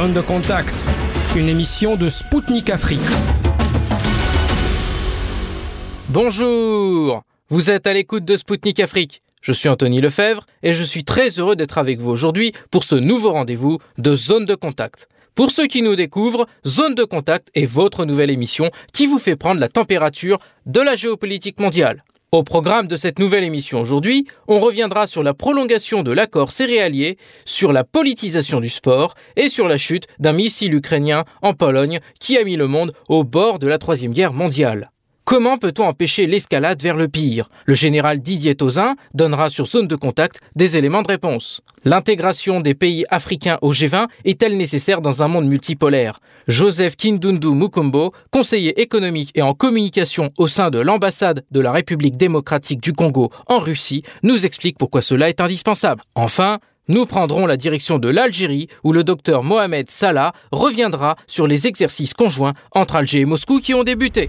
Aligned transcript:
Zone 0.00 0.14
de 0.14 0.22
contact, 0.22 0.74
une 1.36 1.50
émission 1.50 1.94
de 1.94 2.08
Spoutnik 2.08 2.70
Afrique. 2.70 3.00
Bonjour 6.08 7.22
Vous 7.50 7.70
êtes 7.70 7.86
à 7.86 7.92
l'écoute 7.92 8.24
de 8.24 8.38
Spoutnik 8.38 8.80
Afrique. 8.80 9.22
Je 9.42 9.52
suis 9.52 9.68
Anthony 9.68 10.00
Lefebvre 10.00 10.46
et 10.62 10.72
je 10.72 10.84
suis 10.84 11.04
très 11.04 11.38
heureux 11.38 11.54
d'être 11.54 11.76
avec 11.76 12.00
vous 12.00 12.08
aujourd'hui 12.08 12.54
pour 12.70 12.82
ce 12.82 12.94
nouveau 12.94 13.32
rendez-vous 13.32 13.76
de 13.98 14.14
Zone 14.14 14.46
de 14.46 14.54
contact. 14.54 15.06
Pour 15.34 15.50
ceux 15.50 15.66
qui 15.66 15.82
nous 15.82 15.96
découvrent, 15.96 16.46
Zone 16.66 16.94
de 16.94 17.04
contact 17.04 17.48
est 17.54 17.66
votre 17.66 18.06
nouvelle 18.06 18.30
émission 18.30 18.70
qui 18.94 19.06
vous 19.06 19.18
fait 19.18 19.36
prendre 19.36 19.60
la 19.60 19.68
température 19.68 20.38
de 20.64 20.80
la 20.80 20.96
géopolitique 20.96 21.60
mondiale. 21.60 22.04
Au 22.32 22.44
programme 22.44 22.86
de 22.86 22.94
cette 22.94 23.18
nouvelle 23.18 23.42
émission 23.42 23.80
aujourd'hui, 23.80 24.24
on 24.46 24.60
reviendra 24.60 25.08
sur 25.08 25.24
la 25.24 25.34
prolongation 25.34 26.04
de 26.04 26.12
l'accord 26.12 26.52
céréalier, 26.52 27.18
sur 27.44 27.72
la 27.72 27.82
politisation 27.82 28.60
du 28.60 28.68
sport 28.68 29.14
et 29.34 29.48
sur 29.48 29.66
la 29.66 29.78
chute 29.78 30.06
d'un 30.20 30.32
missile 30.32 30.74
ukrainien 30.74 31.24
en 31.42 31.54
Pologne 31.54 31.98
qui 32.20 32.38
a 32.38 32.44
mis 32.44 32.54
le 32.54 32.68
monde 32.68 32.92
au 33.08 33.24
bord 33.24 33.58
de 33.58 33.66
la 33.66 33.78
Troisième 33.78 34.12
Guerre 34.12 34.32
mondiale. 34.32 34.92
Comment 35.30 35.58
peut-on 35.58 35.84
empêcher 35.84 36.26
l'escalade 36.26 36.82
vers 36.82 36.96
le 36.96 37.06
pire? 37.06 37.50
Le 37.64 37.74
général 37.74 38.18
Didier 38.18 38.56
Tauzin 38.56 38.96
donnera 39.14 39.48
sur 39.48 39.64
zone 39.68 39.86
de 39.86 39.94
contact 39.94 40.40
des 40.56 40.76
éléments 40.76 41.02
de 41.02 41.06
réponse. 41.06 41.60
L'intégration 41.84 42.60
des 42.60 42.74
pays 42.74 43.04
africains 43.10 43.56
au 43.62 43.72
G20 43.72 44.08
est-elle 44.24 44.56
nécessaire 44.56 45.00
dans 45.00 45.22
un 45.22 45.28
monde 45.28 45.46
multipolaire? 45.46 46.18
Joseph 46.48 46.96
Kindundu 46.96 47.50
Mukombo, 47.50 48.12
conseiller 48.32 48.80
économique 48.80 49.30
et 49.36 49.42
en 49.42 49.54
communication 49.54 50.30
au 50.36 50.48
sein 50.48 50.68
de 50.68 50.80
l'ambassade 50.80 51.44
de 51.52 51.60
la 51.60 51.70
République 51.70 52.16
démocratique 52.16 52.82
du 52.82 52.92
Congo 52.92 53.30
en 53.46 53.60
Russie, 53.60 54.02
nous 54.24 54.44
explique 54.44 54.78
pourquoi 54.78 55.00
cela 55.00 55.28
est 55.28 55.40
indispensable. 55.40 56.02
Enfin, 56.16 56.58
nous 56.88 57.06
prendrons 57.06 57.46
la 57.46 57.56
direction 57.56 58.00
de 58.00 58.08
l'Algérie 58.08 58.66
où 58.82 58.92
le 58.92 59.04
docteur 59.04 59.44
Mohamed 59.44 59.92
Salah 59.92 60.32
reviendra 60.50 61.14
sur 61.28 61.46
les 61.46 61.68
exercices 61.68 62.14
conjoints 62.14 62.54
entre 62.72 62.96
Alger 62.96 63.20
et 63.20 63.24
Moscou 63.24 63.60
qui 63.60 63.74
ont 63.74 63.84
débuté. 63.84 64.28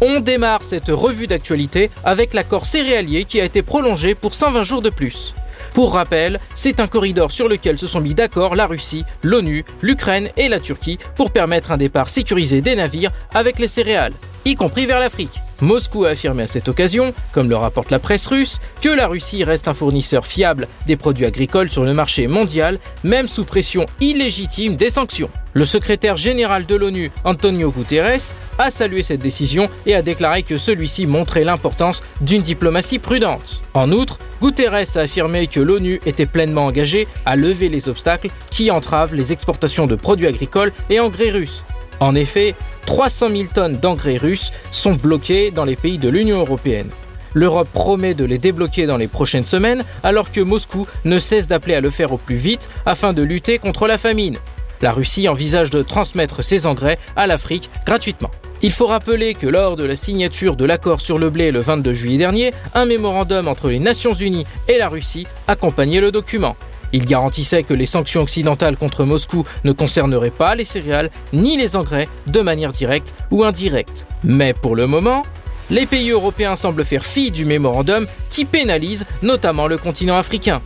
On 0.00 0.20
démarre 0.20 0.62
cette 0.62 0.88
revue 0.88 1.26
d'actualité 1.26 1.90
avec 2.04 2.32
l'accord 2.32 2.66
céréalier 2.66 3.24
qui 3.24 3.40
a 3.40 3.44
été 3.44 3.62
prolongé 3.62 4.14
pour 4.14 4.34
120 4.34 4.62
jours 4.62 4.82
de 4.82 4.90
plus. 4.90 5.34
Pour 5.74 5.94
rappel, 5.94 6.38
c'est 6.54 6.78
un 6.78 6.86
corridor 6.86 7.32
sur 7.32 7.48
lequel 7.48 7.78
se 7.78 7.88
sont 7.88 8.00
mis 8.00 8.14
d'accord 8.14 8.54
la 8.54 8.66
Russie, 8.66 9.04
l'ONU, 9.24 9.64
l'Ukraine 9.82 10.30
et 10.36 10.48
la 10.48 10.60
Turquie 10.60 10.98
pour 11.16 11.32
permettre 11.32 11.72
un 11.72 11.76
départ 11.76 12.08
sécurisé 12.08 12.60
des 12.60 12.76
navires 12.76 13.12
avec 13.34 13.58
les 13.58 13.68
céréales, 13.68 14.14
y 14.44 14.54
compris 14.54 14.86
vers 14.86 15.00
l'Afrique. 15.00 15.40
Moscou 15.60 16.04
a 16.04 16.10
affirmé 16.10 16.44
à 16.44 16.46
cette 16.46 16.68
occasion, 16.68 17.12
comme 17.32 17.48
le 17.48 17.56
rapporte 17.56 17.90
la 17.90 17.98
presse 17.98 18.26
russe, 18.26 18.60
que 18.80 18.88
la 18.88 19.08
Russie 19.08 19.44
reste 19.44 19.68
un 19.68 19.74
fournisseur 19.74 20.26
fiable 20.26 20.68
des 20.86 20.96
produits 20.96 21.26
agricoles 21.26 21.70
sur 21.70 21.84
le 21.84 21.94
marché 21.94 22.28
mondial, 22.28 22.78
même 23.02 23.28
sous 23.28 23.44
pression 23.44 23.86
illégitime 24.00 24.76
des 24.76 24.90
sanctions. 24.90 25.30
Le 25.54 25.64
secrétaire 25.64 26.16
général 26.16 26.66
de 26.66 26.76
l'ONU, 26.76 27.10
Antonio 27.24 27.70
Guterres, 27.70 28.34
a 28.58 28.70
salué 28.70 29.02
cette 29.02 29.20
décision 29.20 29.68
et 29.86 29.94
a 29.94 30.02
déclaré 30.02 30.42
que 30.42 30.58
celui-ci 30.58 31.06
montrait 31.06 31.44
l'importance 31.44 32.02
d'une 32.20 32.42
diplomatie 32.42 32.98
prudente. 32.98 33.62
En 33.74 33.90
outre, 33.90 34.18
Guterres 34.40 34.96
a 34.96 35.00
affirmé 35.00 35.46
que 35.46 35.60
l'ONU 35.60 36.00
était 36.06 36.26
pleinement 36.26 36.66
engagée 36.66 37.08
à 37.26 37.34
lever 37.34 37.68
les 37.68 37.88
obstacles 37.88 38.28
qui 38.50 38.70
entravent 38.70 39.14
les 39.14 39.32
exportations 39.32 39.86
de 39.86 39.96
produits 39.96 40.26
agricoles 40.26 40.72
et 40.90 41.00
engrais 41.00 41.30
russes. 41.30 41.64
En 42.00 42.14
effet, 42.14 42.54
300 42.86 43.28
000 43.30 43.42
tonnes 43.52 43.76
d'engrais 43.76 44.16
russes 44.16 44.52
sont 44.70 44.94
bloquées 44.94 45.50
dans 45.50 45.64
les 45.64 45.76
pays 45.76 45.98
de 45.98 46.08
l'Union 46.08 46.38
européenne. 46.38 46.90
L'Europe 47.34 47.68
promet 47.72 48.14
de 48.14 48.24
les 48.24 48.38
débloquer 48.38 48.86
dans 48.86 48.96
les 48.96 49.08
prochaines 49.08 49.44
semaines 49.44 49.84
alors 50.02 50.32
que 50.32 50.40
Moscou 50.40 50.86
ne 51.04 51.18
cesse 51.18 51.46
d'appeler 51.46 51.74
à 51.74 51.80
le 51.80 51.90
faire 51.90 52.12
au 52.12 52.18
plus 52.18 52.36
vite 52.36 52.68
afin 52.86 53.12
de 53.12 53.22
lutter 53.22 53.58
contre 53.58 53.86
la 53.86 53.98
famine. 53.98 54.38
La 54.80 54.92
Russie 54.92 55.28
envisage 55.28 55.70
de 55.70 55.82
transmettre 55.82 56.42
ses 56.44 56.66
engrais 56.66 56.98
à 57.16 57.26
l'Afrique 57.26 57.68
gratuitement. 57.84 58.30
Il 58.62 58.72
faut 58.72 58.86
rappeler 58.86 59.34
que 59.34 59.46
lors 59.46 59.76
de 59.76 59.84
la 59.84 59.94
signature 59.94 60.56
de 60.56 60.64
l'accord 60.64 61.00
sur 61.00 61.18
le 61.18 61.30
blé 61.30 61.50
le 61.50 61.60
22 61.60 61.94
juillet 61.94 62.18
dernier, 62.18 62.52
un 62.74 62.86
mémorandum 62.86 63.46
entre 63.46 63.68
les 63.68 63.78
Nations 63.78 64.14
Unies 64.14 64.46
et 64.66 64.78
la 64.78 64.88
Russie 64.88 65.26
accompagnait 65.46 66.00
le 66.00 66.10
document. 66.10 66.56
Il 66.92 67.04
garantissait 67.04 67.62
que 67.62 67.74
les 67.74 67.86
sanctions 67.86 68.22
occidentales 68.22 68.76
contre 68.76 69.04
Moscou 69.04 69.44
ne 69.64 69.72
concerneraient 69.72 70.30
pas 70.30 70.54
les 70.54 70.64
céréales 70.64 71.10
ni 71.32 71.56
les 71.56 71.76
engrais 71.76 72.08
de 72.26 72.40
manière 72.40 72.72
directe 72.72 73.14
ou 73.30 73.44
indirecte. 73.44 74.06
Mais 74.24 74.54
pour 74.54 74.74
le 74.74 74.86
moment, 74.86 75.24
les 75.70 75.86
pays 75.86 76.10
européens 76.10 76.56
semblent 76.56 76.84
faire 76.84 77.04
fi 77.04 77.30
du 77.30 77.44
mémorandum 77.44 78.06
qui 78.30 78.44
pénalise 78.44 79.04
notamment 79.22 79.66
le 79.66 79.76
continent 79.76 80.16
africain. 80.16 80.62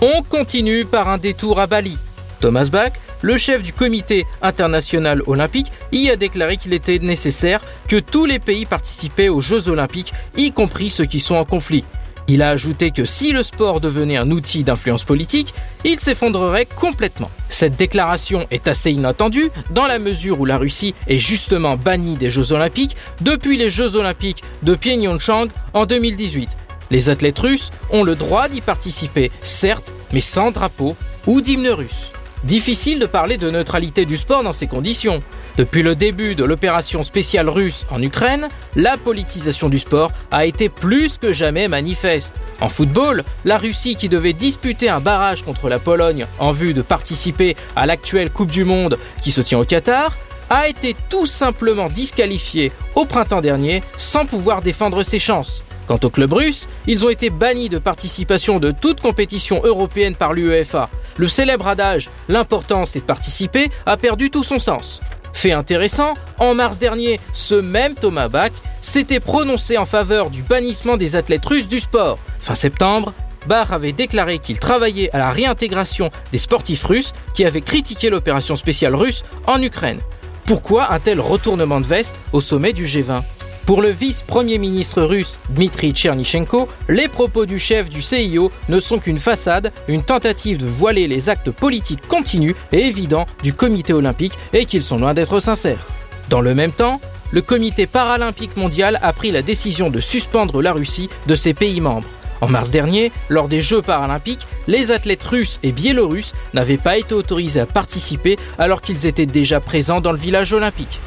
On 0.00 0.22
continue 0.22 0.84
par 0.84 1.08
un 1.08 1.18
détour 1.18 1.60
à 1.60 1.66
Bali. 1.66 1.98
Thomas 2.40 2.68
Bach, 2.70 2.92
le 3.22 3.36
chef 3.38 3.62
du 3.62 3.72
comité 3.72 4.26
international 4.42 5.22
olympique, 5.26 5.72
y 5.92 6.10
a 6.10 6.16
déclaré 6.16 6.58
qu'il 6.58 6.74
était 6.74 6.98
nécessaire 6.98 7.62
que 7.88 7.96
tous 7.96 8.26
les 8.26 8.38
pays 8.38 8.66
participaient 8.66 9.28
aux 9.28 9.40
Jeux 9.40 9.68
olympiques, 9.68 10.12
y 10.36 10.52
compris 10.52 10.90
ceux 10.90 11.06
qui 11.06 11.20
sont 11.20 11.34
en 11.34 11.44
conflit. 11.44 11.84
Il 12.28 12.42
a 12.42 12.48
ajouté 12.50 12.90
que 12.90 13.04
si 13.04 13.30
le 13.32 13.42
sport 13.42 13.80
devenait 13.80 14.16
un 14.16 14.30
outil 14.30 14.64
d'influence 14.64 15.04
politique, 15.04 15.54
il 15.84 16.00
s'effondrerait 16.00 16.66
complètement. 16.66 17.30
Cette 17.48 17.76
déclaration 17.76 18.46
est 18.50 18.66
assez 18.66 18.90
inattendue 18.90 19.50
dans 19.70 19.86
la 19.86 20.00
mesure 20.00 20.40
où 20.40 20.44
la 20.44 20.58
Russie 20.58 20.94
est 21.06 21.20
justement 21.20 21.76
bannie 21.76 22.16
des 22.16 22.30
Jeux 22.30 22.52
olympiques 22.52 22.96
depuis 23.20 23.56
les 23.56 23.70
Jeux 23.70 23.94
olympiques 23.94 24.42
de 24.64 24.74
Pyeongchang 24.74 25.48
en 25.72 25.86
2018. 25.86 26.48
Les 26.90 27.10
athlètes 27.10 27.38
russes 27.38 27.70
ont 27.90 28.02
le 28.02 28.16
droit 28.16 28.48
d'y 28.48 28.60
participer, 28.60 29.30
certes, 29.42 29.92
mais 30.12 30.20
sans 30.20 30.50
drapeau 30.50 30.96
ou 31.26 31.40
d'hymne 31.40 31.68
russe. 31.68 32.10
Difficile 32.44 32.98
de 32.98 33.06
parler 33.06 33.38
de 33.38 33.50
neutralité 33.50 34.04
du 34.04 34.16
sport 34.16 34.42
dans 34.42 34.52
ces 34.52 34.66
conditions. 34.66 35.22
Depuis 35.56 35.82
le 35.82 35.94
début 35.94 36.34
de 36.34 36.44
l'opération 36.44 37.02
spéciale 37.02 37.48
russe 37.48 37.86
en 37.90 38.02
Ukraine, 38.02 38.48
la 38.74 38.98
politisation 38.98 39.70
du 39.70 39.78
sport 39.78 40.12
a 40.30 40.44
été 40.44 40.68
plus 40.68 41.16
que 41.16 41.32
jamais 41.32 41.66
manifeste. 41.66 42.34
En 42.60 42.68
football, 42.68 43.24
la 43.46 43.56
Russie 43.56 43.96
qui 43.96 44.10
devait 44.10 44.34
disputer 44.34 44.90
un 44.90 45.00
barrage 45.00 45.42
contre 45.42 45.70
la 45.70 45.78
Pologne 45.78 46.26
en 46.38 46.52
vue 46.52 46.74
de 46.74 46.82
participer 46.82 47.56
à 47.74 47.86
l'actuelle 47.86 48.30
Coupe 48.30 48.50
du 48.50 48.64
Monde 48.64 48.98
qui 49.22 49.32
se 49.32 49.40
tient 49.40 49.58
au 49.58 49.64
Qatar, 49.64 50.14
a 50.50 50.68
été 50.68 50.94
tout 51.08 51.26
simplement 51.26 51.88
disqualifiée 51.88 52.70
au 52.94 53.06
printemps 53.06 53.40
dernier 53.40 53.82
sans 53.96 54.26
pouvoir 54.26 54.60
défendre 54.60 55.02
ses 55.04 55.18
chances. 55.18 55.62
Quant 55.86 55.98
au 56.02 56.10
club 56.10 56.32
russe, 56.32 56.68
ils 56.86 57.04
ont 57.04 57.10
été 57.10 57.30
bannis 57.30 57.68
de 57.68 57.78
participation 57.78 58.58
de 58.58 58.72
toute 58.72 59.00
compétition 59.00 59.62
européenne 59.64 60.16
par 60.16 60.34
l'UEFA. 60.34 60.90
Le 61.16 61.28
célèbre 61.28 61.66
adage 61.66 62.10
L'important 62.28 62.84
c'est 62.84 63.00
de 63.00 63.04
participer 63.04 63.70
a 63.86 63.96
perdu 63.96 64.30
tout 64.30 64.42
son 64.42 64.58
sens. 64.58 65.00
Fait 65.36 65.52
intéressant, 65.52 66.14
en 66.38 66.54
mars 66.54 66.78
dernier, 66.78 67.20
ce 67.34 67.54
même 67.54 67.94
Thomas 67.94 68.28
Bach 68.28 68.52
s'était 68.80 69.20
prononcé 69.20 69.76
en 69.76 69.84
faveur 69.84 70.30
du 70.30 70.42
bannissement 70.42 70.96
des 70.96 71.14
athlètes 71.14 71.44
russes 71.44 71.68
du 71.68 71.78
sport. 71.78 72.18
Fin 72.40 72.54
septembre, 72.54 73.12
Bach 73.46 73.70
avait 73.70 73.92
déclaré 73.92 74.38
qu'il 74.38 74.58
travaillait 74.58 75.14
à 75.14 75.18
la 75.18 75.30
réintégration 75.30 76.10
des 76.32 76.38
sportifs 76.38 76.84
russes 76.84 77.12
qui 77.34 77.44
avaient 77.44 77.60
critiqué 77.60 78.08
l'opération 78.08 78.56
spéciale 78.56 78.94
russe 78.94 79.24
en 79.46 79.60
Ukraine. 79.60 80.00
Pourquoi 80.46 80.90
un 80.90 81.00
tel 81.00 81.20
retournement 81.20 81.82
de 81.82 81.86
veste 81.86 82.16
au 82.32 82.40
sommet 82.40 82.72
du 82.72 82.86
G20 82.86 83.20
pour 83.66 83.82
le 83.82 83.88
vice-premier 83.90 84.58
ministre 84.58 85.02
russe 85.02 85.38
Dmitri 85.50 85.90
Tchernichenko, 85.90 86.68
les 86.88 87.08
propos 87.08 87.46
du 87.46 87.58
chef 87.58 87.90
du 87.90 88.00
CIO 88.00 88.52
ne 88.68 88.78
sont 88.78 89.00
qu'une 89.00 89.18
façade, 89.18 89.72
une 89.88 90.04
tentative 90.04 90.58
de 90.58 90.66
voiler 90.66 91.08
les 91.08 91.28
actes 91.28 91.50
politiques 91.50 92.06
continus 92.06 92.54
et 92.70 92.86
évidents 92.86 93.26
du 93.42 93.52
comité 93.52 93.92
olympique 93.92 94.34
et 94.52 94.66
qu'ils 94.66 94.84
sont 94.84 94.98
loin 94.98 95.14
d'être 95.14 95.40
sincères. 95.40 95.84
Dans 96.30 96.40
le 96.40 96.54
même 96.54 96.70
temps, 96.70 97.00
le 97.32 97.42
comité 97.42 97.86
paralympique 97.86 98.56
mondial 98.56 99.00
a 99.02 99.12
pris 99.12 99.32
la 99.32 99.42
décision 99.42 99.90
de 99.90 99.98
suspendre 99.98 100.62
la 100.62 100.72
Russie 100.72 101.10
de 101.26 101.34
ses 101.34 101.52
pays 101.52 101.80
membres. 101.80 102.08
En 102.40 102.48
mars 102.48 102.70
dernier, 102.70 103.10
lors 103.28 103.48
des 103.48 103.62
Jeux 103.62 103.82
paralympiques, 103.82 104.46
les 104.68 104.92
athlètes 104.92 105.24
russes 105.24 105.58
et 105.64 105.72
biélorusses 105.72 106.34
n'avaient 106.54 106.76
pas 106.76 106.98
été 106.98 107.14
autorisés 107.14 107.60
à 107.60 107.66
participer 107.66 108.36
alors 108.58 108.80
qu'ils 108.80 109.06
étaient 109.06 109.26
déjà 109.26 109.58
présents 109.58 110.00
dans 110.00 110.12
le 110.12 110.18
village 110.18 110.52
olympique. 110.52 111.00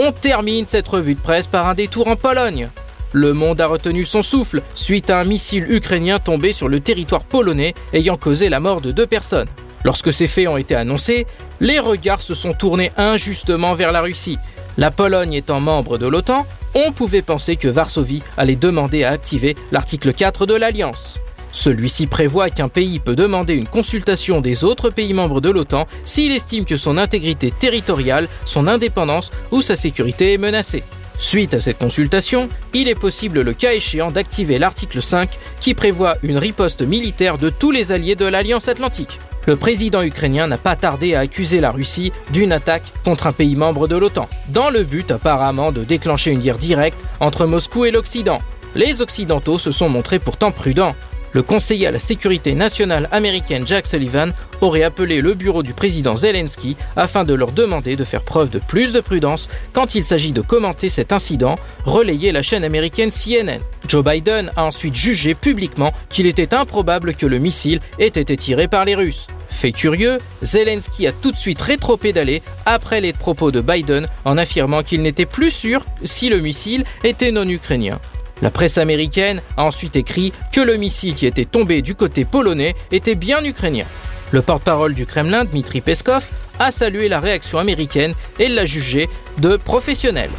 On 0.00 0.12
termine 0.12 0.64
cette 0.64 0.86
revue 0.86 1.16
de 1.16 1.20
presse 1.20 1.48
par 1.48 1.66
un 1.66 1.74
détour 1.74 2.06
en 2.06 2.14
Pologne. 2.14 2.68
Le 3.12 3.32
monde 3.32 3.60
a 3.60 3.66
retenu 3.66 4.04
son 4.04 4.22
souffle 4.22 4.62
suite 4.76 5.10
à 5.10 5.18
un 5.18 5.24
missile 5.24 5.68
ukrainien 5.68 6.20
tombé 6.20 6.52
sur 6.52 6.68
le 6.68 6.78
territoire 6.78 7.24
polonais 7.24 7.74
ayant 7.92 8.16
causé 8.16 8.48
la 8.48 8.60
mort 8.60 8.80
de 8.80 8.92
deux 8.92 9.08
personnes. 9.08 9.48
Lorsque 9.84 10.12
ces 10.12 10.28
faits 10.28 10.46
ont 10.46 10.56
été 10.56 10.76
annoncés, 10.76 11.26
les 11.58 11.80
regards 11.80 12.22
se 12.22 12.36
sont 12.36 12.54
tournés 12.54 12.92
injustement 12.96 13.74
vers 13.74 13.90
la 13.90 14.00
Russie. 14.00 14.38
La 14.76 14.92
Pologne 14.92 15.32
étant 15.32 15.58
membre 15.58 15.98
de 15.98 16.06
l'OTAN, 16.06 16.46
on 16.76 16.92
pouvait 16.92 17.20
penser 17.20 17.56
que 17.56 17.66
Varsovie 17.66 18.22
allait 18.36 18.54
demander 18.54 19.02
à 19.02 19.10
activer 19.10 19.56
l'article 19.72 20.14
4 20.14 20.46
de 20.46 20.54
l'Alliance. 20.54 21.18
Celui-ci 21.52 22.06
prévoit 22.06 22.50
qu'un 22.50 22.68
pays 22.68 22.98
peut 22.98 23.16
demander 23.16 23.54
une 23.54 23.66
consultation 23.66 24.40
des 24.40 24.64
autres 24.64 24.90
pays 24.90 25.14
membres 25.14 25.40
de 25.40 25.50
l'OTAN 25.50 25.86
s'il 26.04 26.32
estime 26.32 26.64
que 26.64 26.76
son 26.76 26.96
intégrité 26.96 27.50
territoriale, 27.50 28.28
son 28.44 28.66
indépendance 28.66 29.30
ou 29.50 29.62
sa 29.62 29.76
sécurité 29.76 30.34
est 30.34 30.38
menacée. 30.38 30.84
Suite 31.18 31.54
à 31.54 31.60
cette 31.60 31.78
consultation, 31.78 32.48
il 32.74 32.86
est 32.86 32.94
possible 32.94 33.40
le 33.40 33.52
cas 33.52 33.72
échéant 33.72 34.12
d'activer 34.12 34.58
l'article 34.58 35.02
5 35.02 35.30
qui 35.60 35.74
prévoit 35.74 36.16
une 36.22 36.38
riposte 36.38 36.82
militaire 36.82 37.38
de 37.38 37.50
tous 37.50 37.72
les 37.72 37.90
alliés 37.90 38.14
de 38.14 38.24
l'Alliance 38.24 38.68
Atlantique. 38.68 39.18
Le 39.46 39.56
président 39.56 40.02
ukrainien 40.02 40.46
n'a 40.46 40.58
pas 40.58 40.76
tardé 40.76 41.14
à 41.14 41.20
accuser 41.20 41.60
la 41.60 41.70
Russie 41.70 42.12
d'une 42.32 42.52
attaque 42.52 42.84
contre 43.02 43.26
un 43.26 43.32
pays 43.32 43.56
membre 43.56 43.88
de 43.88 43.96
l'OTAN, 43.96 44.28
dans 44.50 44.70
le 44.70 44.84
but 44.84 45.10
apparemment 45.10 45.72
de 45.72 45.82
déclencher 45.84 46.30
une 46.30 46.40
guerre 46.40 46.58
directe 46.58 47.04
entre 47.18 47.46
Moscou 47.46 47.84
et 47.84 47.90
l'Occident. 47.90 48.40
Les 48.74 49.00
Occidentaux 49.00 49.58
se 49.58 49.72
sont 49.72 49.88
montrés 49.88 50.18
pourtant 50.18 50.52
prudents 50.52 50.94
le 51.32 51.42
conseiller 51.42 51.86
à 51.86 51.90
la 51.90 51.98
sécurité 51.98 52.54
nationale 52.54 53.08
américaine 53.12 53.66
Jack 53.66 53.86
Sullivan 53.86 54.32
aurait 54.60 54.82
appelé 54.82 55.20
le 55.20 55.34
bureau 55.34 55.62
du 55.62 55.72
président 55.72 56.16
Zelensky 56.16 56.76
afin 56.96 57.24
de 57.24 57.34
leur 57.34 57.52
demander 57.52 57.96
de 57.96 58.04
faire 58.04 58.22
preuve 58.22 58.50
de 58.50 58.58
plus 58.58 58.92
de 58.92 59.00
prudence 59.00 59.48
quand 59.72 59.94
il 59.94 60.04
s'agit 60.04 60.32
de 60.32 60.40
commenter 60.40 60.90
cet 60.90 61.12
incident, 61.12 61.56
relayé 61.84 62.32
la 62.32 62.42
chaîne 62.42 62.64
américaine 62.64 63.10
CNN. 63.10 63.60
Joe 63.86 64.04
Biden 64.04 64.50
a 64.56 64.64
ensuite 64.64 64.94
jugé 64.94 65.34
publiquement 65.34 65.92
qu'il 66.10 66.26
était 66.26 66.54
improbable 66.54 67.14
que 67.14 67.26
le 67.26 67.38
missile 67.38 67.80
ait 67.98 68.06
été 68.06 68.36
tiré 68.36 68.68
par 68.68 68.84
les 68.84 68.94
Russes. 68.94 69.26
Fait 69.50 69.72
curieux, 69.72 70.18
Zelensky 70.42 71.06
a 71.06 71.12
tout 71.12 71.32
de 71.32 71.36
suite 71.36 71.60
rétro-pédalé 71.60 72.42
après 72.66 73.00
les 73.00 73.12
propos 73.12 73.50
de 73.50 73.60
Biden 73.60 74.06
en 74.24 74.38
affirmant 74.38 74.82
qu'il 74.82 75.02
n'était 75.02 75.26
plus 75.26 75.50
sûr 75.50 75.84
si 76.04 76.28
le 76.28 76.40
missile 76.40 76.84
était 77.02 77.32
non 77.32 77.48
ukrainien. 77.48 77.98
La 78.40 78.50
presse 78.50 78.78
américaine 78.78 79.42
a 79.56 79.64
ensuite 79.64 79.96
écrit 79.96 80.32
que 80.52 80.60
le 80.60 80.76
missile 80.76 81.14
qui 81.14 81.26
était 81.26 81.44
tombé 81.44 81.82
du 81.82 81.94
côté 81.94 82.24
polonais 82.24 82.74
était 82.92 83.14
bien 83.16 83.44
ukrainien. 83.44 83.86
Le 84.30 84.42
porte-parole 84.42 84.94
du 84.94 85.06
Kremlin, 85.06 85.44
Dmitri 85.44 85.80
Peskov, 85.80 86.30
a 86.58 86.70
salué 86.70 87.08
la 87.08 87.20
réaction 87.20 87.58
américaine 87.58 88.14
et 88.38 88.48
l'a 88.48 88.66
jugée 88.66 89.08
de 89.38 89.56
professionnelle. 89.56 90.30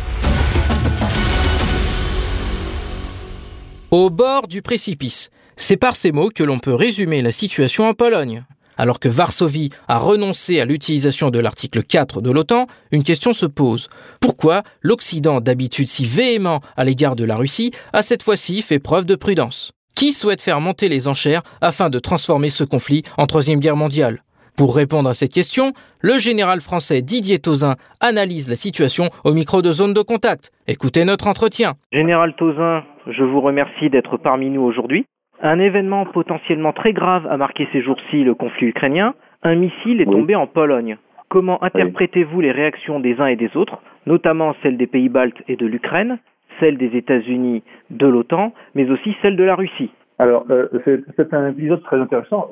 Au 3.91 4.09
bord 4.09 4.47
du 4.47 4.61
précipice, 4.61 5.31
c'est 5.57 5.77
par 5.77 5.95
ces 5.95 6.11
mots 6.11 6.29
que 6.29 6.43
l'on 6.43 6.59
peut 6.59 6.75
résumer 6.75 7.21
la 7.21 7.31
situation 7.31 7.87
en 7.87 7.93
Pologne. 7.93 8.45
Alors 8.79 9.01
que 9.01 9.09
Varsovie 9.09 9.71
a 9.89 9.99
renoncé 9.99 10.61
à 10.61 10.65
l'utilisation 10.65 11.31
de 11.31 11.39
l'article 11.39 11.83
4 11.83 12.21
de 12.21 12.31
l'OTAN, 12.31 12.65
une 12.91 13.03
question 13.03 13.33
se 13.33 13.45
pose. 13.45 13.89
Pourquoi 14.21 14.63
l'Occident, 14.81 15.41
d'habitude 15.41 15.89
si 15.89 16.05
véhément 16.05 16.61
à 16.77 16.85
l'égard 16.85 17.17
de 17.17 17.25
la 17.25 17.35
Russie, 17.35 17.71
a 17.91 18.03
cette 18.03 18.23
fois-ci 18.23 18.61
fait 18.61 18.79
preuve 18.79 19.05
de 19.05 19.15
prudence? 19.15 19.73
Qui 19.97 20.13
souhaite 20.13 20.41
faire 20.41 20.61
monter 20.61 20.87
les 20.87 21.09
enchères 21.09 21.41
afin 21.59 21.89
de 21.89 21.99
transformer 21.99 22.49
ce 22.49 22.63
conflit 22.63 23.03
en 23.17 23.27
Troisième 23.27 23.59
Guerre 23.59 23.75
mondiale? 23.75 24.23
Pour 24.55 24.77
répondre 24.77 25.09
à 25.09 25.13
cette 25.13 25.33
question, 25.33 25.73
le 25.99 26.17
général 26.17 26.61
français 26.61 27.01
Didier 27.01 27.39
Tauzin 27.39 27.75
analyse 27.99 28.49
la 28.49 28.55
situation 28.55 29.09
au 29.25 29.33
micro 29.33 29.61
de 29.61 29.73
zone 29.73 29.93
de 29.93 30.01
contact. 30.01 30.51
Écoutez 30.67 31.03
notre 31.03 31.27
entretien. 31.27 31.73
Général 31.91 32.33
Tauzin, 32.37 32.85
je 33.07 33.23
vous 33.23 33.41
remercie 33.41 33.89
d'être 33.89 34.15
parmi 34.15 34.49
nous 34.49 34.61
aujourd'hui. 34.61 35.05
Un 35.41 35.59
événement 35.59 36.05
potentiellement 36.05 36.73
très 36.73 36.91
grave 36.91 37.25
a 37.27 37.37
marqué 37.37 37.67
ces 37.71 37.81
jours-ci 37.81 38.23
le 38.25 38.33
conflit 38.33 38.67
ukrainien. 38.67 39.13
Un 39.41 39.55
missile 39.55 40.01
est 40.01 40.05
tombé 40.05 40.35
en 40.35 40.47
Pologne. 40.47 40.97
Comment 41.29 41.63
interprétez-vous 41.63 42.41
les 42.41 42.51
réactions 42.51 42.99
des 42.99 43.21
uns 43.21 43.27
et 43.27 43.37
des 43.37 43.55
autres, 43.55 43.77
notamment 44.05 44.53
celles 44.61 44.75
des 44.75 44.87
pays 44.87 45.07
baltes 45.07 45.41
et 45.47 45.55
de 45.55 45.65
l'Ukraine, 45.65 46.17
celles 46.59 46.77
des 46.77 46.97
États-Unis, 46.97 47.63
de 47.89 48.05
l'OTAN, 48.05 48.51
mais 48.75 48.89
aussi 48.89 49.15
celles 49.21 49.37
de 49.37 49.43
la 49.43 49.55
Russie? 49.55 49.91
Alors, 50.17 50.45
euh, 50.49 50.67
c'est 51.15 51.33
un 51.33 51.51
épisode 51.51 51.83
très 51.83 51.97
intéressant. 51.97 52.49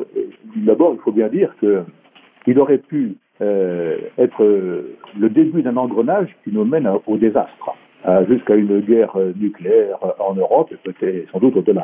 D'abord, 0.55 0.93
il 0.93 1.01
faut 1.01 1.11
bien 1.11 1.27
dire 1.27 1.53
qu'il 1.59 2.59
aurait 2.59 2.77
pu 2.77 3.15
euh, 3.41 3.97
être 4.17 4.41
le 4.41 5.29
début 5.29 5.61
d'un 5.61 5.75
engrenage 5.75 6.29
qui 6.45 6.53
nous 6.53 6.63
mène 6.63 6.89
au 7.05 7.17
désastre, 7.17 7.75
jusqu'à 8.29 8.55
une 8.55 8.79
guerre 8.79 9.17
nucléaire 9.35 9.97
en 10.19 10.35
Europe 10.35 10.71
et 10.71 10.77
peut-être 10.77 11.29
sans 11.31 11.39
doute 11.39 11.57
au-delà. 11.57 11.83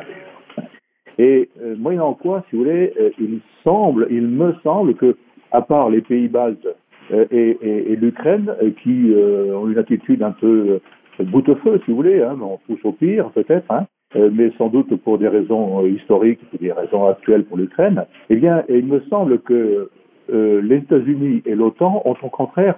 Et 1.19 1.50
euh, 1.62 1.75
moyennant 1.77 2.13
quoi, 2.13 2.44
si 2.50 2.56
vous 2.56 2.63
voulez, 2.63 2.94
euh, 3.00 3.10
il 3.19 3.39
semble, 3.63 4.07
il 4.10 4.27
me 4.27 4.54
semble 4.63 4.95
que, 4.95 5.15
à 5.51 5.62
part 5.62 5.89
les 5.89 6.01
pays 6.01 6.27
baltes 6.27 6.68
euh, 7.12 7.25
et, 7.31 7.57
et, 7.62 7.92
et 7.92 7.95
l'Ukraine, 7.95 8.54
qui 8.81 9.13
ont 9.54 9.68
une 9.68 9.77
attitude 9.77 10.24
un 10.24 10.31
peu 10.31 10.80
boutefeu, 11.19 11.80
si 11.86 11.92
vous 11.92 11.98
voulez, 11.98 12.21
hein, 12.21 12.38
on 12.42 12.57
pousse 12.65 12.83
au 12.83 12.92
pire 12.94 13.30
peut-être, 13.31 13.69
hein, 13.71 13.86
mais 14.15 14.51
sans 14.57 14.69
doute 14.69 14.95
pour 14.98 15.18
des 15.18 15.27
raisons 15.27 15.86
historiques, 15.86 16.39
pour 16.50 16.60
des 16.60 16.71
raisons 16.71 17.07
actuelles 17.07 17.44
pour 17.45 17.57
l'Ukraine, 17.57 18.06
eh 18.30 18.36
bien, 18.36 18.63
il 18.69 18.86
me 18.86 19.01
semble 19.09 19.39
que 19.39 19.89
les 20.30 20.77
États-Unis 20.77 21.44
et 21.45 21.56
l'OTAN 21.56 22.01
ont 22.06 22.16
au 22.21 22.30
contraire 22.30 22.75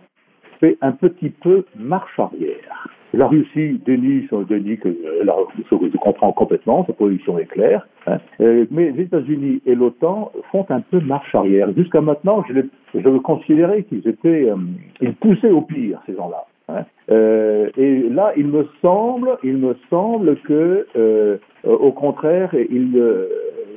un 0.81 0.91
petit 0.91 1.29
peu 1.29 1.65
marche 1.77 2.19
arrière. 2.19 2.87
La 3.13 3.27
Russie 3.27 3.79
dénie, 3.85 4.27
dénie 4.49 4.77
que 4.77 4.89
la, 5.23 5.35
je 5.71 5.97
comprends 5.97 6.33
complètement, 6.33 6.85
sa 6.85 6.91
position 6.91 7.39
est 7.39 7.45
claire, 7.45 7.87
hein. 8.07 8.17
euh, 8.41 8.65
mais 8.71 8.91
les 8.91 9.03
États-Unis 9.03 9.61
et 9.65 9.73
l'OTAN 9.73 10.33
font 10.51 10.65
un 10.69 10.81
peu 10.81 10.99
marche 10.99 11.33
arrière. 11.33 11.69
Jusqu'à 11.77 12.01
maintenant, 12.01 12.43
je, 12.49 12.61
je 12.93 13.17
considérais 13.19 13.83
qu'ils 13.83 14.05
étaient, 14.05 14.49
euh, 14.49 14.57
ils 14.99 15.15
poussaient 15.15 15.51
au 15.51 15.61
pire 15.61 16.01
ces 16.05 16.15
gens-là. 16.15 16.45
Hein. 16.67 16.83
Euh, 17.11 17.69
et 17.77 18.09
là, 18.09 18.33
il 18.35 18.47
me 18.47 18.67
semble, 18.81 19.37
il 19.43 19.57
me 19.57 19.77
semble 19.89 20.37
que, 20.41 20.87
euh, 20.97 21.37
au 21.63 21.91
contraire, 21.91 22.53
ils, 22.53 22.97
euh, 22.97 23.27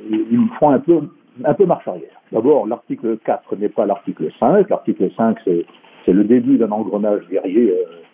ils 0.09 0.47
font 0.59 0.71
un 0.71 0.79
peu, 0.79 0.99
un 1.45 1.53
peu 1.53 1.65
marche 1.65 1.87
arrière. 1.87 2.19
D'abord, 2.31 2.67
l'article 2.67 3.17
4 3.25 3.55
n'est 3.57 3.69
pas 3.69 3.85
l'article 3.85 4.29
5. 4.39 4.69
L'article 4.69 5.09
5, 5.15 5.37
c'est 5.45 5.65
c'est 6.05 6.13
le 6.13 6.23
début 6.23 6.57
d'un 6.57 6.71
engrenage 6.71 7.27
guerrier 7.29 7.73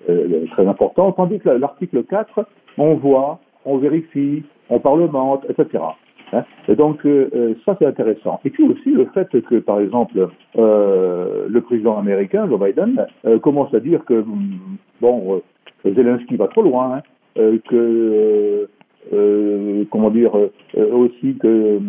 euh, 0.09 0.27
euh, 0.31 0.45
très 0.51 0.67
important, 0.67 1.11
tandis 1.11 1.39
que 1.39 1.49
l'article 1.49 2.03
4, 2.03 2.45
on 2.77 2.95
voit, 2.95 3.39
on 3.65 3.77
vérifie, 3.77 4.43
on 4.69 4.79
parlemente, 4.79 5.45
etc. 5.49 5.83
Hein. 6.33 6.43
et 6.67 6.75
donc 6.75 7.05
euh, 7.05 7.53
ça 7.65 7.75
c'est 7.77 7.85
intéressant. 7.85 8.39
Et 8.45 8.49
puis 8.49 8.63
aussi 8.63 8.91
le 8.91 9.05
fait 9.13 9.29
que 9.41 9.55
par 9.55 9.79
exemple 9.79 10.27
le 10.57 11.59
président 11.61 11.97
américain 11.97 12.47
Joe 12.47 12.59
Biden 12.59 13.05
commence 13.41 13.73
à 13.73 13.79
dire 13.79 14.03
que 14.05 14.25
bon 15.01 15.41
Zelensky 15.85 16.35
va 16.35 16.47
trop 16.47 16.63
loin, 16.63 17.01
hein, 17.37 17.57
que 17.69 18.67
comment 19.11 20.09
dire 20.09 20.31
aussi 20.75 21.37
que 21.39 21.79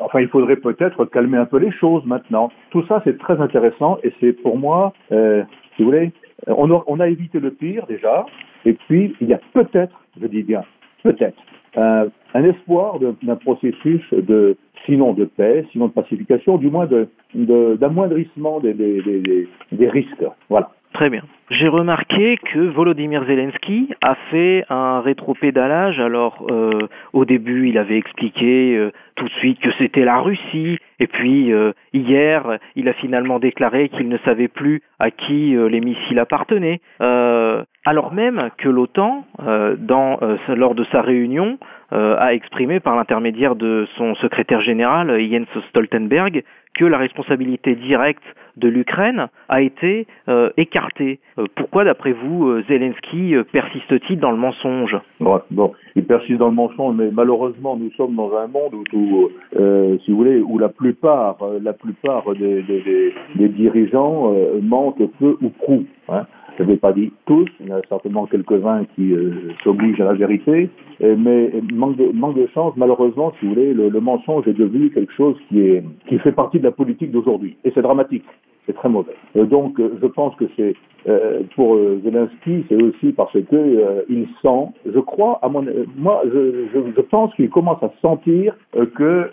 enfin, 0.00 0.20
il 0.20 0.28
faudrait 0.28 0.56
peut-être 0.56 1.04
calmer 1.06 1.38
un 1.38 1.46
peu 1.46 1.58
les 1.58 1.72
choses 1.72 2.04
maintenant. 2.04 2.50
Tout 2.70 2.84
ça, 2.86 3.00
c'est 3.04 3.18
très 3.18 3.40
intéressant 3.40 3.98
et 4.02 4.12
c'est 4.20 4.32
pour 4.32 4.58
moi, 4.58 4.92
euh, 5.12 5.42
si 5.76 5.82
vous 5.82 5.90
voulez, 5.90 6.12
on 6.46 6.70
a, 6.70 6.82
on 6.86 7.00
a, 7.00 7.08
évité 7.08 7.40
le 7.40 7.50
pire 7.50 7.86
déjà, 7.86 8.26
et 8.64 8.74
puis 8.74 9.14
il 9.20 9.28
y 9.28 9.34
a 9.34 9.40
peut-être, 9.52 9.98
je 10.20 10.26
dis 10.26 10.42
bien, 10.42 10.62
peut-être, 11.02 11.40
un, 11.76 12.08
espoir 12.34 12.98
d'un 13.00 13.36
processus 13.36 14.02
de, 14.12 14.56
sinon 14.86 15.12
de 15.12 15.24
paix, 15.24 15.64
sinon 15.72 15.88
de 15.88 15.92
pacification, 15.92 16.56
du 16.56 16.70
moins 16.70 16.88
d'amoindrissement 17.34 18.60
de, 18.60 18.72
des, 18.72 19.48
des 19.72 19.88
risques. 19.88 20.24
Voilà. 20.48 20.70
Très 20.94 21.10
bien. 21.10 21.22
J'ai 21.50 21.66
remarqué 21.66 22.38
que 22.52 22.60
Volodymyr 22.60 23.24
Zelensky 23.26 23.92
a 24.00 24.14
fait 24.30 24.64
un 24.70 25.00
rétropédalage. 25.00 25.98
Alors, 25.98 26.46
euh, 26.50 26.86
au 27.12 27.24
début, 27.24 27.68
il 27.68 27.78
avait 27.78 27.98
expliqué 27.98 28.76
euh, 28.76 28.92
tout 29.16 29.24
de 29.24 29.32
suite 29.32 29.58
que 29.58 29.70
c'était 29.78 30.04
la 30.04 30.20
Russie, 30.20 30.78
et 31.00 31.08
puis 31.08 31.52
euh, 31.52 31.72
hier, 31.92 32.58
il 32.76 32.88
a 32.88 32.92
finalement 32.92 33.40
déclaré 33.40 33.88
qu'il 33.88 34.08
ne 34.08 34.18
savait 34.18 34.46
plus 34.46 34.82
à 35.00 35.10
qui 35.10 35.56
les 35.56 35.80
missiles 35.80 36.20
appartenaient. 36.20 36.80
alors 37.00 38.14
même 38.14 38.50
que 38.56 38.68
l'OTAN, 38.68 39.26
dans 39.78 40.18
lors 40.48 40.74
de 40.74 40.84
sa 40.92 41.02
réunion, 41.02 41.58
a 41.90 42.32
exprimé 42.32 42.80
par 42.80 42.96
l'intermédiaire 42.96 43.56
de 43.56 43.86
son 43.96 44.14
secrétaire 44.16 44.62
général 44.62 45.10
Jens 45.30 45.62
Stoltenberg 45.68 46.44
que 46.74 46.84
la 46.84 46.98
responsabilité 46.98 47.74
directe 47.74 48.24
de 48.56 48.68
l'Ukraine 48.68 49.28
a 49.48 49.62
été 49.62 50.06
euh, 50.28 50.50
écartée. 50.56 51.18
Euh, 51.38 51.46
pourquoi, 51.56 51.84
d'après 51.84 52.12
vous, 52.12 52.48
euh, 52.48 52.64
Zelensky 52.68 53.34
persiste-t-il 53.52 54.18
dans 54.18 54.30
le 54.30 54.36
mensonge? 54.36 54.96
Il 55.96 56.04
persiste 56.04 56.38
dans 56.38 56.48
le 56.48 56.54
mensonge, 56.54 56.96
mais 56.96 57.10
malheureusement, 57.12 57.76
nous 57.76 57.90
sommes 57.92 58.14
dans 58.14 58.32
un 58.36 58.46
monde 58.46 58.74
où, 58.92 59.30
si 60.04 60.10
vous 60.10 60.16
voulez, 60.16 60.40
où 60.40 60.58
la 60.58 60.68
plupart, 60.68 61.38
la 61.62 61.72
plupart 61.72 62.24
des, 62.34 62.64
dirigeants 63.36 64.34
mentent 64.62 65.06
peu 65.18 65.36
ou 65.40 65.48
prou. 65.50 65.84
Hein. 66.08 66.26
Je 66.58 66.62
ne 66.62 66.76
pas 66.76 66.92
dire 66.92 67.10
tous, 67.26 67.48
il 67.60 67.68
y 67.68 67.72
en 67.72 67.78
a 67.78 67.80
certainement 67.88 68.26
quelques-uns 68.26 68.84
qui 68.94 69.12
s'obligent 69.64 70.00
à 70.00 70.04
la 70.04 70.12
vérité, 70.12 70.70
mais 71.00 71.50
manque 71.72 71.96
de, 71.96 72.46
chance, 72.54 72.74
malheureusement, 72.76 73.32
si 73.38 73.46
vous 73.46 73.54
voulez, 73.54 73.74
le, 73.74 74.00
mensonge 74.00 74.46
est 74.46 74.56
devenu 74.56 74.90
quelque 74.90 75.12
chose 75.12 75.36
qui, 75.48 76.18
fait 76.18 76.32
partie 76.32 76.60
la 76.64 76.72
politique 76.72 77.10
d'aujourd'hui. 77.10 77.56
Et 77.64 77.70
c'est 77.74 77.82
dramatique, 77.82 78.24
c'est 78.66 78.74
très 78.74 78.88
mauvais. 78.88 79.14
donc, 79.34 79.78
euh, 79.78 79.96
je 80.00 80.06
pense 80.06 80.34
que 80.36 80.46
c'est, 80.56 80.74
euh, 81.06 81.42
pour 81.54 81.78
Zelensky, 82.02 82.64
c'est 82.68 82.82
aussi 82.82 83.12
parce 83.12 83.32
que 83.32 84.04
il 84.08 84.26
sent, 84.42 84.68
je 84.86 84.98
crois, 85.00 85.38
à 85.42 85.48
mon, 85.48 85.64
moi, 85.96 86.22
je 86.24 87.00
pense 87.02 87.34
qu'il 87.34 87.50
commence 87.50 87.82
à 87.82 87.92
sentir 88.00 88.56
que 88.94 89.30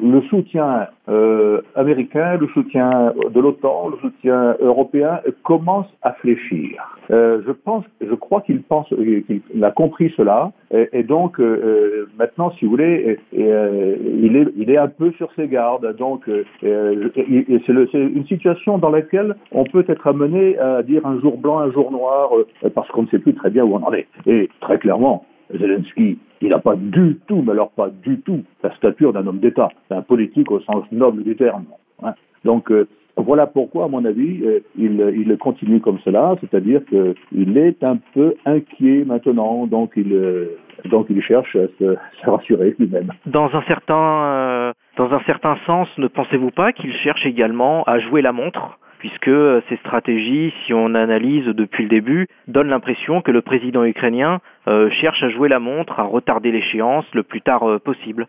le 0.00 0.20
soutien 0.22 0.88
euh, 1.08 1.60
américain, 1.74 2.36
le 2.36 2.46
soutien 2.48 3.12
de 3.32 3.40
l'OTAN, 3.40 3.90
le 3.90 3.96
soutien 3.98 4.56
européen 4.60 5.20
commence 5.42 5.86
à 6.02 6.12
fléchir. 6.14 6.98
Euh, 7.10 7.42
je 7.46 7.52
pense, 7.52 7.84
je 8.00 8.14
crois 8.14 8.40
qu'il 8.40 8.62
pense, 8.62 8.88
qu'il 8.88 9.64
a 9.64 9.70
compris 9.70 10.12
cela, 10.16 10.52
et, 10.70 11.02
donc 11.02 11.38
euh, 11.38 12.08
maintenant, 12.18 12.50
si 12.52 12.64
vous 12.64 12.70
voulez, 12.70 13.18
il 13.32 14.36
est, 14.36 14.46
il 14.56 14.70
est 14.70 14.78
un 14.78 14.88
peu 14.88 15.12
sur 15.12 15.30
ses 15.34 15.46
gardes. 15.48 15.94
Donc, 15.96 16.28
c'est 16.60 17.92
une 17.94 18.26
situation 18.26 18.78
dans 18.78 18.90
laquelle 18.90 19.36
on 19.52 19.64
peut 19.64 19.84
être 19.88 20.06
amené 20.06 20.58
à 20.58 20.82
dire 20.82 21.06
un 21.06 21.20
jour 21.20 21.36
blanc, 21.36 21.58
un 21.58 21.70
jour 21.70 21.90
noir, 21.92 22.30
parce 22.74 22.88
qu'on 22.88 23.02
ne 23.02 23.08
sait 23.08 23.18
plus 23.18 23.34
très 23.34 23.50
bien 23.50 23.64
où 23.64 23.74
on 23.74 23.82
en 23.82 23.92
est. 23.92 24.06
Et 24.26 24.48
très 24.60 24.78
clairement, 24.78 25.24
Zelensky, 25.58 26.18
il 26.40 26.48
n'a 26.48 26.58
pas 26.58 26.76
du 26.76 27.18
tout, 27.26 27.42
mais 27.44 27.52
alors 27.52 27.70
pas 27.70 27.88
du 27.88 28.20
tout, 28.20 28.42
la 28.62 28.74
stature 28.76 29.12
d'un 29.12 29.26
homme 29.26 29.38
d'État. 29.38 29.68
C'est 29.88 29.94
un 29.94 30.02
politique 30.02 30.50
au 30.50 30.60
sens 30.60 30.84
noble 30.92 31.22
du 31.22 31.36
terme. 31.36 31.64
Hein. 32.02 32.14
Donc, 32.44 32.70
euh, 32.70 32.86
voilà 33.16 33.46
pourquoi, 33.46 33.84
à 33.84 33.88
mon 33.88 34.04
avis, 34.04 34.42
euh, 34.44 34.60
il, 34.76 35.00
il, 35.16 35.36
continue 35.38 35.80
comme 35.80 35.98
cela, 36.04 36.34
c'est-à-dire 36.40 36.82
qu'il 36.86 37.58
est 37.58 37.82
un 37.84 37.98
peu 38.12 38.34
inquiet 38.44 39.04
maintenant, 39.06 39.66
donc 39.66 39.92
il, 39.96 40.12
euh, 40.12 40.58
donc 40.86 41.06
il 41.10 41.22
cherche 41.22 41.56
à 41.56 41.66
se, 41.78 41.96
rassurer 42.28 42.74
lui-même. 42.78 43.12
Dans 43.26 43.54
un 43.54 43.62
certain, 43.62 44.72
dans 44.96 45.12
un 45.12 45.20
certain 45.26 45.56
sens, 45.66 45.88
ne 45.96 46.08
pensez-vous 46.08 46.50
pas 46.50 46.72
qu'il 46.72 46.92
cherche 46.92 47.24
également 47.24 47.84
à 47.84 48.00
jouer 48.00 48.20
la 48.20 48.32
montre 48.32 48.78
puisque 49.04 49.30
ces 49.68 49.76
stratégies, 49.80 50.50
si 50.64 50.72
on 50.72 50.94
analyse 50.94 51.44
depuis 51.44 51.82
le 51.82 51.90
début, 51.90 52.26
donnent 52.48 52.70
l'impression 52.70 53.20
que 53.20 53.30
le 53.30 53.42
président 53.42 53.84
ukrainien 53.84 54.40
euh, 54.68 54.90
cherche 54.90 55.22
à 55.22 55.28
jouer 55.28 55.48
la 55.48 55.58
montre, 55.58 55.98
à 55.98 56.04
retarder 56.04 56.50
l'échéance 56.50 57.04
le 57.12 57.22
plus 57.22 57.40
tard 57.40 57.68
euh, 57.68 57.78
possible. 57.78 58.26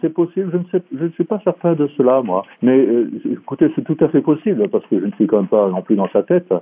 c'est 0.00 0.12
possible, 0.12 0.50
je 0.52 0.58
ne, 0.58 0.64
sais, 0.70 0.82
je 0.96 1.04
ne 1.04 1.10
suis 1.10 1.24
pas 1.24 1.40
certain 1.44 1.74
de 1.74 1.86
cela, 1.96 2.22
moi. 2.22 2.44
Mais 2.62 2.86
écoutez, 3.30 3.70
c'est 3.74 3.84
tout 3.84 3.96
à 4.00 4.08
fait 4.08 4.20
possible, 4.20 4.68
parce 4.68 4.84
que 4.86 5.00
je 5.00 5.06
ne 5.06 5.12
suis 5.12 5.26
quand 5.26 5.38
même 5.38 5.46
pas 5.46 5.68
non 5.68 5.82
plus 5.82 5.96
dans 5.96 6.08
sa 6.08 6.22
tête. 6.22 6.52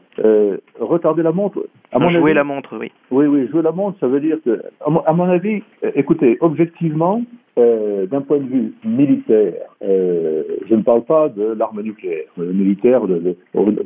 retarder 0.79 1.23
la 1.23 1.33
montre... 1.33 1.67
À 1.93 1.99
mon 1.99 2.11
jouer 2.11 2.35
la 2.35 2.45
montre, 2.45 2.77
oui. 2.79 2.93
Oui, 3.11 3.27
oui, 3.27 3.49
jouer 3.49 3.63
la 3.63 3.73
montre, 3.73 3.99
ça 4.01 4.07
veut 4.07 4.21
dire 4.21 4.39
que, 4.45 4.63
à 5.07 5.13
mon 5.13 5.29
avis, 5.29 5.63
écoutez, 5.95 6.39
objectivement, 6.41 7.23
euh, 7.59 8.07
d'un 8.07 8.21
point 8.21 8.39
de 8.39 8.45
vue 8.45 8.73
militaire, 8.85 9.55
euh, 9.83 10.43
je 10.69 10.75
ne 10.75 10.83
parle 10.83 11.03
pas 11.03 11.29
de 11.29 11.53
l'arme 11.53 11.83
nucléaire, 11.83 12.27
le 12.37 12.53
militaire 12.53 13.03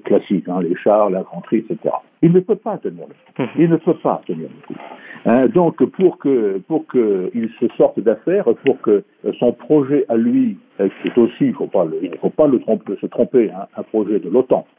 classique, 0.04 0.48
hein, 0.48 0.60
les 0.62 0.76
chars, 0.76 1.10
l'infanterie, 1.10 1.58
etc. 1.68 1.94
Il 2.22 2.32
ne 2.32 2.40
peut 2.40 2.56
pas 2.56 2.78
tenir 2.78 3.06
le 3.08 3.14
coup. 3.14 3.42
Mhm. 3.42 3.62
Il 3.62 3.70
ne 3.70 3.76
peut 3.76 3.94
pas 3.94 4.20
tenir 4.26 4.48
le 4.48 4.66
coup. 4.66 4.80
Hein, 5.26 5.48
donc, 5.48 5.82
pour 5.84 6.18
que 6.18 6.58
pour 6.68 6.86
qu'il 6.88 7.50
se 7.58 7.68
sorte 7.76 7.98
d'affaires, 8.00 8.44
pour 8.64 8.80
que 8.82 9.04
son 9.38 9.52
projet 9.52 10.04
à 10.08 10.16
lui, 10.16 10.58
euh, 10.80 10.88
qui 11.00 11.08
est 11.08 11.18
aussi, 11.18 11.46
il 11.46 11.54
faut 11.54 11.68
pas 11.68 11.86
il 12.02 12.10
ne 12.10 12.16
faut 12.16 12.30
pas 12.30 12.48
le 12.48 12.58
tromper, 12.58 12.96
se 13.00 13.06
tromper, 13.06 13.48
hein, 13.50 13.66
un 13.76 13.82
projet 13.84 14.18
de 14.18 14.28
l'OTAN, 14.28 14.66
euh, 14.66 14.73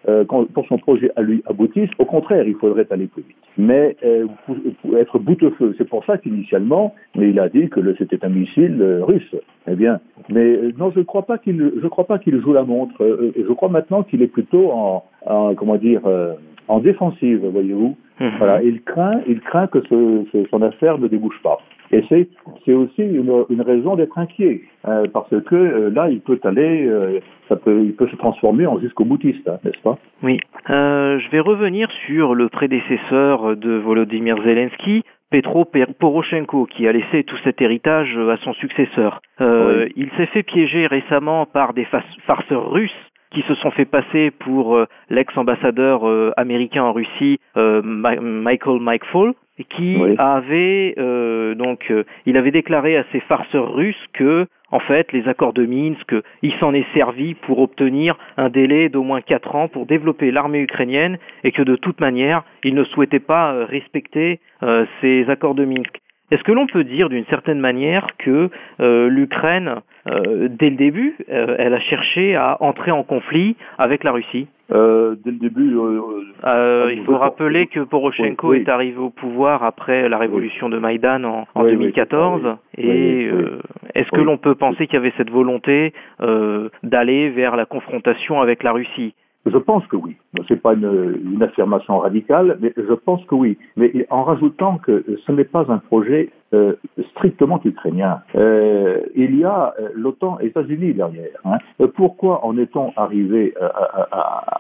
pour 0.51 0.67
son 0.67 0.77
projet 0.77 1.12
à 1.15 1.21
lui 1.21 1.41
aboutisse, 1.45 1.89
au 2.00 2.05
contraire, 2.05 2.47
il 2.47 2.55
faudrait 2.55 2.88
aller 2.91 3.07
plus 3.07 3.24
vite. 3.24 3.35
Mais 3.57 3.95
euh, 4.03 4.27
être 4.97 5.19
boutefeu, 5.19 5.74
c'est 5.77 5.88
pour 5.88 6.05
ça 6.05 6.17
qu'initialement, 6.17 6.93
il 7.15 7.39
a 7.39 7.50
dit 7.50 7.69
que 7.69 7.81
c'était 7.97 8.24
un 8.24 8.29
missile 8.29 8.77
euh, 8.81 9.03
russe. 9.03 9.35
Eh 9.67 9.75
bien, 9.75 10.00
mais 10.29 10.59
non, 10.77 10.91
je 10.91 11.00
ne 11.00 11.03
crois 11.03 11.24
pas 11.24 11.38
qu'il, 11.38 11.71
je 11.81 11.88
crois 11.88 12.05
pas 12.05 12.19
qu'il 12.19 12.39
joue 12.41 12.53
la 12.53 12.63
montre. 12.63 12.93
je 13.35 13.53
crois 13.53 13.69
maintenant 13.69 14.03
qu'il 14.03 14.21
est 14.21 14.27
plutôt 14.27 14.71
en, 14.71 15.03
en 15.25 15.55
comment 15.55 15.77
dire 15.77 16.01
en 16.67 16.79
défensive, 16.79 17.45
voyez-vous. 17.45 17.95
Mhm. 18.19 18.31
Voilà, 18.38 18.63
il 18.63 18.81
craint, 18.81 19.21
il 19.27 19.39
craint 19.41 19.67
que 19.67 19.81
ce, 19.89 20.45
son 20.50 20.62
affaire 20.62 20.97
ne 20.97 21.07
débouche 21.07 21.39
pas. 21.43 21.59
Et 21.91 22.03
c'est, 22.09 22.27
c'est 22.65 22.73
aussi 22.73 23.01
une, 23.01 23.45
une 23.49 23.61
raison 23.61 23.95
d'être 23.95 24.17
inquiet, 24.17 24.61
euh, 24.87 25.05
parce 25.13 25.29
que 25.29 25.55
euh, 25.55 25.89
là, 25.89 26.09
il 26.09 26.21
peut 26.21 26.39
aller, 26.43 26.85
euh, 26.87 27.19
ça 27.47 27.55
peut, 27.55 27.83
il 27.83 27.93
peut 27.93 28.07
se 28.07 28.15
transformer 28.15 28.65
en 28.65 28.79
jusqu'au 28.79 29.05
boutiste, 29.05 29.47
hein, 29.47 29.59
n'est-ce 29.63 29.81
pas? 29.81 29.97
Oui. 30.23 30.39
je 30.67 31.29
vais 31.31 31.39
revenir 31.39 31.89
sur 32.05 32.35
le 32.35 32.49
prédécesseur 32.49 33.55
de 33.55 33.71
Volodymyr 33.73 34.37
Zelensky, 34.43 35.03
Petro 35.29 35.65
Poroshenko, 35.65 36.65
qui 36.65 36.87
a 36.87 36.91
laissé 36.91 37.23
tout 37.23 37.37
cet 37.43 37.61
héritage 37.61 38.17
à 38.17 38.37
son 38.37 38.53
successeur. 38.53 39.21
Il 39.39 40.09
s'est 40.17 40.27
fait 40.27 40.43
piéger 40.43 40.87
récemment 40.87 41.45
par 41.45 41.73
des 41.73 41.87
farceurs 42.25 42.71
russes 42.71 42.91
qui 43.35 43.43
se 43.43 43.55
sont 43.55 43.71
fait 43.71 43.85
passer 43.85 44.31
pour 44.31 44.75
euh, 44.75 44.85
l'ex-ambassadeur 45.09 46.07
euh, 46.07 46.31
américain 46.37 46.83
en 46.83 46.93
Russie, 46.93 47.39
euh, 47.57 47.81
Michael 47.83 48.79
Mike 48.79 49.03
Qui 49.69 49.97
avait 50.17 50.95
donc 51.55 51.91
il 52.25 52.35
avait 52.38 52.51
déclaré 52.51 52.97
à 52.97 53.05
ces 53.13 53.21
farceurs 53.21 53.74
russes 53.74 53.95
que 54.13 54.47
en 54.71 54.79
fait 54.79 55.13
les 55.13 55.27
accords 55.29 55.53
de 55.53 55.65
Minsk 55.65 56.13
il 56.41 56.53
s'en 56.59 56.74
est 56.74 56.85
servi 56.93 57.35
pour 57.35 57.59
obtenir 57.59 58.17
un 58.35 58.50
délai 58.50 58.89
d'au 58.89 59.03
moins 59.03 59.21
quatre 59.21 59.55
ans 59.55 59.69
pour 59.69 59.85
développer 59.85 60.31
l'armée 60.31 60.59
ukrainienne 60.59 61.17
et 61.45 61.53
que 61.53 61.62
de 61.62 61.77
toute 61.77 62.01
manière 62.01 62.43
il 62.65 62.75
ne 62.75 62.83
souhaitait 62.83 63.19
pas 63.19 63.65
respecter 63.65 64.41
ces 65.00 65.29
accords 65.29 65.55
de 65.55 65.63
Minsk. 65.63 66.01
Est-ce 66.31 66.43
que 66.43 66.51
l'on 66.51 66.65
peut 66.65 66.83
dire 66.83 67.09
d'une 67.09 67.25
certaine 67.25 67.59
manière 67.59 68.07
que 68.17 68.50
euh, 68.79 69.09
l'Ukraine, 69.09 69.75
euh, 70.07 70.47
dès 70.50 70.69
le 70.69 70.75
début, 70.75 71.15
euh, 71.31 71.55
elle 71.57 71.74
a 71.74 71.79
cherché 71.79 72.35
à 72.35 72.57
entrer 72.62 72.91
en 72.91 73.03
conflit 73.03 73.55
avec 73.77 74.03
la 74.03 74.12
Russie. 74.12 74.47
Dès 74.69 74.75
le 74.75 75.39
début, 75.39 75.75
il 75.75 77.03
faut 77.05 77.17
rappeler 77.17 77.67
que 77.67 77.81
Poroshenko 77.81 78.53
est 78.53 78.67
arrivé 78.67 78.97
au 78.97 79.12
pouvoir 79.12 79.63
après 79.63 80.09
la 80.09 80.17
révolution 80.17 80.69
de 80.69 80.79
Maïdan 80.79 81.24
en, 81.24 81.47
en 81.53 81.63
2014. 81.63 82.57
et 82.77 83.29
est-ce 83.93 84.09
que 84.09 84.21
l'on 84.21 84.38
peut 84.38 84.55
penser 84.55 84.88
qu'il 84.88 84.95
y 84.95 84.97
avait 84.97 85.13
cette 85.17 85.29
volonté 85.29 85.93
d'aller 86.81 87.29
vers 87.29 87.55
la 87.55 87.65
confrontation 87.65 88.41
avec 88.41 88.63
la 88.63 88.71
Russie? 88.71 89.13
Je 89.45 89.57
pense 89.57 89.85
que 89.88 89.95
oui. 89.95 90.15
Ce 90.47 90.53
n'est 90.53 90.59
pas 90.59 90.74
une, 90.74 91.19
une, 91.33 91.43
affirmation 91.43 92.00
radicale, 92.00 92.57
mais 92.62 92.74
je 92.75 92.93
pense 92.93 93.24
que 93.25 93.35
oui. 93.35 93.57
Mais 93.77 93.91
en 94.09 94.24
rajoutant 94.24 94.77
que 94.77 95.05
ce 95.25 95.31
n'est 95.31 95.43
pas 95.43 95.71
un 95.71 95.77
projet 95.77 96.29
euh, 96.55 96.74
strictement 97.12 97.59
ukrainien. 97.63 98.21
Euh, 98.35 99.01
il 99.15 99.38
y 99.38 99.43
a 99.43 99.74
euh, 99.79 99.89
l'OTAN 99.93 100.39
et 100.39 100.43
les 100.43 100.50
États-Unis 100.50 100.93
derrière. 100.93 101.38
Hein. 101.43 101.57
Pourquoi 101.95 102.45
en 102.45 102.57
est-on 102.57 102.93
arrivé 102.95 103.53
à, 103.59 104.57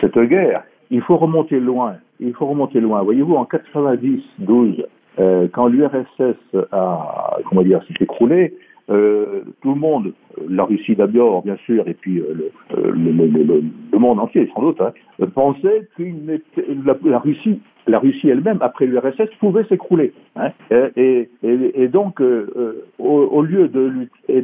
cette 0.00 0.18
guerre? 0.18 0.62
Il 0.90 1.02
faut 1.02 1.16
remonter 1.16 1.60
loin. 1.60 1.96
Il 2.20 2.32
faut 2.32 2.46
remonter 2.46 2.80
loin. 2.80 3.02
Voyez-vous, 3.02 3.34
en 3.34 3.44
90-12, 3.44 4.86
euh, 5.18 5.48
quand 5.52 5.66
l'URSS 5.66 6.36
a, 6.72 7.38
comment 7.48 7.62
dire, 7.62 7.82
s'est 7.88 7.94
écroulé, 8.00 8.54
euh, 8.88 9.42
tout 9.62 9.74
le 9.74 9.80
monde, 9.80 10.12
la 10.48 10.64
Russie 10.64 10.94
d'abord 10.94 11.42
bien 11.42 11.56
sûr, 11.66 11.88
et 11.88 11.94
puis 11.94 12.20
euh, 12.20 12.50
le, 12.76 12.92
le, 12.92 13.26
le, 13.26 13.62
le, 13.92 13.98
monde 13.98 14.20
entier 14.20 14.48
sans 14.54 14.62
doute, 14.62 14.80
hein, 14.80 14.92
pensait 15.34 15.88
que 15.96 16.02
la, 16.84 16.94
la, 17.04 17.18
Russie, 17.18 17.60
la 17.86 17.98
Russie 17.98 18.28
elle-même 18.28 18.58
après 18.60 18.86
l'URSS 18.86 19.28
pouvait 19.40 19.64
s'écrouler. 19.64 20.12
Hein, 20.36 20.50
et, 20.70 21.28
et, 21.42 21.82
et, 21.82 21.88
donc 21.88 22.20
euh, 22.20 22.48
euh, 22.56 22.84
au, 22.98 23.22
au, 23.22 23.42
lieu 23.42 23.68
de 23.68 23.92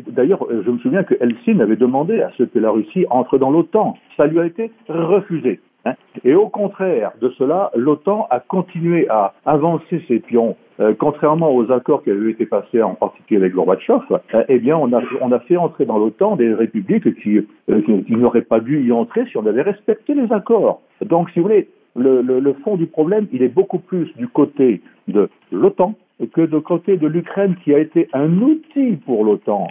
d'ailleurs 0.09 0.47
je 0.51 0.71
me 0.71 0.79
souviens 0.79 1.05
que 1.05 1.15
Helsinki 1.21 1.61
avait 1.61 1.77
demandé 1.77 2.21
à 2.21 2.31
ce 2.37 2.43
que 2.43 2.59
la 2.59 2.71
Russie 2.71 3.07
entre 3.11 3.39
dans 3.39 3.51
l'OTAN, 3.51 3.97
ça 4.17 4.27
lui 4.27 4.41
a 4.41 4.47
été 4.47 4.73
refusé. 4.89 5.61
Hein. 5.85 5.95
Et 6.25 6.35
au 6.35 6.49
contraire 6.49 7.13
de 7.21 7.31
cela, 7.31 7.71
l'OTAN 7.75 8.27
a 8.31 8.41
continué 8.41 9.09
à 9.09 9.35
avancer 9.45 10.03
ses 10.09 10.21
pions 10.21 10.57
euh, 10.81 10.95
contrairement 10.99 11.55
aux 11.55 11.71
accords 11.71 12.03
qui 12.03 12.11
avaient 12.11 12.31
été 12.31 12.47
passés 12.47 12.83
en 12.83 12.95
particulier 12.95 13.41
avec 13.41 13.55
Gorbatchev, 13.55 14.01
euh, 14.35 14.45
eh 14.49 14.59
bien, 14.59 14.77
on 14.77 14.93
a, 14.93 15.03
on 15.21 15.31
a 15.31 15.39
fait 15.41 15.57
entrer 15.57 15.85
dans 15.85 15.99
l'OTAN 15.99 16.37
des 16.37 16.53
républiques 16.55 17.15
qui, 17.21 17.39
euh, 17.71 17.83
qui, 17.83 18.17
n'auraient 18.17 18.43
pas 18.43 18.61
dû 18.61 18.85
y 18.85 18.91
entrer 18.91 19.27
si 19.27 19.37
on 19.37 19.47
avait 19.47 19.63
respecté 19.63 20.15
les 20.15 20.33
accords. 20.33 20.81
Donc, 21.05 21.31
si 21.31 21.39
vous 21.39 21.45
voulez, 21.45 21.69
le, 21.95 22.23
le, 22.23 22.41
le 22.41 22.53
fond 22.65 22.77
du 22.77 22.87
problème, 22.87 23.27
il 23.33 23.43
est 23.43 23.49
beaucoup 23.49 23.79
plus 23.79 24.13
du 24.17 24.27
côté 24.29 24.81
de 25.09 25.29
l'OTAN 25.51 25.95
que 26.27 26.43
de 26.43 26.59
côté 26.59 26.97
de 26.97 27.07
l'Ukraine 27.07 27.57
qui 27.65 27.75
a 27.75 27.79
été 27.79 28.09
un 28.13 28.39
outil 28.39 28.97
pour 29.05 29.25
l'OTAN. 29.25 29.69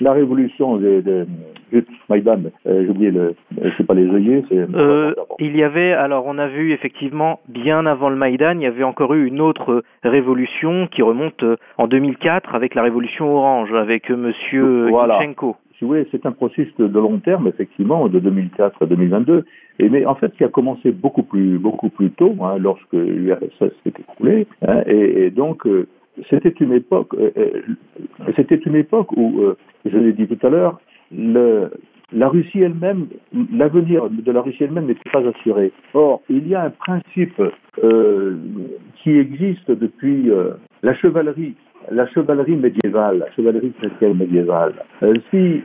La 0.00 0.12
révolution 0.12 0.76
de, 0.76 1.26
Maïdan, 2.08 2.40
euh, 2.66 2.84
j'ai 2.84 2.88
oublié 2.88 3.10
le, 3.10 3.34
je 3.62 3.70
sais 3.76 3.84
pas 3.84 3.94
les 3.94 4.08
œillets, 4.08 4.42
c'est. 4.48 4.58
Euh, 4.74 5.14
il 5.38 5.56
y 5.56 5.62
avait, 5.62 5.92
alors 5.92 6.24
on 6.26 6.38
a 6.38 6.48
vu 6.48 6.72
effectivement 6.72 7.40
bien 7.48 7.86
avant 7.86 8.08
le 8.08 8.16
Maïdan, 8.16 8.54
il 8.56 8.62
y 8.62 8.66
avait 8.66 8.84
encore 8.84 9.14
eu 9.14 9.26
une 9.26 9.40
autre 9.40 9.82
révolution 10.02 10.88
qui 10.88 11.02
remonte 11.02 11.42
euh, 11.42 11.56
en 11.76 11.86
2004 11.86 12.54
avec 12.54 12.74
la 12.74 12.82
révolution 12.82 13.34
orange 13.34 13.72
avec 13.72 14.10
Monsieur 14.10 14.88
voilà 14.88 15.18
si 15.78 15.84
vous 15.84 15.90
voulez, 15.90 16.08
c'est 16.10 16.26
un 16.26 16.32
processus 16.32 16.74
de 16.76 16.98
long 16.98 17.18
terme, 17.20 17.46
effectivement, 17.46 18.08
de 18.08 18.18
2004 18.18 18.82
à 18.82 18.86
2022. 18.86 19.44
Et 19.78 19.88
mais 19.88 20.04
en 20.06 20.14
fait, 20.14 20.32
qui 20.36 20.44
a 20.44 20.48
commencé 20.48 20.90
beaucoup 20.90 21.22
plus 21.22 21.58
beaucoup 21.58 21.88
plus 21.88 22.10
tôt, 22.10 22.34
hein, 22.42 22.56
lorsque 22.58 22.92
l'URSS 22.92 23.58
s'est 23.60 23.92
écroulé. 23.98 24.46
Hein, 24.66 24.82
et, 24.86 25.26
et, 25.26 25.30
donc, 25.30 25.66
euh, 25.66 25.86
c'était 26.30 26.54
une 26.60 26.72
époque, 26.72 27.14
euh, 27.14 27.30
euh, 27.36 27.60
c'était 28.36 28.56
une 28.56 28.76
époque 28.76 29.12
où, 29.16 29.40
je 29.84 29.96
l'ai 29.96 30.12
dit 30.12 30.26
tout 30.26 30.46
à 30.46 30.50
l'heure, 30.50 30.80
la 32.12 32.28
Russie 32.28 32.60
elle-même, 32.60 33.06
l'avenir 33.52 34.08
de 34.10 34.32
la 34.32 34.40
Russie 34.40 34.64
elle-même 34.64 34.86
n'était 34.86 35.10
pas 35.10 35.26
assuré. 35.26 35.72
Or, 35.94 36.22
il 36.28 36.48
y 36.48 36.54
a 36.54 36.64
un 36.64 36.70
principe 36.70 37.40
euh, 37.84 38.36
qui 39.02 39.10
existe 39.10 39.70
depuis 39.70 40.30
euh, 40.30 40.52
la 40.82 40.94
chevalerie 40.94 41.54
la 41.90 42.06
chevalerie 42.08 42.56
médiévale, 42.56 43.18
la 43.18 43.30
chevalerie 43.32 43.72
chrétienne 43.78 44.18
médiévale. 44.18 44.74
si, 45.30 45.62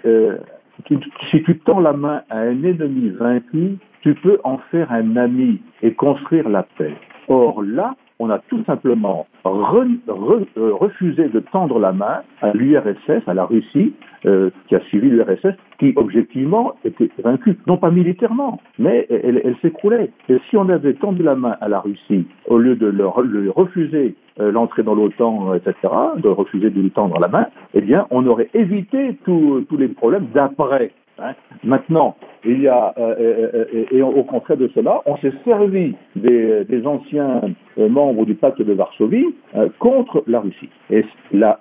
tu, 0.85 0.97
si 1.29 1.43
tu 1.43 1.59
tends 1.59 1.81
la 1.81 1.91
main 1.91 2.21
à 2.29 2.39
un 2.39 2.63
ennemi 2.63 3.09
vaincu, 3.09 3.77
tu 4.03 4.13
peux 4.15 4.39
en 4.43 4.57
faire 4.69 4.91
un 4.91 5.15
ami 5.15 5.61
et 5.81 5.93
construire 5.93 6.49
la 6.49 6.63
paix. 6.63 6.93
Or 7.29 7.63
là, 7.63 7.95
on 8.19 8.29
a 8.29 8.39
tout 8.39 8.63
simplement 8.65 9.27
euh, 9.45 10.73
refusé 10.73 11.29
de 11.29 11.39
tendre 11.39 11.79
la 11.79 11.93
main 11.93 12.21
à 12.41 12.51
l'URSS, 12.53 13.27
à 13.27 13.33
la 13.33 13.45
Russie, 13.45 13.93
euh, 14.25 14.49
qui 14.67 14.75
a 14.75 14.81
suivi 14.81 15.09
l'URSS, 15.09 15.55
qui 15.79 15.93
objectivement 15.95 16.75
était 16.83 17.09
vaincue, 17.23 17.57
non 17.65 17.77
pas 17.77 17.91
militairement, 17.91 18.59
mais 18.77 19.07
elle, 19.09 19.55
s'écroulait. 19.61 20.11
Et 20.29 20.37
si 20.49 20.57
on 20.57 20.67
avait 20.69 20.93
tendu 20.93 21.23
la 21.23 21.35
main 21.35 21.55
à 21.61 21.69
la 21.69 21.79
Russie, 21.79 22.25
au 22.47 22.57
lieu 22.57 22.75
de 22.75 22.87
leur, 22.87 23.15
refuser 23.15 24.15
euh, 24.39 24.51
l'entrée 24.51 24.83
dans 24.83 24.95
l'OTAN, 24.95 25.55
etc., 25.55 25.75
de 26.17 26.27
refuser 26.27 26.69
de 26.69 26.81
lui 26.81 26.91
tendre 26.91 27.19
la 27.19 27.29
main, 27.29 27.47
eh 27.73 27.81
bien, 27.81 28.05
on 28.11 28.27
aurait 28.27 28.49
évité 28.53 29.17
tous 29.25 29.65
les 29.77 29.87
problèmes 29.87 30.27
d'après 30.33 30.91
Hein. 31.19 31.33
Maintenant, 31.63 32.15
il 32.43 32.61
y 32.61 32.67
a, 32.67 32.93
euh, 32.97 33.15
euh, 33.19 33.65
euh, 33.73 33.85
et, 33.91 34.01
au 34.01 34.23
contraire 34.23 34.57
de 34.57 34.67
cela, 34.73 35.01
on 35.05 35.15
s'est 35.17 35.33
servi 35.45 35.95
des, 36.15 36.85
anciens 36.85 37.41
membres 37.77 38.25
du 38.25 38.35
pacte 38.35 38.61
de 38.61 38.73
Varsovie 38.73 39.33
contre 39.79 40.23
la 40.27 40.41
Russie. 40.41 40.69
Et 40.89 41.05
la, 41.31 41.57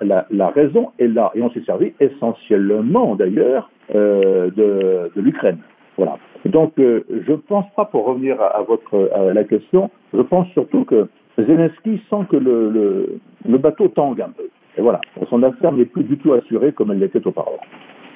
raison 0.55 0.91
est 0.99 1.07
là. 1.07 1.31
Et 1.35 1.43
on 1.43 1.51
s'est 1.51 1.63
servi 1.65 1.93
essentiellement, 2.01 3.15
d'ailleurs, 3.15 3.71
de, 3.93 5.11
l'Ukraine. 5.17 5.59
Voilà. 5.97 6.19
Donc, 6.47 6.73
je 6.79 7.31
ne 7.31 7.37
pense 7.37 7.67
pas, 7.77 7.85
pour 7.85 8.07
revenir 8.07 8.41
à, 8.41 8.63
votre, 8.63 9.11
à 9.15 9.33
la 9.33 9.45
question, 9.45 9.91
je 10.13 10.23
pense 10.23 10.49
surtout 10.49 10.85
que 10.85 11.09
Zelensky 11.39 12.01
sent 12.11 12.27
que 12.31 12.37
le, 12.37 13.21
le 13.49 13.59
bateau 13.59 13.89
tangue 13.89 14.21
un 14.21 14.31
peu. 14.31 14.49
Et 14.77 14.81
voilà, 14.81 15.01
son 15.29 15.43
affaire 15.43 15.73
n'est 15.73 15.85
plus 15.85 16.05
du 16.05 16.17
tout 16.17 16.33
assurée 16.33 16.73
comme 16.73 16.91
elle 16.91 16.99
l'était 16.99 17.25
auparavant. 17.27 17.61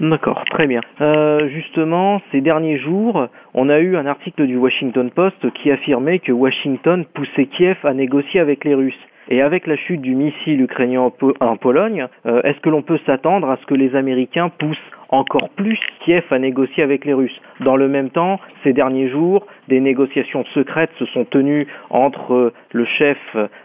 D'accord, 0.00 0.44
très 0.50 0.66
bien. 0.66 0.80
Euh, 1.00 1.48
justement, 1.48 2.20
ces 2.30 2.42
derniers 2.42 2.78
jours, 2.78 3.28
on 3.54 3.70
a 3.70 3.78
eu 3.78 3.96
un 3.96 4.04
article 4.04 4.46
du 4.46 4.56
Washington 4.56 5.10
Post 5.10 5.50
qui 5.54 5.70
affirmait 5.70 6.18
que 6.18 6.32
Washington 6.32 7.06
poussait 7.14 7.46
Kiev 7.46 7.78
à 7.82 7.94
négocier 7.94 8.40
avec 8.40 8.64
les 8.64 8.74
Russes. 8.74 8.94
Et 9.28 9.42
avec 9.42 9.66
la 9.66 9.76
chute 9.76 10.02
du 10.02 10.14
missile 10.14 10.60
ukrainien 10.60 11.10
en, 11.40 11.56
Pologne, 11.56 12.06
euh, 12.26 12.42
est-ce 12.42 12.60
que 12.60 12.68
l'on 12.68 12.82
peut 12.82 13.00
s'attendre 13.06 13.48
à 13.50 13.56
ce 13.56 13.66
que 13.66 13.74
les 13.74 13.96
Américains 13.96 14.50
poussent 14.50 14.76
encore 15.08 15.48
plus 15.50 15.80
Kiev 16.04 16.24
à 16.30 16.38
négocier 16.38 16.82
avec 16.84 17.04
les 17.04 17.14
Russes? 17.14 17.40
Dans 17.60 17.76
le 17.76 17.88
même 17.88 18.10
temps, 18.10 18.38
ces 18.62 18.72
derniers 18.72 19.08
jours, 19.08 19.46
des 19.66 19.80
négociations 19.80 20.44
secrètes 20.54 20.90
se 20.98 21.06
sont 21.06 21.24
tenues 21.24 21.66
entre 21.90 22.34
euh, 22.34 22.52
le 22.72 22.84
chef 22.84 23.18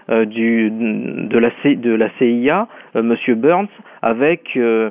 du, 0.10 0.72
de, 0.72 1.38
la, 1.38 1.50
de 1.64 1.94
la 1.94 2.10
CIA, 2.18 2.68
M. 2.96 3.16
Burns, 3.36 3.68
avec 4.02 4.56
M. 4.56 4.90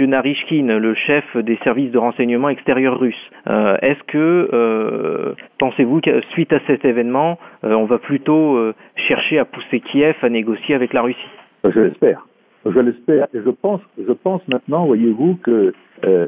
Narishkin, 0.00 0.78
le 0.78 0.94
chef 0.94 1.36
des 1.36 1.58
services 1.64 1.90
de 1.90 1.98
renseignement 1.98 2.48
extérieur 2.48 2.98
russes. 2.98 3.30
Est-ce 3.46 4.02
que, 4.04 5.34
pensez-vous 5.58 6.00
que 6.00 6.20
suite 6.30 6.52
à 6.52 6.60
cet 6.66 6.84
événement, 6.84 7.38
on 7.62 7.84
va 7.84 7.98
plutôt 7.98 8.72
chercher 8.96 9.38
à 9.38 9.44
pousser 9.44 9.80
Kiev 9.80 10.16
à 10.22 10.28
négocier 10.28 10.74
avec 10.74 10.92
la 10.92 11.02
Russie? 11.02 11.18
Je 11.64 11.80
l'espère. 11.80 12.26
Je 12.64 12.78
l'espère. 12.78 13.26
Et 13.34 13.40
je 13.44 13.50
pense, 13.50 13.80
je 13.98 14.12
pense 14.12 14.46
maintenant, 14.48 14.86
voyez-vous, 14.86 15.36
que 15.42 15.72
euh, 16.04 16.26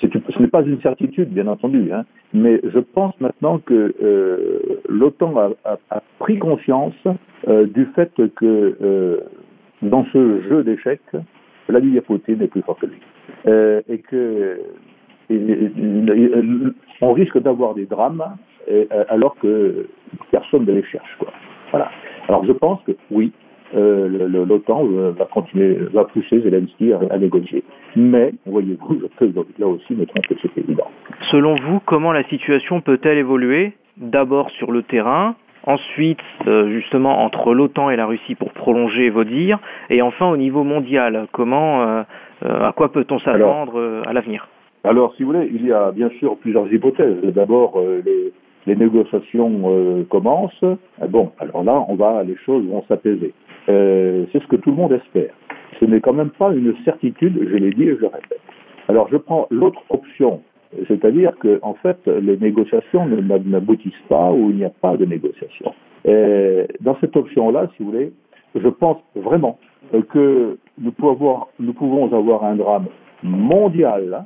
ce 0.00 0.40
n'est 0.40 0.48
pas 0.48 0.62
une 0.62 0.80
certitude, 0.80 1.30
bien 1.30 1.46
entendu, 1.46 1.90
hein, 1.92 2.04
mais 2.34 2.60
je 2.62 2.78
pense 2.78 3.18
maintenant 3.20 3.58
que 3.58 3.94
euh, 4.02 4.80
l'OTAN 4.88 5.34
a, 5.64 5.78
a, 5.90 6.02
pris 6.18 6.38
conscience 6.38 6.94
euh, 7.48 7.66
du 7.66 7.86
fait 7.94 8.12
que 8.36 8.76
euh, 8.82 9.20
dans 9.82 10.04
ce 10.12 10.42
jeu 10.42 10.62
d'échecs, 10.62 11.00
Vladimir 11.68 12.02
Poutine 12.02 12.42
est 12.42 12.48
plus 12.48 12.62
fort 12.62 12.78
que 12.78 12.86
lui. 12.86 13.00
Euh, 13.46 13.80
et 13.88 13.98
que 13.98 14.60
risque 17.12 17.38
d'avoir 17.38 17.74
des 17.74 17.86
drames 17.86 18.24
alors 19.08 19.36
que 19.36 19.88
personne 20.30 20.64
ne 20.64 20.72
les 20.72 20.84
cherche. 20.84 21.16
Quoi. 21.18 21.32
Voilà. 21.70 21.90
Alors 22.28 22.44
je 22.44 22.52
pense 22.52 22.80
que 22.84 22.92
oui, 23.10 23.32
euh, 23.74 24.28
l'OTAN 24.28 24.86
euh, 24.86 25.12
va 25.12 25.24
continuer, 25.26 25.74
va 25.92 26.04
pousser 26.04 26.40
Zelensky 26.40 26.92
à, 26.92 27.18
négocier. 27.18 27.64
Mais, 27.96 28.32
voyez-vous, 28.46 29.00
je 29.00 29.24
là 29.58 29.66
aussi 29.66 29.94
me 29.94 30.06
tromper, 30.06 30.36
c'est 30.40 30.58
évident. 30.58 30.88
Selon 31.30 31.56
vous, 31.56 31.80
comment 31.84 32.12
la 32.12 32.24
situation 32.24 32.80
peut-elle 32.80 33.18
évoluer? 33.18 33.72
D'abord 33.96 34.50
sur 34.50 34.70
le 34.70 34.82
terrain, 34.82 35.34
ensuite 35.66 36.18
euh, 36.46 36.70
justement 36.70 37.22
entre 37.24 37.52
l'OTAN 37.52 37.90
et 37.90 37.96
la 37.96 38.06
Russie 38.06 38.34
pour 38.34 38.52
prolonger 38.52 39.10
vos 39.10 39.24
dires, 39.24 39.58
et 39.90 40.00
enfin 40.02 40.28
au 40.30 40.36
niveau 40.36 40.64
mondial, 40.64 41.26
comment, 41.32 42.04
à 42.42 42.72
quoi 42.76 42.92
peut-on 42.92 43.18
s'attendre 43.18 44.02
à 44.06 44.12
l'avenir? 44.12 44.48
Alors, 44.84 45.14
si 45.16 45.24
vous 45.24 45.32
voulez, 45.32 45.50
il 45.52 45.66
y 45.66 45.72
a 45.72 45.90
bien 45.90 46.10
sûr 46.18 46.36
plusieurs 46.36 46.72
hypothèses. 46.72 47.20
D'abord, 47.34 47.80
les, 48.04 48.32
les 48.66 48.76
négociations 48.76 50.04
commencent. 50.08 50.64
Bon, 51.08 51.32
alors 51.38 51.64
là, 51.64 51.84
on 51.88 51.94
va, 51.94 52.22
les 52.22 52.36
choses 52.36 52.64
vont 52.66 52.84
s'apaiser. 52.88 53.32
Euh, 53.68 54.26
c'est 54.32 54.40
ce 54.40 54.46
que 54.46 54.56
tout 54.56 54.70
le 54.70 54.76
monde 54.76 54.92
espère. 54.92 55.32
Ce 55.80 55.84
n'est 55.84 56.00
quand 56.00 56.12
même 56.12 56.30
pas 56.30 56.52
une 56.52 56.74
certitude, 56.84 57.36
je 57.50 57.56
l'ai 57.56 57.70
dit 57.70 57.82
et 57.84 57.96
je 57.96 58.00
le 58.00 58.06
répète. 58.06 58.40
Alors 58.88 59.08
je 59.10 59.16
prends 59.16 59.48
l'autre 59.50 59.82
option, 59.90 60.40
c'est-à-dire 60.88 61.32
que 61.38 61.58
en 61.62 61.74
fait 61.74 61.98
les 62.06 62.36
négociations 62.36 63.06
n'aboutissent 63.06 63.92
pas 64.08 64.32
ou 64.32 64.50
il 64.50 64.56
n'y 64.56 64.64
a 64.64 64.70
pas 64.70 64.96
de 64.96 65.04
négociation. 65.04 65.72
Et 66.04 66.66
dans 66.80 66.96
cette 67.00 67.16
option-là, 67.16 67.68
si 67.76 67.82
vous 67.82 67.90
voulez, 67.90 68.12
je 68.54 68.68
pense 68.68 68.98
vraiment 69.14 69.58
que 70.10 70.58
nous 70.78 70.92
pouvons 70.92 72.12
avoir, 72.12 72.44
un 72.44 72.56
drame 72.56 72.86
mondial 73.22 74.24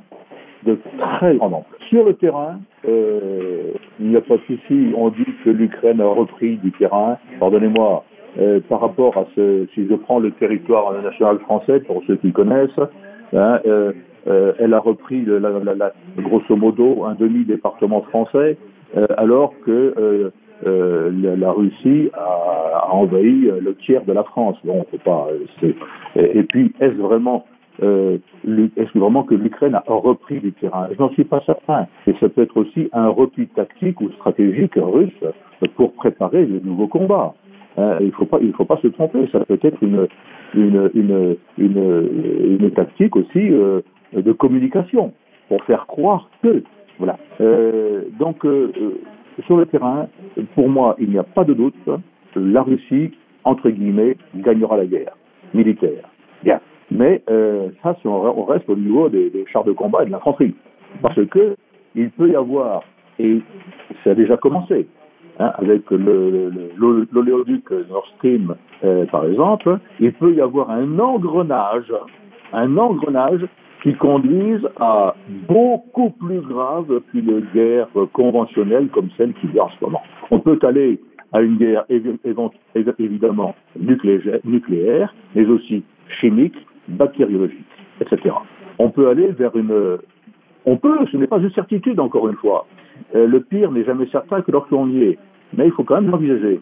de 0.65 0.77
très 0.97 1.35
grande 1.37 1.53
ampleur. 1.55 1.79
Sur 1.89 2.05
le 2.05 2.13
terrain, 2.13 2.59
euh, 2.87 3.73
il 3.99 4.09
n'y 4.09 4.15
a 4.15 4.21
pas 4.21 4.37
de 4.37 4.41
souci. 4.41 4.93
On 4.95 5.09
dit 5.09 5.25
que 5.43 5.49
l'Ukraine 5.49 6.01
a 6.01 6.07
repris 6.07 6.57
du 6.57 6.71
terrain. 6.71 7.17
Pardonnez-moi, 7.39 8.03
euh, 8.39 8.59
par 8.69 8.81
rapport 8.81 9.17
à 9.17 9.25
ce, 9.35 9.65
si 9.73 9.87
je 9.87 9.95
prends 9.95 10.19
le 10.19 10.31
territoire 10.31 10.93
national 11.01 11.39
français, 11.39 11.79
pour 11.81 12.01
ceux 12.07 12.15
qui 12.17 12.31
connaissent, 12.31 12.79
hein, 13.33 13.59
euh, 13.65 13.91
euh, 14.27 14.53
elle 14.59 14.73
a 14.73 14.79
repris 14.79 15.25
la, 15.25 15.39
la, 15.39 15.73
la, 15.75 15.93
grosso 16.17 16.55
modo 16.55 17.05
un 17.05 17.15
demi-département 17.15 18.01
français, 18.03 18.57
euh, 18.95 19.07
alors 19.17 19.53
que 19.65 20.31
la, 20.63 21.35
la, 21.35 21.51
Russie 21.51 22.09
a, 22.13 22.83
a, 22.83 22.89
envahi 22.91 23.49
le 23.59 23.75
tiers 23.75 24.03
de 24.05 24.13
la 24.13 24.23
France. 24.23 24.57
Bon, 24.63 24.85
on 24.93 24.97
pas. 24.99 25.27
Et, 25.63 26.39
et, 26.39 26.43
puis, 26.43 26.71
est-ce 26.79 26.95
vraiment 26.97 27.45
est-ce 27.81 28.97
vraiment 28.97 29.23
que 29.23 29.33
l'Ukraine 29.33 29.73
a 29.73 29.83
repris 29.87 30.39
du 30.39 30.51
terrain? 30.53 30.87
Je 30.91 31.01
n'en 31.01 31.09
suis 31.09 31.23
pas 31.23 31.41
certain. 31.47 31.87
Et 32.05 32.13
ça 32.19 32.29
peut 32.29 32.43
être 32.43 32.57
aussi 32.57 32.89
un 32.93 33.07
repli 33.07 33.47
tactique 33.47 33.99
ou 34.01 34.11
stratégique 34.11 34.73
russe 34.75 35.23
pour 35.75 35.93
préparer 35.93 36.45
le 36.45 36.59
nouveau 36.59 36.87
combat. 36.87 37.33
Euh, 37.77 37.97
il 38.01 38.07
ne 38.07 38.11
faut 38.11 38.27
faut 38.57 38.65
pas 38.65 38.77
se 38.81 38.87
tromper. 38.87 39.27
Ça 39.31 39.39
peut 39.45 39.59
être 39.61 39.81
une 39.81 40.07
une 40.53 40.91
une, 40.93 41.37
une 41.57 42.71
tactique 42.71 43.15
aussi 43.15 43.51
euh, 43.51 43.81
de 44.13 44.31
communication 44.31 45.13
pour 45.47 45.63
faire 45.65 45.85
croire 45.87 46.29
que 46.41 46.63
voilà. 46.97 47.17
Euh, 47.39 48.03
donc 48.19 48.45
euh, 48.45 48.71
sur 49.45 49.57
le 49.57 49.65
terrain, 49.65 50.07
pour 50.55 50.69
moi, 50.69 50.95
il 50.99 51.09
n'y 51.09 51.17
a 51.17 51.23
pas 51.23 51.43
de 51.43 51.53
doute. 51.53 51.89
La 52.35 52.61
Russie, 52.61 53.11
entre 53.43 53.69
guillemets, 53.69 54.17
gagnera 54.35 54.77
la 54.77 54.85
guerre 54.85 55.15
militaire. 55.53 56.09
Bien. 56.43 56.59
Mais 56.91 57.23
ça, 57.81 57.95
on 58.03 58.43
reste 58.43 58.69
au 58.69 58.75
niveau 58.75 59.07
des, 59.07 59.31
chars 59.51 59.63
de 59.63 59.71
combat 59.71 60.03
et 60.03 60.07
de 60.07 60.11
l'infanterie, 60.11 60.53
parce 61.01 61.25
que 61.27 61.55
il 61.95 62.09
peut 62.11 62.29
y 62.29 62.35
avoir 62.35 62.83
et 63.17 63.41
ça 64.03 64.11
a 64.11 64.13
déjà 64.13 64.35
commencé 64.35 64.87
Hein, 65.39 65.53
avec 65.57 65.89
l'oléoduc 65.89 67.71
Nord 67.71 68.05
Stream, 68.17 68.53
euh, 68.83 69.05
par 69.07 69.25
exemple, 69.25 69.79
il 69.99 70.13
peut 70.13 70.33
y 70.33 70.41
avoir 70.41 70.69
un 70.69 70.99
engrenage, 70.99 71.91
un 72.53 72.77
engrenage 72.77 73.47
qui 73.81 73.93
conduise 73.95 74.61
à 74.79 75.15
beaucoup 75.47 76.11
plus 76.11 76.41
grave 76.41 77.01
qu'une 77.11 77.43
guerre 77.53 77.87
conventionnelle 78.13 78.89
comme 78.89 79.09
celle 79.17 79.33
qui 79.33 79.47
y 79.47 79.59
a 79.59 79.65
en 79.65 79.69
ce 79.69 79.83
moment. 79.83 80.01
On 80.29 80.39
peut 80.39 80.59
aller 80.63 80.99
à 81.33 81.41
une 81.41 81.57
guerre 81.57 81.85
évidemment 82.99 83.55
nucléaire, 83.75 85.13
mais 85.35 85.45
aussi 85.45 85.83
chimique, 86.19 86.55
bactériologique, 86.87 87.65
etc. 88.01 88.35
On 88.79 88.89
peut 88.89 89.09
aller 89.09 89.27
vers 89.27 89.55
une... 89.55 89.97
On 90.65 90.77
peut, 90.77 90.97
ce 91.11 91.17
n'est 91.17 91.27
pas 91.27 91.39
une 91.39 91.51
certitude 91.51 91.99
encore 91.99 92.27
une 92.27 92.35
fois, 92.35 92.67
euh, 93.15 93.25
le 93.25 93.41
pire 93.41 93.71
n'est 93.71 93.83
jamais 93.83 94.05
certain 94.11 94.41
que 94.41 94.51
lorsqu'on 94.51 94.87
y 94.89 95.03
est, 95.03 95.17
mais 95.55 95.65
il 95.65 95.71
faut 95.71 95.83
quand 95.83 95.95
même 95.95 96.11
l'envisager. 96.11 96.59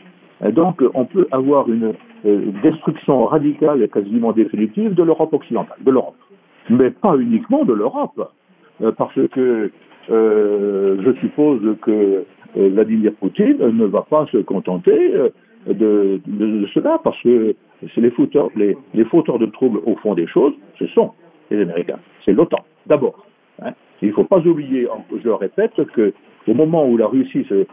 Donc, 0.54 0.82
on 0.94 1.04
peut 1.04 1.28
avoir 1.32 1.68
une 1.70 1.94
euh, 2.26 2.52
destruction 2.64 3.26
radicale 3.26 3.84
et 3.84 3.90
quasiment 3.90 4.32
définitive 4.32 4.94
de 4.94 5.04
l'Europe 5.04 5.34
occidentale, 5.34 5.78
de 5.82 5.92
l'Europe. 5.92 6.16
Mais 6.70 6.92
pas 6.92 7.18
uniquement 7.18 7.66
de 7.66 7.74
l'Europe, 7.74 8.32
euh, 8.82 8.92
parce 8.92 9.20
que 9.32 9.72
je 10.10 11.14
suppose 11.20 11.62
que 11.84 12.26
Vladimir 12.56 13.14
Poutine 13.20 13.58
ne 13.60 13.86
va 13.86 14.02
pas 14.02 14.26
se 14.32 14.38
contenter 14.38 15.14
de, 15.68 16.20
cela, 16.74 17.00
parce 17.04 17.22
que 17.22 17.56
les 17.98 18.12
fauteurs, 18.12 18.50
les, 18.56 18.76
fauteurs 19.06 19.38
de 19.38 19.46
troubles 19.46 19.80
au 19.86 19.96
fond 19.98 20.16
des 20.16 20.26
choses, 20.26 20.54
ce 20.80 20.88
sont 20.88 21.12
les 21.52 21.62
Américains, 21.62 22.00
c'est 22.26 22.34
l'OTAN, 22.34 22.66
d'abord. 22.88 23.26
Hein. 23.62 23.74
Il 24.02 24.10
ne 24.10 24.14
faut 24.14 24.24
pas 24.24 24.40
oublier, 24.40 24.88
je 25.12 25.24
le 25.24 25.36
répète, 25.36 25.74
que 25.94 26.14
au 26.48 26.54
moment 26.54 26.88
où 26.88 26.98
la 26.98 27.08
Russie 27.08 27.46
se, 27.48 27.54
euh, 27.54 27.66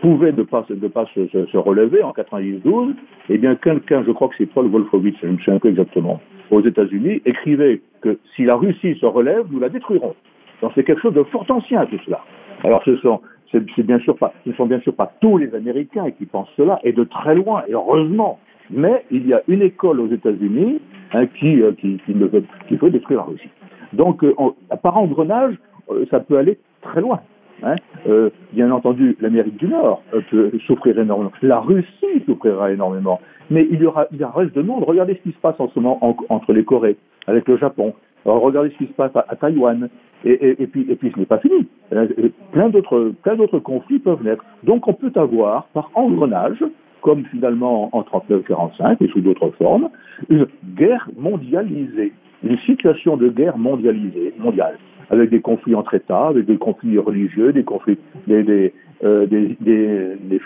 pouvait 0.00 0.32
ne 0.32 0.42
pas, 0.42 0.64
de 0.68 0.88
pas 0.88 1.06
se, 1.14 1.56
relever 1.56 2.02
en 2.02 2.12
92, 2.12 2.94
eh 3.28 3.38
bien 3.38 3.54
quelqu'un, 3.54 4.02
je 4.06 4.12
crois 4.12 4.28
que 4.28 4.34
c'est 4.38 4.46
Paul 4.46 4.66
Wolfowitz, 4.66 5.16
je 5.22 5.28
ne 5.28 5.38
sais 5.38 5.58
peu 5.58 5.68
exactement, 5.68 6.20
aux 6.50 6.60
États-Unis, 6.60 7.22
écrivait 7.24 7.80
que 8.00 8.18
si 8.34 8.44
la 8.44 8.56
Russie 8.56 8.96
se 9.00 9.06
relève, 9.06 9.46
nous 9.50 9.60
la 9.60 9.68
détruirons. 9.68 10.14
Donc 10.60 10.72
c'est 10.74 10.84
quelque 10.84 11.02
chose 11.02 11.14
de 11.14 11.22
fort 11.24 11.46
ancien 11.48 11.86
tout 11.86 11.98
cela. 12.04 12.20
Alors 12.64 12.82
ce 12.84 12.96
sont 12.96 13.20
c'est 13.52 13.82
bien 13.82 13.98
sûr 13.98 14.16
pas, 14.16 14.32
ce 14.44 14.50
ne 14.50 14.54
sont 14.54 14.66
bien 14.66 14.80
sûr 14.80 14.94
pas 14.94 15.12
tous 15.20 15.36
les 15.36 15.54
Américains 15.54 16.10
qui 16.10 16.26
pensent 16.26 16.48
cela, 16.56 16.80
et 16.84 16.92
de 16.92 17.04
très 17.04 17.34
loin, 17.34 17.62
et 17.68 17.74
heureusement. 17.74 18.38
Mais 18.70 19.04
il 19.10 19.26
y 19.26 19.34
a 19.34 19.42
une 19.48 19.62
école 19.62 20.00
aux 20.00 20.08
États-Unis 20.08 20.80
hein, 21.12 21.26
qui, 21.38 21.60
euh, 21.62 21.72
qui, 21.72 22.00
qui, 22.06 22.14
détruire 22.14 23.18
la 23.18 23.24
Russie. 23.24 23.50
Donc, 23.92 24.24
euh, 24.24 24.34
par 24.82 24.96
engrenage, 24.96 25.54
euh, 25.90 26.06
ça 26.10 26.20
peut 26.20 26.38
aller 26.38 26.58
très 26.80 27.00
loin. 27.00 27.20
Hein. 27.62 27.76
Euh, 28.08 28.30
bien 28.52 28.70
entendu, 28.70 29.16
l'Amérique 29.20 29.56
du 29.56 29.68
Nord 29.68 30.02
euh, 30.14 30.20
peut 30.30 30.52
souffrir 30.66 30.98
énormément. 30.98 31.32
La 31.42 31.60
Russie 31.60 32.22
souffrira 32.26 32.72
énormément. 32.72 33.20
Mais 33.50 33.66
il 33.70 33.80
y 33.80 33.86
aura, 33.86 34.06
il 34.12 34.18
y 34.20 34.24
aura 34.24 34.40
reste 34.40 34.54
de 34.54 34.62
monde. 34.62 34.84
Regardez 34.84 35.14
ce 35.14 35.28
qui 35.28 35.34
se 35.34 35.40
passe 35.40 35.58
en 35.58 35.68
ce 35.68 35.78
moment 35.78 35.98
entre 36.28 36.52
les 36.52 36.64
Corées, 36.64 36.96
avec 37.26 37.46
le 37.48 37.56
Japon. 37.58 37.94
regardez 38.24 38.70
ce 38.70 38.78
qui 38.78 38.86
se 38.86 38.92
passe 38.92 39.12
à, 39.14 39.36
Taïwan. 39.36 39.88
Et, 40.24 40.68
puis, 40.68 40.86
et 40.88 40.94
puis 40.94 41.10
ce 41.12 41.18
n'est 41.18 41.26
pas 41.26 41.38
fini. 41.38 41.66
Euh, 41.92 42.06
plein 42.52 42.68
d'autres, 42.68 43.12
plein 43.22 43.34
d'autres 43.34 43.58
conflits 43.58 43.98
peuvent 43.98 44.22
naître. 44.22 44.44
Donc 44.62 44.86
on 44.86 44.94
peut 44.94 45.12
avoir, 45.16 45.64
par 45.74 45.90
engrenage, 45.94 46.64
comme 47.00 47.24
finalement 47.26 47.90
en 47.92 48.02
39-45 48.02 48.98
et 49.00 49.08
sous 49.08 49.20
d'autres 49.20 49.50
formes, 49.58 49.90
une 50.28 50.46
guerre 50.76 51.08
mondialisée, 51.18 52.12
une 52.44 52.58
situation 52.58 53.16
de 53.16 53.28
guerre 53.28 53.58
mondialisée, 53.58 54.32
mondiale 54.38 54.78
avec 55.10 55.30
des 55.30 55.40
conflits 55.40 55.74
entre 55.74 55.94
États, 55.94 56.28
avec 56.28 56.46
des 56.46 56.56
conflits 56.56 56.98
religieux, 56.98 57.52
des 57.52 57.64
conflits, 57.64 57.98
des, 58.26 58.72
euh, 59.04 59.26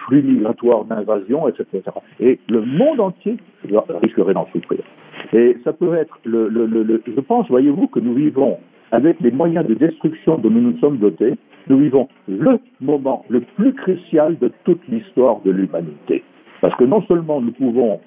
flux 0.06 0.22
migratoires 0.22 0.84
d'invasion, 0.84 1.48
etc., 1.48 1.66
Et 2.20 2.38
le 2.48 2.62
monde 2.62 3.00
entier 3.00 3.36
risquerait 4.02 4.34
d'en 4.34 4.46
souffrir. 4.52 4.80
Et 5.32 5.56
ça 5.64 5.72
peut 5.72 5.94
être, 5.94 6.18
le, 6.24 6.48
le, 6.48 6.66
le, 6.66 7.02
je 7.06 7.20
pense, 7.20 7.48
voyez-vous, 7.48 7.88
que 7.88 8.00
nous 8.00 8.14
vivons 8.14 8.58
avec 8.92 9.20
les 9.20 9.30
moyens 9.30 9.66
de 9.66 9.74
destruction 9.74 10.38
dont 10.38 10.50
nous 10.50 10.60
nous 10.60 10.78
sommes 10.78 10.98
dotés, 10.98 11.34
nous 11.68 11.78
vivons 11.78 12.08
le 12.28 12.58
moment 12.80 13.24
le 13.28 13.40
plus 13.40 13.74
crucial 13.74 14.38
de 14.38 14.50
toute 14.64 14.80
l'histoire 14.88 15.40
de 15.44 15.50
l'humanité. 15.50 16.22
Parce 16.60 16.74
que 16.76 16.84
non 16.84 17.02
seulement 17.02 17.40
nous 17.40 17.52
pouvons 17.52 18.00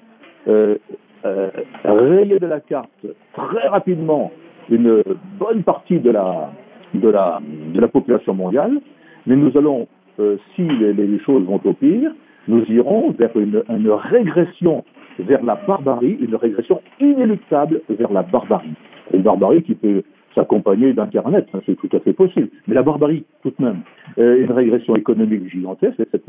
euh, 0.48 0.76
euh, 1.24 1.50
rayer 1.84 2.38
de 2.38 2.46
la 2.46 2.60
carte 2.60 3.06
très 3.34 3.68
rapidement 3.68 4.32
une 4.70 5.02
bonne 5.38 5.62
partie 5.62 5.98
de 5.98 6.10
la, 6.10 6.50
de 6.94 7.08
la, 7.08 7.40
de 7.74 7.80
la 7.80 7.88
population 7.88 8.34
mondiale, 8.34 8.80
mais 9.26 9.36
nous 9.36 9.56
allons, 9.56 9.86
euh, 10.18 10.36
si 10.54 10.62
les, 10.62 11.18
choses 11.20 11.44
vont 11.44 11.60
au 11.64 11.72
pire, 11.72 12.12
nous 12.48 12.64
irons 12.66 13.10
vers 13.12 13.36
une, 13.36 13.62
régression 13.68 14.84
vers 15.18 15.42
la 15.44 15.56
barbarie, 15.66 16.16
une 16.20 16.34
régression 16.34 16.80
inéluctable 17.00 17.82
vers 17.90 18.12
la 18.12 18.22
barbarie. 18.22 18.74
Une 19.12 19.22
barbarie 19.22 19.62
qui 19.62 19.74
peut 19.74 20.02
s'accompagner 20.34 20.92
d'Internet, 20.92 21.48
c'est 21.66 21.76
tout 21.76 21.94
à 21.94 22.00
fait 22.00 22.12
possible. 22.12 22.48
Mais 22.66 22.74
la 22.74 22.82
barbarie, 22.82 23.24
tout 23.42 23.52
de 23.58 23.64
même, 23.64 23.80
euh, 24.18 24.42
une 24.42 24.52
régression 24.52 24.94
économique 24.96 25.50
gigantesque, 25.50 26.00
etc. 26.00 26.22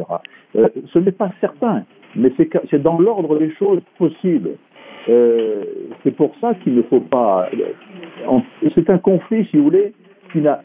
Euh, 0.56 0.68
ce 0.92 1.00
n'est 1.00 1.12
pas 1.12 1.32
certain, 1.40 1.84
mais 2.16 2.34
c'est 2.38 2.82
dans 2.82 3.00
l'ordre 3.00 3.38
des 3.38 3.52
choses 3.52 3.82
possibles. 3.98 4.52
Euh, 5.10 5.64
c'est 6.04 6.16
pour 6.16 6.32
ça 6.40 6.54
qu'il 6.56 6.76
ne 6.76 6.82
faut 6.84 7.00
pas. 7.00 7.50
C'est 8.76 8.90
un 8.90 8.98
conflit, 8.98 9.46
si 9.50 9.58
vous 9.58 9.64
voulez, 9.64 9.94
qui 10.32 10.40
n'a 10.40 10.62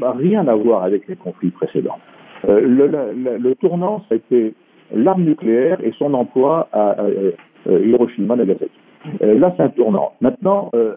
rien 0.00 0.46
à 0.48 0.54
voir 0.54 0.84
avec 0.84 1.06
les 1.08 1.16
conflits 1.16 1.50
précédents. 1.50 1.98
Euh, 2.48 2.60
le, 2.60 2.86
le, 2.86 3.38
le, 3.38 3.54
tournant, 3.56 4.04
a 4.10 4.14
été 4.14 4.54
l'arme 4.94 5.24
nucléaire 5.24 5.78
et 5.82 5.92
son 5.98 6.14
emploi 6.14 6.68
à, 6.72 6.96
Hiroshima, 7.66 8.36
Nagasaki. 8.36 8.70
Euh, 9.22 9.38
là, 9.38 9.52
c'est 9.56 9.62
un 9.62 9.68
tournant. 9.68 10.12
Maintenant, 10.20 10.70
euh, 10.74 10.94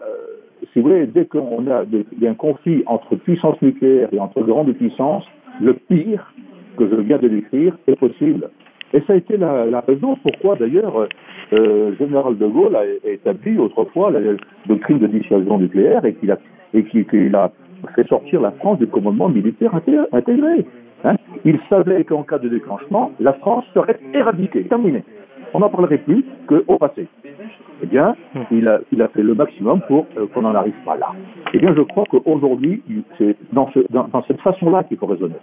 si 0.72 0.80
vous 0.80 0.88
voulez, 0.88 1.06
dès 1.06 1.26
qu'on 1.26 1.66
a 1.70 1.84
des, 1.84 2.04
un 2.26 2.34
conflit 2.34 2.82
entre 2.86 3.16
puissances 3.16 3.60
nucléaires 3.62 4.08
et 4.12 4.20
entre 4.20 4.42
grandes 4.42 4.72
puissances, 4.72 5.24
le 5.60 5.74
pire 5.74 6.32
que 6.76 6.88
je 6.88 6.96
viens 6.96 7.18
de 7.18 7.28
décrire 7.28 7.76
est 7.86 7.96
possible. 7.96 8.50
Et 8.94 9.00
ça 9.06 9.14
a 9.14 9.16
été 9.16 9.36
la, 9.36 9.80
raison 9.86 10.16
pourquoi, 10.22 10.56
d'ailleurs, 10.56 11.08
euh, 11.52 11.96
général 11.98 12.36
de 12.36 12.46
Gaulle 12.46 12.76
a, 12.76 12.84
établi 13.08 13.58
autrefois 13.58 14.10
la 14.10 14.20
doctrine 14.66 14.98
de 14.98 15.06
dissuasion 15.06 15.58
nucléaire 15.58 16.04
et 16.04 16.14
qu'il 16.14 16.30
a, 16.30 17.44
a 17.44 17.52
fait 17.94 18.06
sortir 18.08 18.40
la 18.40 18.50
France 18.52 18.78
du 18.78 18.86
commandement 18.86 19.28
militaire 19.28 19.74
intégré. 20.12 20.66
Hein. 21.04 21.16
Il 21.44 21.58
savait 21.68 22.04
qu'en 22.04 22.22
cas 22.22 22.38
de 22.38 22.48
déclenchement, 22.48 23.12
la 23.18 23.32
France 23.34 23.64
serait 23.74 23.98
éradiquée, 24.14 24.64
terminée. 24.64 25.04
On 25.54 25.58
n'en 25.58 25.68
parlerait 25.68 25.98
plus 25.98 26.24
qu'au 26.46 26.78
passé. 26.78 27.06
Eh 27.82 27.86
bien, 27.86 28.14
il 28.50 28.68
a, 28.68 28.80
il 28.92 29.02
a 29.02 29.08
fait 29.08 29.22
le 29.22 29.34
maximum 29.34 29.80
pour 29.88 30.06
euh, 30.16 30.26
qu'on 30.32 30.42
n'en 30.42 30.54
arrive 30.54 30.74
pas 30.84 30.96
là. 30.96 31.08
Eh 31.52 31.58
bien, 31.58 31.74
je 31.74 31.82
crois 31.82 32.04
qu'aujourd'hui, 32.08 32.82
c'est 33.18 33.36
dans, 33.52 33.70
ce, 33.72 33.80
dans, 33.90 34.08
dans 34.08 34.22
cette 34.24 34.40
façon-là 34.40 34.84
qu'il 34.84 34.96
faut 34.98 35.06
raisonner. 35.06 35.34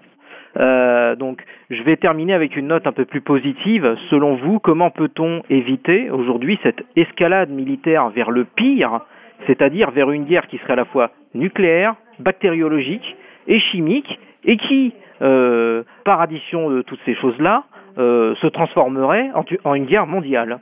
Euh, 0.58 1.16
donc, 1.16 1.44
je 1.70 1.82
vais 1.84 1.96
terminer 1.98 2.34
avec 2.34 2.56
une 2.56 2.68
note 2.68 2.88
un 2.88 2.92
peu 2.92 3.06
plus 3.06 3.22
positive. 3.22 3.96
Selon 4.10 4.36
vous, 4.36 4.60
comment 4.60 4.90
peut-on 4.90 5.44
éviter 5.50 6.10
aujourd'hui 6.10 6.60
cette 6.64 6.84
escalade 6.96 7.50
militaire 7.50 8.10
vers 8.10 8.32
le 8.32 8.46
pire, 8.46 9.02
c'est-à-dire 9.48 9.92
vers 9.92 10.12
une 10.12 10.26
guerre 10.26 10.48
qui 10.48 10.58
serait 10.60 10.74
à 10.74 10.78
la 10.78 10.86
fois 10.86 11.12
nucléaire, 11.34 11.96
bactériologique 12.20 13.16
et 13.48 13.60
chimique, 13.60 14.20
et 14.46 14.58
qui, 14.58 14.94
euh, 15.22 15.84
par 16.06 16.22
addition 16.22 16.70
de 16.70 16.82
toutes 16.82 17.00
ces 17.06 17.16
choses-là, 17.16 17.64
euh, 17.98 18.36
se 18.36 18.48
transformerait 18.48 19.30
en, 19.64 19.76
une 19.76 19.86
guerre 19.86 20.08
mondiale? 20.08 20.60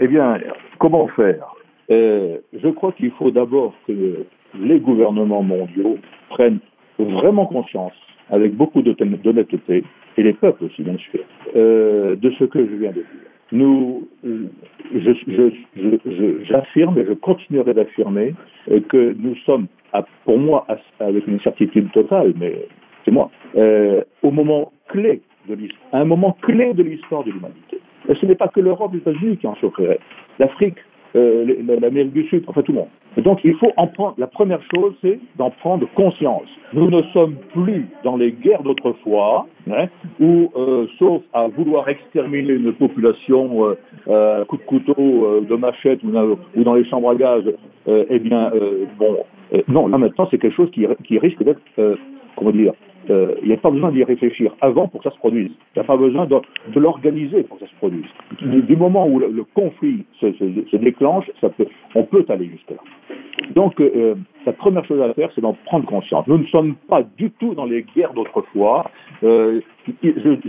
Eh 0.00 0.08
bien, 0.08 0.38
comment 0.78 1.06
faire? 1.08 1.54
Je 1.88 2.68
crois 2.70 2.92
qu'il 2.92 3.10
faut 3.12 3.30
d'abord 3.30 3.74
que 3.86 4.26
les 4.58 4.80
gouvernements 4.80 5.42
mondiaux 5.42 5.98
prennent 6.30 6.58
vraiment 6.98 7.46
conscience 7.46 7.92
avec 8.30 8.54
beaucoup 8.54 8.82
d'honnêteté, 8.82 9.84
et 10.16 10.22
les 10.22 10.32
peuples 10.32 10.64
aussi, 10.64 10.82
bien 10.82 10.96
sûr, 10.96 11.20
euh, 11.54 12.16
de 12.16 12.30
ce 12.38 12.44
que 12.44 12.58
je 12.58 12.74
viens 12.74 12.90
de 12.90 12.94
dire. 12.94 13.04
Nous, 13.52 14.08
j'affirme 16.48 16.98
et 16.98 17.04
je 17.06 17.12
continuerai 17.12 17.74
d'affirmer 17.74 18.34
euh, 18.70 18.80
que 18.88 19.14
nous 19.18 19.36
sommes, 19.46 19.66
à, 19.92 20.04
pour 20.24 20.38
moi, 20.38 20.66
avec 20.98 21.26
une 21.28 21.40
certitude 21.40 21.92
totale, 21.92 22.34
mais 22.38 22.66
c'est 23.04 23.12
moi, 23.12 23.30
euh, 23.56 24.02
au 24.22 24.32
moment 24.32 24.72
clé 24.88 25.20
de 25.48 25.54
l'histoire, 25.54 25.80
un 25.92 26.04
moment 26.04 26.36
clé 26.42 26.74
de 26.74 26.82
l'histoire 26.82 27.22
de 27.22 27.30
l'humanité. 27.30 27.78
Ce 28.08 28.26
n'est 28.26 28.34
pas 28.34 28.48
que 28.48 28.60
l'Europe 28.60 28.92
et 28.92 28.96
les 28.96 29.00
États-Unis 29.02 29.36
qui 29.36 29.46
en 29.46 29.54
souffriraient. 29.56 30.00
L'Afrique, 30.38 30.78
l'Amérique 31.16 32.12
du 32.12 32.24
Sud, 32.28 32.44
enfin 32.46 32.62
tout 32.62 32.72
le 32.72 32.78
monde. 32.78 32.88
donc 33.24 33.40
il 33.44 33.54
faut 33.56 33.72
en 33.76 33.86
prendre, 33.86 34.14
la 34.18 34.26
première 34.26 34.60
chose, 34.74 34.94
c'est 35.02 35.18
d'en 35.36 35.50
prendre 35.50 35.86
conscience. 35.94 36.48
Nous 36.72 36.90
ne 36.90 37.02
sommes 37.12 37.36
plus 37.52 37.86
dans 38.04 38.16
les 38.16 38.32
guerres 38.32 38.62
d'autrefois, 38.62 39.46
hein, 39.70 39.86
où, 40.20 40.50
euh, 40.56 40.86
sauf 40.98 41.22
à 41.32 41.48
vouloir 41.48 41.88
exterminer 41.88 42.52
une 42.52 42.72
population 42.72 43.64
euh, 43.64 43.78
euh, 44.08 44.44
coup 44.44 44.56
de 44.56 44.62
couteau, 44.62 44.94
euh, 44.98 45.40
de 45.48 45.56
machette 45.56 46.02
ou 46.02 46.10
dans, 46.10 46.74
les 46.74 46.84
chambres 46.84 47.10
à 47.10 47.14
gaz, 47.14 47.44
euh, 47.88 48.04
eh 48.10 48.18
bien, 48.18 48.50
euh, 48.54 48.84
bon, 48.98 49.18
non, 49.68 49.86
là 49.88 49.98
maintenant 49.98 50.28
c'est 50.30 50.38
quelque 50.38 50.56
chose 50.56 50.70
qui, 50.72 50.86
qui 51.04 51.18
risque 51.18 51.42
d'être, 51.42 51.60
comment 52.36 52.50
dire, 52.50 52.72
euh, 53.10 53.34
il 53.42 53.48
n'y 53.48 53.54
a 53.54 53.58
pas 53.58 53.70
besoin 53.70 53.92
d'y 53.92 54.04
réfléchir 54.04 54.54
avant 54.60 54.88
pour 54.88 55.02
que 55.02 55.08
ça 55.08 55.14
se 55.14 55.18
produise. 55.18 55.50
Il 55.74 55.78
n'y 55.78 55.82
a 55.82 55.84
pas 55.84 55.96
besoin 55.96 56.26
de, 56.26 56.40
l'organiser 56.78 57.42
pour 57.44 57.58
que 57.58 57.64
ça 57.64 57.70
se 57.70 57.76
produise. 57.76 58.06
Du, 58.40 58.62
du 58.62 58.76
moment 58.76 59.06
où 59.06 59.18
le, 59.18 59.44
conflit 59.54 60.04
se, 60.20 60.76
déclenche, 60.76 61.30
on 61.94 62.04
peut 62.04 62.24
aller 62.28 62.48
jusque-là. 62.48 62.78
Donc, 63.54 63.80
euh, 63.80 64.14
la 64.44 64.52
première 64.52 64.84
chose 64.84 65.00
à 65.00 65.12
faire, 65.14 65.30
c'est 65.34 65.40
d'en 65.40 65.54
prendre 65.66 65.86
conscience. 65.86 66.26
Nous 66.26 66.38
ne 66.38 66.46
sommes 66.46 66.74
pas 66.88 67.02
du 67.16 67.30
tout 67.32 67.54
dans 67.54 67.66
les 67.66 67.84
guerres 67.94 68.14
d'autrefois. 68.14 68.90
Euh, 69.22 69.60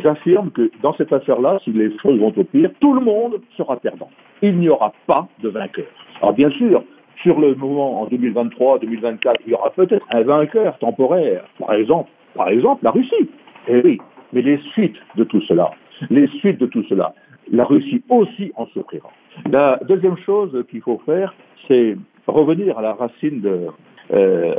J'affirme 0.01 0.51
que 0.51 0.71
dans 0.81 0.93
cette 0.95 1.13
affaire-là, 1.13 1.59
si 1.63 1.71
les 1.71 1.95
choses 1.99 2.19
vont 2.19 2.33
au 2.35 2.43
pire, 2.43 2.71
tout 2.79 2.93
le 2.93 3.01
monde 3.01 3.41
sera 3.55 3.77
perdant. 3.77 4.09
Il 4.41 4.57
n'y 4.57 4.69
aura 4.69 4.93
pas 5.05 5.27
de 5.41 5.49
vainqueur. 5.49 5.85
Alors, 6.21 6.33
bien 6.33 6.49
sûr, 6.51 6.83
sur 7.21 7.39
le 7.39 7.55
moment 7.55 8.01
en 8.01 8.05
2023, 8.07 8.79
2024, 8.79 9.41
il 9.45 9.51
y 9.51 9.53
aura 9.53 9.69
peut-être 9.71 10.05
un 10.11 10.21
vainqueur 10.21 10.77
temporaire. 10.79 11.43
Par 11.59 11.73
exemple, 11.73 12.09
par 12.37 12.49
exemple, 12.49 12.83
la 12.83 12.91
Russie. 12.91 13.29
Eh 13.67 13.81
oui, 13.83 13.97
mais 14.31 14.41
les 14.41 14.57
suites 14.71 14.95
de 15.15 15.23
tout 15.25 15.41
cela, 15.41 15.71
les 16.09 16.27
suites 16.39 16.59
de 16.59 16.67
tout 16.67 16.83
cela, 16.83 17.13
la 17.51 17.65
Russie 17.65 18.03
aussi 18.09 18.51
en 18.55 18.65
souffrira. 18.67 19.09
La 19.51 19.79
deuxième 19.87 20.17
chose 20.17 20.65
qu'il 20.69 20.81
faut 20.81 21.01
faire, 21.05 21.33
c'est 21.67 21.97
revenir 22.27 22.77
à 22.77 22.81
la 22.81 22.93
racine 22.93 23.41
de, 23.41 23.67
euh, 24.13 24.55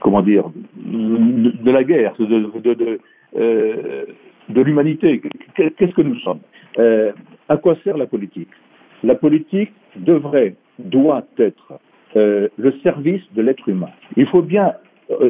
comment 0.00 0.22
dire, 0.22 0.44
de, 0.76 1.70
la 1.70 1.84
guerre, 1.84 2.14
de, 2.18 2.98
euh, 3.36 4.04
l'humanité. 4.48 5.22
Qu'est-ce 5.54 5.94
que 5.94 6.02
nous 6.02 6.18
sommes? 6.20 6.40
Euh, 6.78 7.12
À 7.48 7.56
quoi 7.56 7.76
sert 7.84 7.96
la 7.96 8.06
politique? 8.06 8.48
La 9.02 9.14
politique 9.14 9.72
devrait, 9.96 10.56
doit 10.78 11.24
être 11.38 11.78
le 12.14 12.72
service 12.82 13.22
de 13.34 13.42
l'être 13.42 13.68
humain. 13.68 13.90
Il 14.16 14.26
faut 14.26 14.40
bien, 14.40 14.72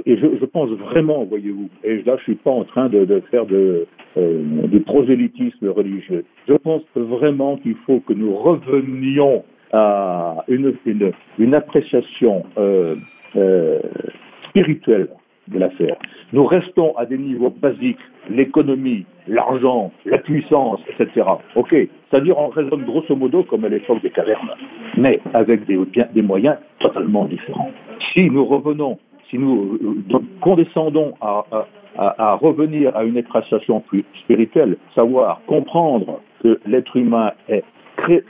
et 0.07 0.17
je, 0.17 0.27
je, 0.41 0.45
pense 0.47 0.71
vraiment, 0.71 1.25
voyez-vous, 1.25 1.69
et 1.85 2.03
là 2.03 2.17
je 2.19 2.23
suis 2.23 2.35
pas 2.35 2.51
en 2.51 2.65
train 2.65 2.89
de, 2.89 3.05
de 3.05 3.21
faire 3.31 3.45
de, 3.47 3.87
euh, 4.17 4.43
du 4.69 4.81
prosélytisme 4.81 5.69
religieux, 5.69 6.25
je 6.49 6.55
pense 6.55 6.83
vraiment 6.95 7.57
qu'il 7.59 7.77
faut 7.87 8.01
que 8.01 8.15
nous 8.15 8.35
revenions 8.35 9.45
à 9.73 10.45
une, 10.49 10.75
une, 10.87 11.13
une 11.39 11.55
appréciation 11.55 12.45
euh, 12.57 12.97
euh, 13.37 13.81
spirituelle 14.49 15.09
de 15.49 15.59
l'affaire. 15.59 15.97
Nous 16.33 16.45
restons 16.45 16.97
à 16.97 17.07
des 17.07 17.19
niveaux 17.19 17.51
basiques, 17.51 17.99
l'économie, 18.31 19.05
l'argent, 19.29 19.93
la 20.05 20.19
puissance, 20.19 20.81
etc. 20.89 21.27
Ok, 21.55 21.71
c'est-à-dire 21.71 22.39
on 22.39 22.49
raisonne 22.49 22.85
grosso 22.85 23.15
modo 23.15 23.45
comme 23.45 23.65
à 23.65 23.69
l'époque 23.69 24.03
des 24.03 24.11
cavernes, 24.11 24.51
mais 24.97 25.21
avec 25.35 25.67
des, 25.67 25.79
des 26.15 26.23
moyens 26.23 26.57
totalement 26.81 27.27
différents. 27.27 27.71
Si 28.13 28.29
nous 28.31 28.45
revenons, 28.45 28.99
si 29.31 29.39
nous 29.39 29.79
euh, 29.83 30.19
condescendons 30.41 31.15
à, 31.21 32.35
revenir 32.35 32.95
à 32.95 33.05
une 33.05 33.17
appréciation 33.17 33.81
plus 33.81 34.05
spirituelle, 34.23 34.77
savoir 34.95 35.41
comprendre 35.47 36.21
que 36.43 36.61
l'être 36.67 36.95
humain 36.97 37.33
est 37.49 37.65
créé 37.97 38.23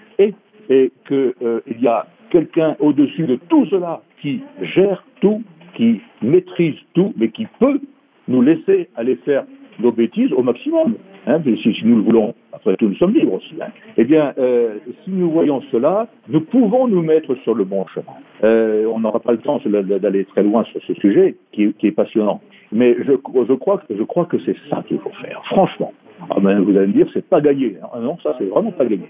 et 0.69 0.93
qu'il 1.09 1.35
euh, 1.43 1.61
y 1.81 1.89
a 1.89 2.07
quelqu'un 2.31 2.77
au-dessus 2.81 3.27
de 3.27 3.37
tout 3.49 3.67
cela 3.67 4.03
qui 4.21 4.41
gère 4.61 5.05
tout 5.21 5.43
qui 5.77 6.01
maîtrise 6.23 6.75
tout, 6.95 7.13
mais 7.17 7.29
qui 7.29 7.47
peut 7.61 7.81
nous 8.29 8.43
laisser 8.43 8.89
aller 8.97 9.17
faire 9.17 9.45
nos 9.79 9.93
bêtises 9.93 10.33
au 10.33 10.43
maximum. 10.43 10.95
Hein, 11.27 11.43
si, 11.45 11.77
nous 11.85 11.97
le 11.97 12.03
voulons, 12.03 12.35
après 12.53 12.77
tout, 12.77 12.89
nous 12.89 12.95
sommes 12.97 13.13
libres 13.13 13.35
aussi. 13.35 13.55
Hein. 13.61 13.71
Eh 13.97 14.05
bien, 14.05 14.33
euh, 14.39 14.77
si 15.03 15.11
nous 15.11 15.29
voyons 15.31 15.61
cela, 15.73 16.07
nous 16.29 16.41
pouvons 16.41 16.87
nous 16.87 17.03
mettre 17.03 17.35
sur 17.43 17.55
le 17.55 17.65
bon 17.65 17.85
chemin. 17.93 18.15
Euh, 18.45 18.87
on 18.95 19.01
n'aura 19.01 19.19
pas 19.19 19.33
le 19.33 19.39
temps 19.39 19.61
d'aller 19.65 20.25
très 20.27 20.45
loin 20.45 20.63
sur 20.65 20.81
ce 20.87 20.95
sujet, 20.95 21.35
qui, 21.51 21.75
est 21.83 21.91
passionnant. 21.91 22.41
Mais 22.71 22.97
je, 23.05 23.13
crois, 23.55 23.79
que 23.79 24.39
c'est 24.45 24.57
ça 24.71 24.85
qu'il 24.87 24.99
faut 24.99 25.11
faire, 25.21 25.43
franchement. 25.47 25.93
Ah 26.31 26.37
ben, 26.41 26.61
vous 26.61 26.77
allez 26.77 26.87
me 26.87 26.93
dire, 26.93 27.09
c'est 27.13 27.27
pas 27.29 27.41
gagné. 27.41 27.77
Hein. 27.83 28.01
Non, 28.01 28.19
ça, 28.23 28.37
c'est 28.39 28.47
vraiment 28.47 28.71
pas 28.71 28.85
gagné. 28.85 29.09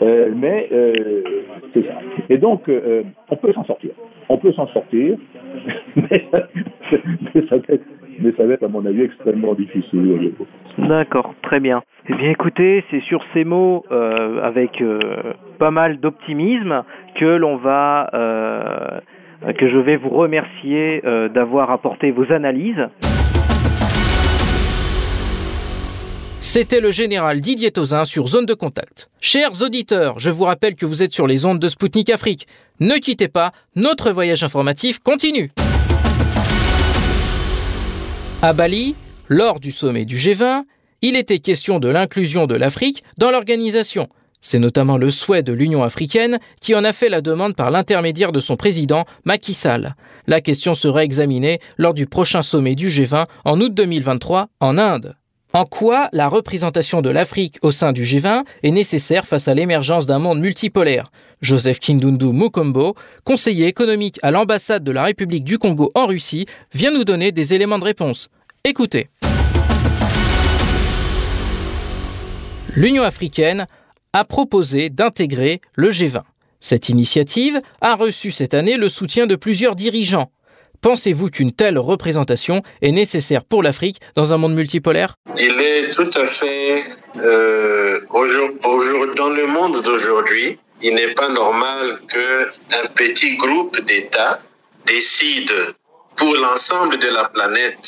Euh, 0.00 0.30
mais 0.34 0.68
c'est 1.74 1.82
ça. 1.82 1.98
Et 2.30 2.38
donc, 2.38 2.70
on 3.30 3.36
peut 3.36 3.52
s'en 3.52 3.64
sortir. 3.64 3.90
On 4.30 4.38
peut 4.38 4.52
s'en 4.52 4.68
sortir, 4.68 5.16
mais, 5.96 6.26
mais, 7.34 7.46
ça 7.48 7.56
va 7.56 7.62
être, 7.68 7.84
mais 8.20 8.32
ça 8.36 8.44
va 8.46 8.54
être, 8.54 8.64
à 8.64 8.68
mon 8.68 8.84
avis, 8.84 9.02
extrêmement 9.02 9.54
difficile. 9.54 10.32
D'accord, 10.78 11.34
très 11.42 11.60
bien. 11.60 11.82
Eh 12.08 12.14
bien, 12.14 12.30
écoutez, 12.30 12.84
c'est 12.90 13.02
sur 13.02 13.22
ces 13.34 13.44
mots, 13.44 13.84
euh, 13.90 14.42
avec 14.42 14.80
euh, 14.80 14.98
pas 15.58 15.70
mal 15.70 16.00
d'optimisme, 16.00 16.84
que 17.16 17.24
l'on 17.24 17.56
va, 17.56 18.10
euh, 18.14 19.00
que 19.58 19.68
je 19.68 19.78
vais 19.78 19.96
vous 19.96 20.10
remercier 20.10 21.02
d'avoir 21.34 21.70
apporté 21.70 22.10
vos 22.10 22.30
analyses. 22.32 22.88
C'était 26.40 26.80
le 26.80 26.90
général 26.90 27.40
Didier 27.40 27.70
Tauzin 27.70 28.04
sur 28.04 28.26
Zone 28.26 28.46
de 28.46 28.54
Contact. 28.54 29.08
Chers 29.20 29.62
auditeurs, 29.62 30.18
je 30.18 30.30
vous 30.30 30.44
rappelle 30.44 30.76
que 30.76 30.86
vous 30.86 31.02
êtes 31.02 31.12
sur 31.12 31.26
les 31.26 31.44
ondes 31.44 31.58
de 31.58 31.68
Spoutnik 31.68 32.08
Afrique. 32.10 32.46
Ne 32.80 32.94
quittez 32.94 33.28
pas, 33.28 33.52
notre 33.76 34.12
voyage 34.12 34.42
informatif 34.42 34.98
continue. 34.98 35.50
À 38.40 38.52
Bali, 38.52 38.94
lors 39.26 39.58
du 39.58 39.72
sommet 39.72 40.04
du 40.04 40.16
G20, 40.16 40.62
il 41.02 41.16
était 41.16 41.40
question 41.40 41.80
de 41.80 41.88
l'inclusion 41.88 42.46
de 42.46 42.54
l'Afrique 42.54 43.02
dans 43.18 43.32
l'organisation. 43.32 44.08
C'est 44.40 44.60
notamment 44.60 44.96
le 44.96 45.10
souhait 45.10 45.42
de 45.42 45.52
l'Union 45.52 45.82
africaine 45.82 46.38
qui 46.60 46.76
en 46.76 46.84
a 46.84 46.92
fait 46.92 47.08
la 47.08 47.20
demande 47.20 47.56
par 47.56 47.72
l'intermédiaire 47.72 48.30
de 48.30 48.38
son 48.38 48.54
président, 48.56 49.06
Macky 49.24 49.54
Sall. 49.54 49.96
La 50.28 50.40
question 50.40 50.76
sera 50.76 51.02
examinée 51.02 51.58
lors 51.78 51.94
du 51.94 52.06
prochain 52.06 52.42
sommet 52.42 52.76
du 52.76 52.90
G20 52.90 53.24
en 53.44 53.60
août 53.60 53.74
2023 53.74 54.50
en 54.60 54.78
Inde. 54.78 55.16
En 55.54 55.64
quoi 55.64 56.10
la 56.12 56.28
représentation 56.28 57.00
de 57.00 57.08
l'Afrique 57.08 57.58
au 57.62 57.70
sein 57.70 57.92
du 57.92 58.04
G20 58.04 58.44
est 58.62 58.70
nécessaire 58.70 59.26
face 59.26 59.48
à 59.48 59.54
l'émergence 59.54 60.04
d'un 60.04 60.18
monde 60.18 60.40
multipolaire? 60.40 61.04
Joseph 61.40 61.78
Kindundu 61.78 62.26
Mukombo, 62.26 62.94
conseiller 63.24 63.66
économique 63.66 64.18
à 64.22 64.30
l'ambassade 64.30 64.84
de 64.84 64.92
la 64.92 65.04
République 65.04 65.44
du 65.44 65.56
Congo 65.58 65.90
en 65.94 66.04
Russie, 66.04 66.44
vient 66.74 66.90
nous 66.90 67.04
donner 67.04 67.32
des 67.32 67.54
éléments 67.54 67.78
de 67.78 67.84
réponse. 67.84 68.28
Écoutez. 68.62 69.08
L'Union 72.74 73.02
africaine 73.02 73.66
a 74.12 74.24
proposé 74.26 74.90
d'intégrer 74.90 75.62
le 75.76 75.90
G20. 75.90 76.24
Cette 76.60 76.90
initiative 76.90 77.62
a 77.80 77.94
reçu 77.94 78.32
cette 78.32 78.52
année 78.52 78.76
le 78.76 78.90
soutien 78.90 79.26
de 79.26 79.36
plusieurs 79.36 79.76
dirigeants, 79.76 80.30
Pensez-vous 80.80 81.30
qu'une 81.30 81.52
telle 81.52 81.78
représentation 81.78 82.62
est 82.82 82.92
nécessaire 82.92 83.44
pour 83.44 83.62
l'Afrique 83.62 83.98
dans 84.14 84.32
un 84.32 84.36
monde 84.36 84.54
multipolaire? 84.54 85.14
Il 85.36 85.60
est 85.60 85.90
tout 85.94 86.10
à 86.14 86.26
fait 86.34 86.84
euh, 87.16 88.00
dans 89.16 89.30
le 89.30 89.46
monde 89.46 89.82
d'aujourd'hui, 89.82 90.58
il 90.80 90.94
n'est 90.94 91.14
pas 91.14 91.28
normal 91.28 92.00
qu'un 92.08 92.86
petit 92.94 93.36
groupe 93.36 93.78
d'États 93.80 94.40
décide 94.86 95.74
pour 96.16 96.34
l'ensemble 96.34 96.98
de 96.98 97.08
la 97.08 97.24
planète 97.24 97.78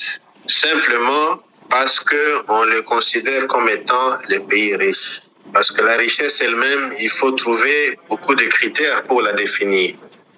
simplement 0.47 1.39
parce 1.71 2.01
qu'on 2.01 2.65
le 2.65 2.83
considère 2.83 3.47
comme 3.47 3.69
étant 3.69 4.19
les 4.29 4.41
pays 4.41 4.75
riches. 4.75 5.23
Parce 5.53 5.71
que 5.71 5.83
la 5.83 5.97
richesse 5.97 6.37
elle-même, 6.41 6.95
il 6.99 7.11
faut 7.21 7.33
trouver 7.33 7.99
beaucoup 8.09 8.35
de 8.35 8.45
critères 8.47 9.05
pour 9.05 9.23
la 9.23 9.33
définir. 9.33 9.95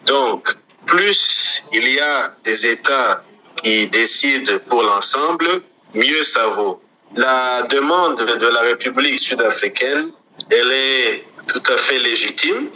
Donc, 0.07 0.47
plus 0.87 1.19
il 1.73 1.89
y 1.89 2.01
a 2.01 2.33
des 2.45 2.67
États 2.67 3.23
qui 3.63 3.87
décident 3.89 4.59
pour 4.69 4.83
l'ensemble, 4.83 5.63
mieux 5.95 6.23
ça 6.25 6.47
vaut. 6.49 6.81
La 7.17 7.63
demande 7.63 8.19
de 8.19 8.47
la 8.49 8.61
République 8.63 9.21
sud-africaine, 9.21 10.11
elle 10.51 10.73
est 10.73 11.25
tout 11.47 11.63
à 11.67 11.77
fait 11.79 11.99
légitime. 11.99 12.71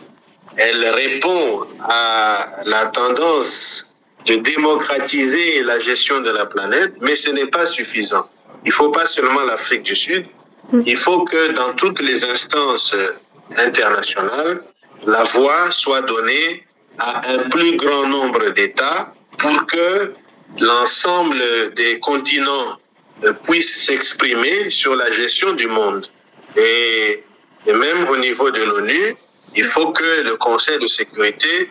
Elle 0.57 0.85
répond 0.89 1.67
à 1.83 2.63
la 2.65 2.87
tendance 2.87 3.85
de 4.27 4.37
démocratiser 4.37 5.63
la 5.63 5.79
gestion 5.81 6.21
de 6.21 6.31
la 6.31 6.47
planète, 6.47 6.95
mais 7.01 7.15
ce 7.17 7.31
n'est 7.31 7.47
pas 7.47 7.67
suffisant. 7.67 8.27
Il 8.65 8.69
ne 8.69 8.75
faut 8.75 8.91
pas 8.91 9.07
seulement 9.07 9.43
l'Afrique 9.45 9.83
du 9.83 9.95
Sud, 9.95 10.27
il 10.85 10.97
faut 10.99 11.25
que 11.25 11.53
dans 11.53 11.75
toutes 11.75 12.01
les 12.01 12.25
instances 12.25 12.95
internationales, 13.57 14.63
la 15.05 15.25
voix 15.35 15.71
soit 15.71 16.03
donnée 16.03 16.65
à 16.99 17.29
un 17.31 17.39
plus 17.51 17.77
grand 17.77 18.07
nombre 18.09 18.51
d'États 18.51 19.13
pour 19.39 19.67
que 19.67 20.15
l'ensemble 20.59 21.75
des 21.75 21.99
continents 22.01 22.79
puissent 23.45 23.87
s'exprimer 23.87 24.71
sur 24.71 24.95
la 24.95 25.11
gestion 25.13 25.53
du 25.55 25.67
monde. 25.67 26.07
Et, 26.57 27.23
et 27.67 27.73
même 27.73 28.09
au 28.09 28.17
niveau 28.17 28.51
de 28.51 28.63
l'ONU, 28.63 29.17
il 29.55 29.67
faut 29.71 29.93
que 29.93 30.23
le 30.23 30.37
Conseil 30.37 30.79
de 30.79 30.87
sécurité 30.87 31.71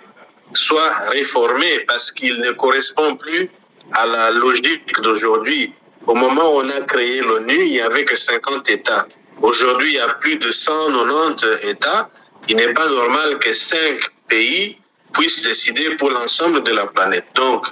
soit 0.53 0.91
réformé 1.09 1.79
parce 1.87 2.11
qu'il 2.11 2.39
ne 2.39 2.51
correspond 2.51 3.15
plus 3.15 3.49
à 3.91 4.05
la 4.05 4.31
logique 4.31 4.93
d'aujourd'hui. 5.01 5.73
Au 6.07 6.15
moment 6.15 6.55
où 6.55 6.61
on 6.61 6.69
a 6.69 6.81
créé 6.81 7.21
l'ONU, 7.21 7.65
il 7.65 7.71
n'y 7.71 7.81
avait 7.81 8.05
que 8.05 8.15
50 8.15 8.69
États. 8.69 9.07
Aujourd'hui, 9.41 9.93
il 9.93 9.95
y 9.95 9.99
a 9.99 10.09
plus 10.21 10.37
de 10.37 10.51
190 10.51 11.69
États. 11.69 12.09
Il 12.47 12.55
n'est 12.57 12.73
pas 12.73 12.87
normal 12.87 13.39
que 13.39 13.53
5 13.53 13.99
pays 14.29 14.77
puisse 15.17 15.41
décider 15.41 15.95
pour 15.97 16.09
l'ensemble 16.09 16.63
de 16.63 16.71
la 16.71 16.87
planète. 16.87 17.25
Donc, 17.35 17.65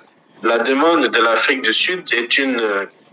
la 0.43 0.59
demande 0.59 1.07
de 1.07 1.19
l'Afrique 1.19 1.61
du 1.61 1.73
Sud 1.73 2.03
est 2.11 2.37
une, 2.37 2.61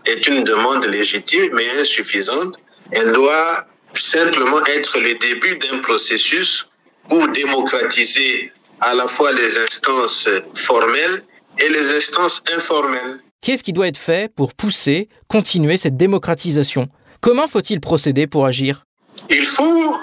est 0.07 0.27
une 0.27 0.45
demande 0.45 0.85
légitime 0.85 1.51
mais 1.53 1.69
insuffisante. 1.81 2.55
Elle 2.91 3.13
doit 3.13 3.67
simplement 4.13 4.65
être 4.67 4.99
le 4.99 5.15
début 5.15 5.57
d'un 5.59 5.79
processus 5.79 6.67
pour 7.09 7.27
démocratiser 7.29 8.53
à 8.81 8.95
la 8.95 9.07
fois 9.09 9.33
les 9.33 9.57
instances 9.57 10.29
formelles 10.67 11.23
et 11.59 11.69
les 11.69 11.97
instances 11.97 12.43
informelles. 12.57 13.21
Qu'est-ce 13.43 13.63
qui 13.63 13.73
doit 13.73 13.89
être 13.89 13.99
fait 13.99 14.33
pour 14.35 14.55
pousser, 14.55 15.09
continuer 15.29 15.77
cette 15.77 15.97
démocratisation? 15.97 16.89
Comment 17.21 17.49
faut-il 17.49 17.81
procéder 17.81 18.27
pour 18.27 18.47
agir? 18.47 18.85
Il 19.29 19.47
faut 19.57 19.97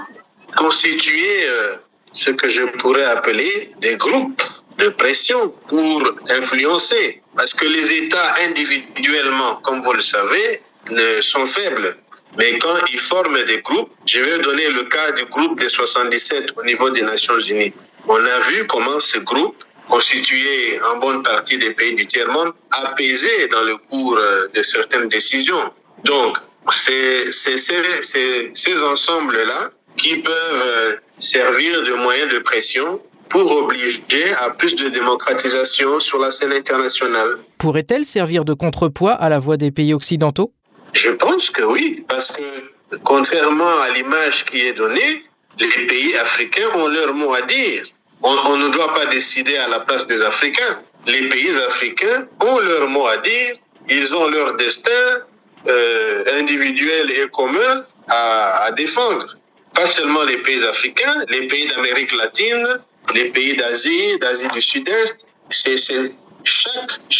constituer 0.56 1.48
euh, 1.48 1.76
ce 2.26 2.32
que 2.32 2.50
je 2.50 2.64
pourrais 2.80 3.06
appeler 3.06 3.72
des 3.82 3.96
groupes 3.96 4.42
de 4.78 4.90
pression 4.90 5.54
pour 5.68 6.04
influencer. 6.30 7.22
Parce 7.36 7.54
que 7.54 7.66
les 7.66 8.06
États 8.06 8.36
individuellement, 8.48 9.56
comme 9.64 9.82
vous 9.82 9.94
le 9.94 10.02
savez, 10.02 10.62
ne 10.90 11.22
sont 11.22 11.48
faibles. 11.48 11.98
Mais 12.38 12.58
quand 12.60 12.80
ils 12.92 13.00
forment 13.02 13.44
des 13.46 13.62
groupes, 13.62 13.92
je 14.06 14.20
vais 14.20 14.40
donner 14.40 14.70
le 14.70 14.84
cas 14.84 15.12
du 15.14 15.26
groupe 15.26 15.60
des 15.60 15.70
77 15.70 16.54
au 16.58 16.64
niveau 16.64 16.90
des 16.90 17.02
Nations 17.02 17.40
Unies. 17.40 17.74
On 18.08 18.24
a 18.24 18.40
vu 18.50 18.68
comment 18.68 19.00
ce 19.00 19.20
groupe, 19.20 19.56
constitué 19.90 20.80
en 20.82 20.98
bonne 20.98 21.24
partie 21.24 21.58
des 21.58 21.72
pays 21.72 21.96
du 21.96 22.06
tiers-monde, 22.08 22.54
a 22.72 22.94
pesé 22.96 23.48
dans 23.50 23.64
le 23.64 23.78
cours 23.90 24.18
euh, 24.18 24.48
de 24.54 24.62
certaines 24.62 25.08
décisions. 25.08 25.72
Donc, 26.04 26.38
c'est 26.86 27.32
ces 27.32 28.84
ensembles-là 28.84 29.72
qui 29.98 30.18
peuvent 30.18 31.00
servir 31.20 31.84
de 31.84 31.94
moyen 31.96 32.28
de 32.28 32.40
pression 32.40 33.00
pour 33.30 33.52
obliger 33.52 34.34
à 34.40 34.52
plus 34.52 34.76
de 34.76 34.90
démocratisation 34.90 36.00
sur 36.00 36.20
la 36.20 36.32
scène 36.32 36.54
internationale. 36.54 37.40
Pourrait-elle 37.58 38.06
servir 38.06 38.46
de 38.46 38.54
contrepoids 38.54 39.14
à 39.14 39.30
la 39.30 39.40
voix 39.40 39.58
des 39.58 39.72
pays 39.72 39.94
occidentaux? 39.94 40.52
Je 40.94 41.12
pense 41.12 41.50
que 41.50 41.64
oui, 41.64 42.06
parce 42.08 42.28
que 42.28 42.98
contrairement 43.04 43.80
à 43.82 43.90
l'image 43.90 44.46
qui 44.50 44.62
est 44.62 44.74
donnée, 44.74 45.24
les 45.60 45.88
pays 45.88 46.16
africains 46.16 46.70
ont 46.76 46.88
leur 46.88 47.14
mot 47.14 47.34
à 47.34 47.42
dire. 47.42 47.86
On, 48.24 48.58
ne 48.58 48.70
doit 48.70 48.94
pas 48.94 49.06
décider 49.08 49.56
à 49.58 49.68
la 49.68 49.82
place 49.82 50.08
des 50.08 50.22
Africains. 50.22 50.80
Les 51.06 51.30
pays 51.30 51.56
africains 51.70 52.28
ont 52.42 52.60
leur 52.60 52.88
mot 52.90 53.06
à 53.06 53.18
dire, 53.18 53.56
ils 53.90 54.14
ont 54.16 54.28
leur 54.28 54.56
destin 54.56 55.22
euh, 55.68 56.40
individuel 56.40 57.12
et 57.12 57.28
commun 57.30 57.84
à, 58.08 58.64
à 58.66 58.72
défendre. 58.72 59.36
Pas 59.78 59.94
seulement 59.94 60.24
les 60.24 60.38
pays 60.38 60.64
africains, 60.64 61.24
les 61.30 61.46
pays 61.48 61.68
d'Amérique 61.68 62.12
latine, 62.14 62.80
les 63.14 63.30
pays 63.30 63.56
d'Asie, 63.56 64.18
d'Asie 64.20 64.48
du 64.52 64.62
Sud-Est, 64.64 65.16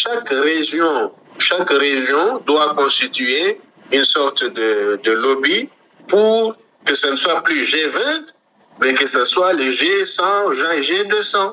chaque, 0.00 1.70
région, 1.70 2.42
doit 2.44 2.74
constituer 2.74 3.60
une 3.92 4.02
sorte 4.02 4.42
de, 4.42 4.98
de 5.04 5.12
lobby 5.12 5.68
pour 6.08 6.56
que 6.84 6.96
ce 6.96 7.06
ne 7.06 7.16
soit 7.16 7.44
plus 7.44 7.62
G20, 7.62 8.24
mais 8.80 8.92
que 8.94 9.06
ce 9.06 9.24
soit 9.26 9.52
les 9.52 9.70
G100, 9.70 10.82
G200. 10.82 11.52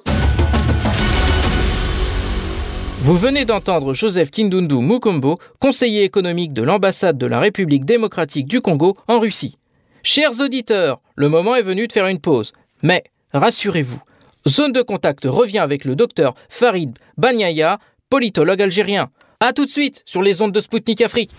Vous 3.02 3.18
venez 3.18 3.46
d'entendre 3.46 3.94
Joseph 3.94 4.32
Kindundu 4.32 4.78
Mukombo, 4.78 5.36
conseiller 5.62 6.02
économique 6.02 6.54
de 6.54 6.64
l'ambassade 6.64 7.20
de 7.20 7.28
la 7.28 7.40
République 7.40 7.86
démocratique 7.86 8.48
du 8.48 8.60
Congo 8.60 8.98
en 9.08 9.20
Russie. 9.20 9.60
Chers 10.08 10.40
auditeurs, 10.40 11.02
le 11.16 11.30
moment 11.30 11.56
est 11.56 11.64
venu 11.64 11.88
de 11.88 11.92
faire 11.92 12.06
une 12.06 12.20
pause. 12.20 12.54
Mais 12.84 13.04
rassurez-vous, 13.34 14.00
Zone 14.48 14.72
de 14.72 14.84
contact 14.84 15.26
revient 15.26 15.58
avec 15.58 15.84
le 15.84 15.96
docteur 15.96 16.36
Farid 16.48 16.96
Banyaya, 17.18 17.80
politologue 18.08 18.62
algérien. 18.62 19.10
A 19.40 19.52
tout 19.52 19.66
de 19.66 19.72
suite 19.72 20.04
sur 20.06 20.22
les 20.22 20.44
ondes 20.44 20.52
de 20.52 20.60
Spoutnik 20.60 21.02
Afrique. 21.02 21.32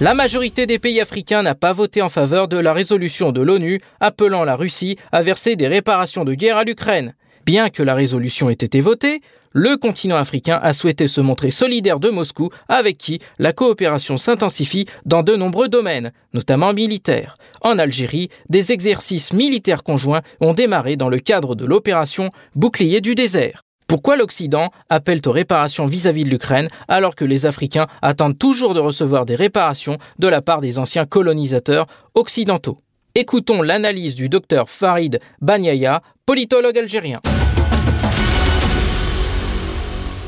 La 0.00 0.14
majorité 0.14 0.66
des 0.66 0.78
pays 0.78 1.00
africains 1.00 1.42
n'a 1.42 1.56
pas 1.56 1.72
voté 1.72 2.00
en 2.00 2.08
faveur 2.08 2.46
de 2.46 2.58
la 2.58 2.72
résolution 2.72 3.32
de 3.32 3.40
l'ONU 3.40 3.80
appelant 3.98 4.44
la 4.44 4.54
Russie 4.54 4.96
à 5.10 5.20
verser 5.20 5.56
des 5.56 5.66
réparations 5.66 6.24
de 6.24 6.34
guerre 6.34 6.58
à 6.58 6.64
l'Ukraine. 6.64 7.16
Bien 7.44 7.70
que 7.70 7.82
la 7.82 7.94
résolution 7.94 8.50
ait 8.50 8.52
été 8.52 8.80
votée, 8.80 9.20
le 9.50 9.76
continent 9.76 10.16
africain 10.16 10.60
a 10.62 10.72
souhaité 10.72 11.08
se 11.08 11.20
montrer 11.20 11.50
solidaire 11.50 11.98
de 11.98 12.08
Moscou 12.08 12.50
avec 12.68 12.98
qui 12.98 13.18
la 13.38 13.52
coopération 13.52 14.16
s'intensifie 14.16 14.86
dans 15.04 15.22
de 15.22 15.34
nombreux 15.34 15.68
domaines, 15.68 16.12
notamment 16.32 16.72
militaires. 16.72 17.36
En 17.60 17.78
Algérie, 17.78 18.30
des 18.48 18.72
exercices 18.72 19.32
militaires 19.32 19.82
conjoints 19.82 20.22
ont 20.40 20.54
démarré 20.54 20.96
dans 20.96 21.08
le 21.08 21.18
cadre 21.18 21.54
de 21.54 21.66
l'opération 21.66 22.30
Bouclier 22.54 23.00
du 23.00 23.14
désert. 23.14 23.62
Pourquoi 23.88 24.16
l'Occident 24.16 24.70
appelle 24.88 25.20
aux 25.26 25.32
réparations 25.32 25.86
vis-à-vis 25.86 26.24
de 26.24 26.30
l'Ukraine 26.30 26.68
alors 26.88 27.14
que 27.14 27.24
les 27.24 27.44
Africains 27.44 27.88
attendent 28.00 28.38
toujours 28.38 28.72
de 28.72 28.80
recevoir 28.80 29.26
des 29.26 29.34
réparations 29.34 29.98
de 30.18 30.28
la 30.28 30.40
part 30.40 30.60
des 30.60 30.78
anciens 30.78 31.04
colonisateurs 31.04 31.86
occidentaux? 32.14 32.78
Écoutons 33.14 33.60
l'analyse 33.60 34.14
du 34.14 34.30
docteur 34.30 34.70
Farid 34.70 35.20
Banyaya, 35.42 36.02
politologue 36.24 36.78
algérien. 36.78 37.20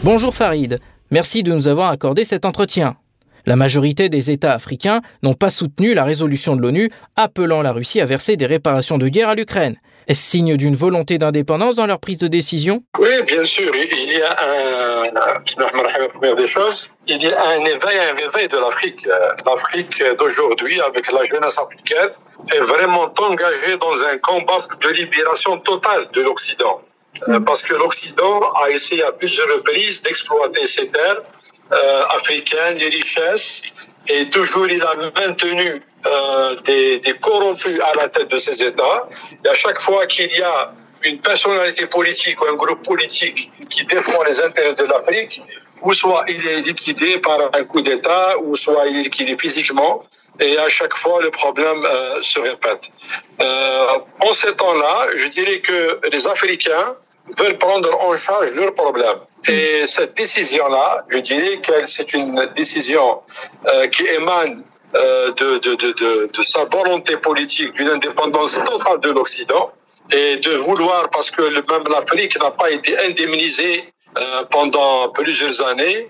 Bonjour 0.04 0.34
Farid, 0.34 0.80
merci 1.10 1.42
de 1.42 1.50
nous 1.50 1.66
avoir 1.66 1.88
accordé 1.88 2.26
cet 2.26 2.44
entretien. 2.44 2.96
La 3.46 3.56
majorité 3.56 4.10
des 4.10 4.30
États 4.30 4.52
africains 4.52 5.00
n'ont 5.22 5.32
pas 5.32 5.48
soutenu 5.48 5.94
la 5.94 6.04
résolution 6.04 6.56
de 6.56 6.60
l'ONU 6.60 6.90
appelant 7.16 7.62
la 7.62 7.72
Russie 7.72 8.02
à 8.02 8.04
verser 8.04 8.36
des 8.36 8.44
réparations 8.44 8.98
de 8.98 9.08
guerre 9.08 9.30
à 9.30 9.34
l'Ukraine. 9.34 9.76
Est-ce 10.06 10.20
signe 10.20 10.58
d'une 10.58 10.74
volonté 10.74 11.16
d'indépendance 11.16 11.76
dans 11.76 11.86
leur 11.86 12.00
prise 12.00 12.18
de 12.18 12.26
décision? 12.26 12.82
Oui, 12.98 13.22
bien 13.26 13.46
sûr. 13.46 13.74
Il 13.74 14.12
y 14.12 14.20
a 14.20 15.08
un, 15.08 16.10
première 16.12 16.36
des 16.36 16.48
choses, 16.48 16.90
il 17.06 17.22
y 17.22 17.32
a 17.32 17.48
un 17.48 17.64
éveil, 17.64 17.98
un 17.98 18.16
éveil 18.28 18.48
de 18.48 18.58
l'Afrique. 18.58 19.08
L'Afrique 19.46 20.04
d'aujourd'hui, 20.18 20.82
avec 20.82 21.10
la 21.10 21.24
jeunesse 21.24 21.56
africaine, 21.56 22.10
est 22.52 22.60
vraiment 22.60 23.10
engagée 23.16 23.78
dans 23.78 23.96
un 24.12 24.18
combat 24.18 24.68
de 24.82 24.88
libération 24.90 25.56
totale 25.60 26.08
de 26.12 26.20
l'Occident. 26.20 26.82
Euh, 27.28 27.40
parce 27.40 27.62
que 27.62 27.74
l'Occident 27.74 28.52
a 28.54 28.70
essayé 28.70 29.04
à 29.04 29.12
plusieurs 29.12 29.48
reprises 29.48 30.02
d'exploiter 30.02 30.66
ces 30.66 30.88
terres 30.88 31.22
euh, 31.72 32.04
africaines, 32.08 32.76
les 32.76 32.88
richesses, 32.88 33.62
et 34.08 34.28
toujours 34.30 34.68
il 34.68 34.82
a 34.82 34.94
maintenu 34.96 35.80
euh, 36.06 36.56
des, 36.62 36.98
des, 36.98 37.14
corrompus 37.14 37.80
à 37.80 37.94
la 37.94 38.08
tête 38.08 38.28
de 38.28 38.38
ces 38.38 38.62
États. 38.62 39.04
Et 39.44 39.48
à 39.48 39.54
chaque 39.54 39.80
fois 39.82 40.06
qu'il 40.06 40.30
y 40.30 40.42
a 40.42 40.72
une 41.04 41.20
personnalité 41.20 41.86
politique 41.86 42.40
ou 42.42 42.46
un 42.46 42.56
groupe 42.56 42.84
politique 42.84 43.50
qui 43.70 43.84
défend 43.86 44.22
les 44.24 44.40
intérêts 44.40 44.74
de 44.74 44.84
l'Afrique, 44.84 45.40
ou 45.82 45.94
soit 45.94 46.24
il 46.28 46.46
est 46.46 46.62
liquidé 46.62 47.18
par 47.18 47.38
un 47.52 47.64
coup 47.64 47.80
d'État, 47.80 48.38
ou 48.40 48.56
soit 48.56 48.86
il 48.88 48.96
est 48.98 49.02
liquidé 49.04 49.36
physiquement. 49.38 50.02
Et 50.40 50.58
à 50.58 50.68
chaque 50.68 50.96
fois, 50.96 51.22
le 51.22 51.30
problème 51.30 51.80
se 52.22 52.40
répète. 52.40 52.90
En 53.38 54.32
ces 54.32 54.56
temps-là, 54.56 55.06
je 55.16 55.28
dirais 55.28 55.60
que 55.60 56.00
les 56.10 56.26
Africains 56.26 56.96
veulent 57.38 57.58
prendre 57.58 57.90
en 58.00 58.16
charge 58.16 58.50
leurs 58.50 58.74
problèmes. 58.74 59.20
Et 59.48 59.84
cette 59.86 60.14
décision-là, 60.16 61.04
je 61.08 61.18
dirais 61.18 61.58
que 61.60 61.86
c'est 61.86 62.12
une 62.14 62.50
décision 62.56 63.20
euh, 63.66 63.88
qui 63.88 64.06
émane 64.06 64.64
euh, 64.94 65.32
de, 65.32 65.58
de, 65.58 65.74
de, 65.74 66.30
de, 66.32 66.42
sa 66.50 66.64
volonté 66.64 67.16
politique 67.18 67.72
d'une 67.74 67.88
indépendance 67.88 68.56
totale 68.64 69.00
de 69.00 69.10
l'Occident 69.10 69.72
et 70.10 70.36
de 70.36 70.56
vouloir, 70.58 71.10
parce 71.10 71.30
que 71.30 71.42
même 71.42 71.84
l'Afrique 71.90 72.38
n'a 72.40 72.52
pas 72.52 72.70
été 72.70 72.96
indemnisée 72.98 73.84
euh, 74.16 74.44
pendant 74.50 75.10
plusieurs 75.10 75.60
années, 75.66 76.08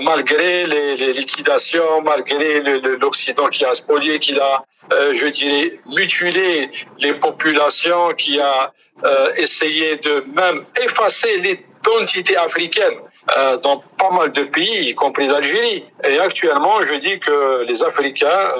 malgré 0.00 0.66
les, 0.66 1.12
liquidations, 1.12 2.02
malgré 2.02 2.60
l'Occident 2.98 3.48
qui 3.48 3.64
a 3.64 3.74
spolié, 3.74 4.18
qui 4.18 4.38
a, 4.38 4.62
euh, 4.92 5.14
je 5.14 5.26
dirais, 5.26 5.78
mutilé 5.86 6.68
les 6.98 7.14
populations, 7.14 8.14
qui 8.14 8.40
a 8.40 8.72
euh, 9.02 9.34
essayé 9.36 9.96
de 9.96 10.24
même 10.34 10.64
effacer 10.80 11.36
l'identité 11.38 12.36
africaine 12.36 12.94
euh, 13.36 13.56
dans 13.58 13.82
pas 13.98 14.10
mal 14.10 14.32
de 14.32 14.44
pays, 14.44 14.88
y 14.88 14.94
compris 14.94 15.26
l'Algérie. 15.26 15.84
Et 16.04 16.18
actuellement, 16.18 16.80
je 16.82 16.94
dis 16.94 17.18
que 17.18 17.64
les 17.64 17.82
Africains 17.82 18.52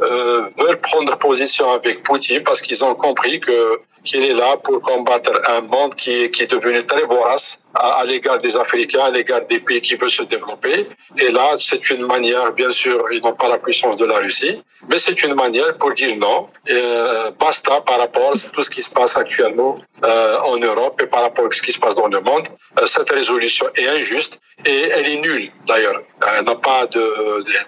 euh, 0.00 0.48
veulent 0.56 0.80
prendre 0.80 1.18
position 1.18 1.70
avec 1.72 2.02
Poutine 2.02 2.42
parce 2.44 2.62
qu'ils 2.62 2.82
ont 2.84 2.94
compris 2.94 3.40
que 3.40 3.80
qu'il 4.04 4.22
est 4.24 4.34
là 4.34 4.56
pour 4.62 4.80
combattre 4.82 5.32
un 5.48 5.62
monde 5.62 5.94
qui, 5.96 6.30
qui 6.30 6.42
est 6.42 6.50
devenu 6.50 6.84
très 6.86 7.02
vorace 7.04 7.58
à, 7.74 8.00
à 8.00 8.04
l'égard 8.04 8.38
des 8.38 8.56
Africains, 8.56 9.04
à 9.04 9.10
l'égard 9.10 9.46
des 9.46 9.60
pays 9.60 9.80
qui 9.80 9.96
veulent 9.96 10.10
se 10.10 10.22
développer. 10.24 10.86
Et 11.16 11.30
là, 11.30 11.56
c'est 11.58 11.90
une 11.90 12.06
manière, 12.06 12.52
bien 12.52 12.70
sûr, 12.70 13.04
ils 13.12 13.22
n'ont 13.22 13.36
pas 13.36 13.48
la 13.48 13.58
puissance 13.58 13.96
de 13.96 14.04
la 14.04 14.18
Russie, 14.18 14.62
mais 14.88 14.98
c'est 14.98 15.22
une 15.22 15.34
manière 15.34 15.76
pour 15.78 15.92
dire 15.94 16.16
non, 16.16 16.48
euh, 16.68 17.30
basta 17.38 17.80
par 17.86 17.98
rapport 17.98 18.32
à 18.32 18.50
tout 18.52 18.62
ce 18.62 18.70
qui 18.70 18.82
se 18.82 18.90
passe 18.90 19.16
actuellement 19.16 19.78
euh, 20.04 20.38
en 20.40 20.56
Europe 20.58 21.00
et 21.02 21.06
par 21.06 21.22
rapport 21.22 21.46
à 21.46 21.50
ce 21.50 21.62
qui 21.62 21.72
se 21.72 21.80
passe 21.80 21.94
dans 21.94 22.08
le 22.08 22.20
monde. 22.20 22.46
Euh, 22.78 22.86
cette 22.94 23.10
résolution 23.10 23.66
est 23.74 23.88
injuste 23.88 24.38
et 24.64 24.88
elle 24.94 25.06
est 25.06 25.20
nulle, 25.20 25.50
d'ailleurs. 25.66 26.00
Elle 26.38 26.44
n'a 26.44 26.54
pas 26.56 26.86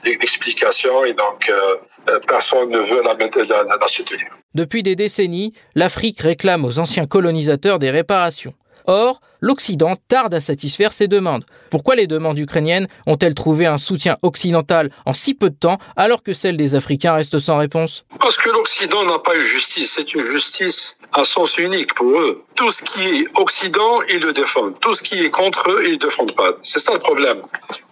d'explication 0.04 1.02
de, 1.02 1.06
et 1.08 1.12
donc 1.14 1.48
euh, 1.48 1.76
euh, 2.08 2.20
personne 2.26 2.70
ne 2.70 2.78
veut 2.78 3.02
la, 3.02 3.14
la, 3.14 3.76
la 3.76 3.88
soutenir. 3.88 4.26
Depuis 4.54 4.82
des 4.82 4.96
décennies, 4.96 5.52
l'Afrique 5.74 6.20
réclame 6.20 6.64
aux 6.64 6.78
anciens 6.78 7.06
colonisateurs 7.06 7.78
des 7.78 7.90
réparations. 7.90 8.54
Or, 8.88 9.20
l'Occident 9.40 9.94
tarde 10.08 10.34
à 10.34 10.40
satisfaire 10.40 10.92
ces 10.92 11.08
demandes. 11.08 11.44
Pourquoi 11.70 11.96
les 11.96 12.06
demandes 12.06 12.38
ukrainiennes 12.38 12.86
ont-elles 13.06 13.34
trouvé 13.34 13.66
un 13.66 13.78
soutien 13.78 14.16
occidental 14.22 14.90
en 15.04 15.12
si 15.12 15.34
peu 15.34 15.50
de 15.50 15.56
temps 15.56 15.78
alors 15.96 16.22
que 16.22 16.32
celles 16.34 16.56
des 16.56 16.76
Africains 16.76 17.14
restent 17.14 17.40
sans 17.40 17.58
réponse? 17.58 18.06
Parce 18.20 18.36
que 18.36 18.48
l'Occident 18.48 19.04
n'a 19.04 19.18
pas 19.18 19.36
eu 19.36 19.44
justice. 19.44 19.92
C'est 19.96 20.14
une 20.14 20.30
justice 20.30 20.95
à 21.16 21.24
sens 21.24 21.56
unique 21.58 21.94
pour 21.94 22.10
eux. 22.20 22.42
Tout 22.56 22.70
ce 22.70 22.82
qui 22.84 23.02
est 23.02 23.26
Occident, 23.34 24.02
ils 24.08 24.20
le 24.20 24.32
défendent. 24.32 24.78
Tout 24.80 24.94
ce 24.94 25.02
qui 25.02 25.14
est 25.24 25.30
contre 25.30 25.70
eux, 25.70 25.82
ils 25.86 25.92
ne 25.92 25.98
défendent 25.98 26.36
pas. 26.36 26.52
C'est 26.62 26.80
ça 26.80 26.92
le 26.92 26.98
problème. 26.98 27.38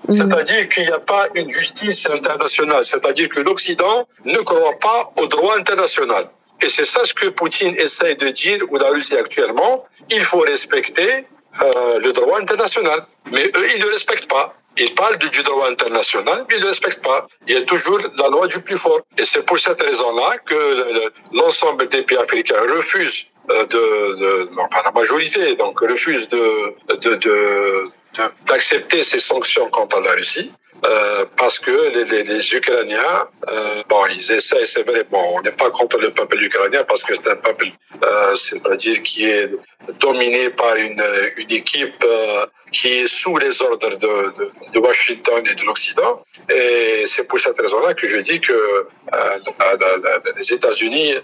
Mmh. 0.08 0.12
C'est-à-dire 0.12 0.68
qu'il 0.68 0.84
n'y 0.84 0.92
a 0.92 1.00
pas 1.00 1.28
une 1.34 1.50
justice 1.50 2.06
internationale. 2.06 2.84
C'est-à-dire 2.84 3.28
que 3.30 3.40
l'Occident 3.40 4.06
ne 4.24 4.38
croit 4.38 4.78
pas 4.80 5.10
au 5.16 5.26
droit 5.26 5.56
international. 5.56 6.28
Et 6.62 6.68
c'est 6.68 6.84
ça 6.84 7.00
ce 7.04 7.14
que 7.14 7.28
Poutine 7.28 7.74
essaye 7.76 8.16
de 8.16 8.28
dire, 8.28 8.60
ou 8.70 8.76
la 8.76 8.88
Russie 8.88 9.16
actuellement, 9.16 9.84
il 10.10 10.22
faut 10.26 10.40
respecter 10.40 11.24
euh, 11.62 11.98
le 12.00 12.12
droit 12.12 12.40
international. 12.40 13.06
Mais 13.32 13.46
eux, 13.46 13.66
ils 13.74 13.80
ne 13.80 13.86
le 13.86 13.92
respectent 13.92 14.28
pas. 14.28 14.54
Ils 14.76 14.94
parlent 14.94 15.18
du, 15.18 15.42
droit 15.42 15.68
international, 15.68 16.44
mais 16.48 16.56
ils 16.56 16.58
ne 16.58 16.64
le 16.64 16.70
respectent 16.70 17.02
pas. 17.02 17.26
Il 17.46 17.54
y 17.54 17.56
a 17.56 17.62
toujours 17.62 17.98
la 18.16 18.28
loi 18.28 18.48
du 18.48 18.60
plus 18.60 18.78
fort. 18.78 19.00
Et 19.16 19.24
c'est 19.24 19.44
pour 19.46 19.58
cette 19.58 19.80
raison-là 19.80 20.38
que 20.46 21.10
l'ensemble 21.32 21.88
des 21.88 22.02
pays 22.02 22.18
africains 22.18 22.60
refusent 22.76 23.26
euh, 23.50 23.66
de, 23.66 24.16
de, 24.20 24.50
enfin 24.58 24.82
la 24.84 24.90
majorité, 24.92 25.54
donc 25.56 25.78
refuse 25.80 26.28
de 26.28 26.74
d'accepter 28.46 29.02
ces 29.02 29.18
sanctions 29.18 29.68
contre 29.70 30.00
la 30.00 30.12
Russie. 30.12 30.50
Euh, 30.82 31.24
parce 31.36 31.58
que 31.60 31.70
les, 31.70 32.54
Ukrainiens, 32.54 33.28
euh, 33.48 33.82
bon, 33.88 34.06
ils 34.06 34.32
essaient, 34.32 34.66
c'est 34.66 34.82
vrai, 34.82 35.04
bon, 35.10 35.38
on 35.38 35.40
n'est 35.40 35.52
pas 35.52 35.70
contre 35.70 35.98
le 35.98 36.10
peuple 36.10 36.42
ukrainien 36.42 36.84
parce 36.86 37.02
que 37.04 37.14
c'est 37.14 37.30
un 37.30 37.36
peuple, 37.36 37.68
euh, 38.02 38.34
c'est-à-dire 38.50 39.02
qui 39.02 39.24
est 39.24 39.50
dominé 40.00 40.50
par 40.50 40.74
une, 40.76 41.02
une 41.36 41.52
équipe 41.52 42.04
qui 42.72 42.88
est 42.88 43.06
sous 43.22 43.36
les 43.38 43.62
ordres 43.62 43.96
de, 43.96 44.72
de, 44.72 44.78
Washington 44.78 45.42
et 45.50 45.54
de 45.54 45.64
l'Occident. 45.64 46.20
Et 46.50 47.04
c'est 47.14 47.26
pour 47.28 47.38
cette 47.40 47.58
raison-là 47.58 47.94
que 47.94 48.08
je 48.08 48.18
dis 48.18 48.40
que 48.40 48.86
les 50.36 50.52
États-Unis 50.52 51.14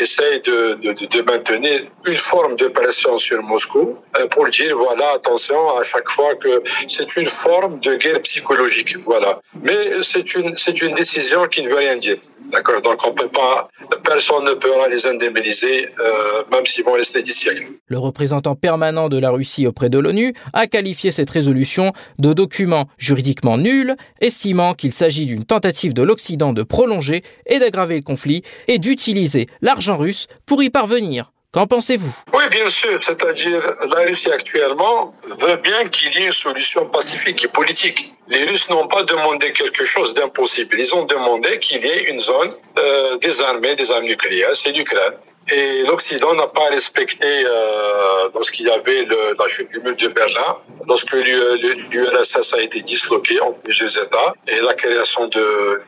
essayent 0.00 0.40
de, 0.40 0.74
de, 0.74 1.22
maintenir 1.22 1.82
une 2.04 2.18
forme 2.30 2.56
de 2.56 2.68
pression 2.68 3.16
sur 3.18 3.42
Moscou 3.42 3.98
pour 4.32 4.48
dire, 4.48 4.76
voilà, 4.76 5.12
attention, 5.12 5.78
à 5.78 5.84
chaque 5.84 6.08
fois 6.10 6.34
que 6.34 6.62
c'est 6.88 7.16
une 7.16 7.30
forme 7.44 7.80
de 7.80 7.94
guerre 7.94 8.20
psychologique. 8.22 8.95
Voilà. 9.04 9.40
Mais 9.62 9.90
c'est 10.12 10.34
une, 10.34 10.54
c'est 10.56 10.80
une 10.80 10.94
décision 10.94 11.46
qui 11.48 11.62
ne 11.62 11.68
veut 11.68 11.76
rien 11.76 11.96
dire. 11.96 12.18
D'accord? 12.50 12.80
Donc 12.82 12.98
on 13.04 13.12
peut 13.12 13.28
pas, 13.28 13.68
personne 14.04 14.44
ne 14.44 14.54
pourra 14.54 14.88
les 14.88 15.04
indemniser, 15.06 15.88
euh, 15.98 16.44
même 16.50 16.64
s'ils 16.64 16.84
vont 16.84 16.92
rester 16.92 17.22
d'ici. 17.22 17.48
Le 17.88 17.98
représentant 17.98 18.54
permanent 18.54 19.08
de 19.08 19.18
la 19.18 19.30
Russie 19.30 19.66
auprès 19.66 19.88
de 19.88 19.98
l'ONU 19.98 20.32
a 20.52 20.66
qualifié 20.66 21.10
cette 21.10 21.30
résolution 21.30 21.92
de 22.18 22.32
document 22.32 22.86
juridiquement 22.98 23.58
nul, 23.58 23.96
estimant 24.20 24.74
qu'il 24.74 24.92
s'agit 24.92 25.26
d'une 25.26 25.44
tentative 25.44 25.92
de 25.92 26.02
l'Occident 26.02 26.52
de 26.52 26.62
prolonger 26.62 27.22
et 27.46 27.58
d'aggraver 27.58 27.96
le 27.96 28.02
conflit 28.02 28.42
et 28.68 28.78
d'utiliser 28.78 29.46
l'argent 29.60 29.96
russe 29.96 30.28
pour 30.46 30.62
y 30.62 30.70
parvenir. 30.70 31.32
Qu'en 31.52 31.66
pensez-vous? 31.66 32.12
Oui, 32.34 32.44
bien 32.50 32.68
sûr. 32.70 33.02
C'est-à-dire, 33.04 33.62
la 33.88 34.00
Russie 34.04 34.30
actuellement 34.30 35.14
veut 35.40 35.56
bien 35.56 35.88
qu'il 35.88 36.12
y 36.14 36.18
ait 36.24 36.26
une 36.26 36.32
solution 36.32 36.86
pacifique 36.90 37.42
et 37.44 37.48
politique. 37.48 37.98
Les 38.28 38.44
Russes 38.44 38.68
n'ont 38.68 38.88
pas 38.88 39.04
demandé 39.04 39.52
quelque 39.52 39.84
chose 39.84 40.12
d'impossible. 40.14 40.78
Ils 40.78 40.94
ont 40.94 41.04
demandé 41.06 41.58
qu'il 41.60 41.82
y 41.82 41.88
ait 41.88 42.10
une 42.10 42.20
zone 42.20 42.54
euh, 42.78 43.16
des 43.18 43.40
armées, 43.40 43.74
des 43.76 43.90
armes 43.90 44.04
nucléaires. 44.04 44.54
C'est 44.62 44.72
l'Ukraine. 44.72 45.14
Et 45.48 45.84
l'Occident 45.84 46.34
n'a 46.34 46.48
pas 46.48 46.66
respecté, 46.70 47.44
euh, 47.46 48.28
lorsqu'il 48.34 48.66
y 48.66 48.70
avait 48.70 49.04
le, 49.04 49.36
la 49.38 49.46
chute 49.46 49.68
du 49.70 49.78
mur 49.78 49.94
de 49.94 50.08
Berlin, 50.08 50.56
lorsque 50.88 51.12
l'URSS 51.12 52.52
a 52.52 52.60
été 52.62 52.80
disloqué 52.82 53.40
entre 53.40 53.60
deux 53.62 53.98
États 54.02 54.34
et 54.48 54.60
la 54.60 54.74
création 54.74 55.28
de, 55.28 55.38
euh, 55.40 55.84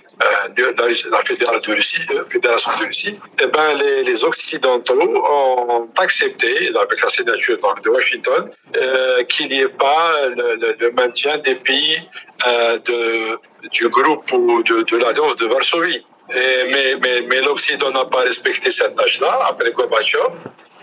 de, 0.57 1.11
la, 1.11 1.23
fédération 1.25 1.73
de 1.73 1.77
Russie, 1.77 2.01
euh, 2.11 2.25
fédération 2.31 2.71
de 2.81 2.87
Russie, 2.87 3.19
eh 3.41 3.47
ben 3.47 3.75
les, 3.75 4.03
les, 4.05 4.25
Occidentaux 4.25 5.01
ont 5.01 5.89
accepté, 5.97 6.69
avec 6.69 7.03
la 7.03 7.09
signature 7.11 7.59
de 7.85 7.89
Washington, 7.89 8.51
euh, 8.77 9.25
qu'il 9.25 9.49
n'y 9.49 9.61
ait 9.61 9.69
pas 9.69 10.27
le, 10.29 10.91
maintien 10.91 11.39
des 11.39 11.57
pays 11.57 12.03
euh, 12.47 12.79
de, 12.79 13.39
du 13.71 13.89
groupe 13.89 14.31
ou 14.33 14.63
de, 14.63 14.83
de 14.83 14.97
l'Alliance 14.97 15.37
de 15.37 15.47
Varsovie 15.47 16.05
mais, 16.31 16.97
mais, 17.01 17.21
mais 17.23 17.41
l'Occident 17.41 17.91
n'a 17.91 18.05
pas 18.05 18.21
respecté 18.21 18.71
cette 18.71 18.97
tâche-là 18.97 19.47
après 19.49 19.71
Gorbachev. 19.73 20.35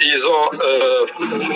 Ils 0.01 0.25
ont 0.25 0.49
euh, 0.53 1.05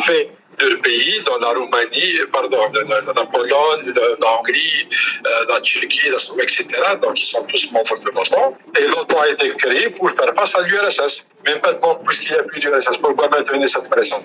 fait 0.05 0.29
deux 0.59 0.77
pays, 0.79 1.21
dans 1.25 1.37
la 1.39 1.49
Roumanie, 1.49 2.19
pardon, 2.31 2.65
dans, 2.71 3.13
la 3.13 3.25
Pologne, 3.25 3.93
la 3.95 4.39
Hongrie, 4.39 4.87
euh, 5.25 5.45
la 5.47 5.61
Turquie, 5.61 6.07
etc. 6.07 6.65
Donc 7.01 7.19
ils 7.19 7.25
sont 7.25 7.45
tous 7.45 7.71
membres 7.71 7.97
de 7.99 8.11
l'OTAN. 8.11 8.57
Et 8.77 8.87
l'OTAN 8.87 9.21
a 9.21 9.27
été 9.29 9.49
créé 9.57 9.89
pour 9.91 10.11
faire 10.11 10.33
face 10.35 10.55
à 10.55 10.61
l'URSS. 10.61 11.25
Mais 11.45 11.55
maintenant, 11.63 11.95
puisqu'il 12.05 12.33
n'y 12.33 12.39
a 12.39 12.43
plus 12.43 12.59
d'URSS, 12.59 12.97
pourquoi 13.01 13.29
maintenir 13.29 13.69
cette 13.69 13.89
pression? 13.89 14.21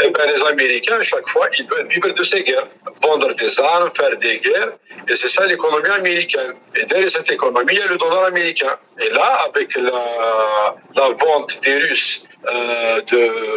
Et 0.00 0.10
bien 0.10 0.26
les 0.26 0.42
Américains, 0.44 1.02
chaque 1.02 1.28
fois, 1.28 1.48
ils 1.58 1.66
veulent 1.66 1.88
vivre 1.88 2.12
de 2.12 2.24
ces 2.24 2.42
guerres, 2.42 2.68
vendre 3.02 3.34
des 3.34 3.60
armes, 3.60 3.90
faire 3.96 4.16
des 4.18 4.38
guerres. 4.38 4.72
Et 5.08 5.16
c'est 5.16 5.28
ça 5.28 5.46
l'économie 5.46 5.88
américaine. 5.88 6.54
Et 6.76 6.84
derrière 6.86 7.10
cette 7.10 7.30
économie, 7.30 7.72
il 7.72 7.78
y 7.78 7.82
a 7.82 7.86
le 7.86 7.98
dollar 7.98 8.24
américain. 8.26 8.76
Et 9.00 9.10
là, 9.10 9.46
avec 9.48 9.74
la, 9.76 10.74
la 10.94 11.08
vente 11.08 11.50
des 11.62 11.78
Russes 11.78 12.22
euh, 12.48 13.00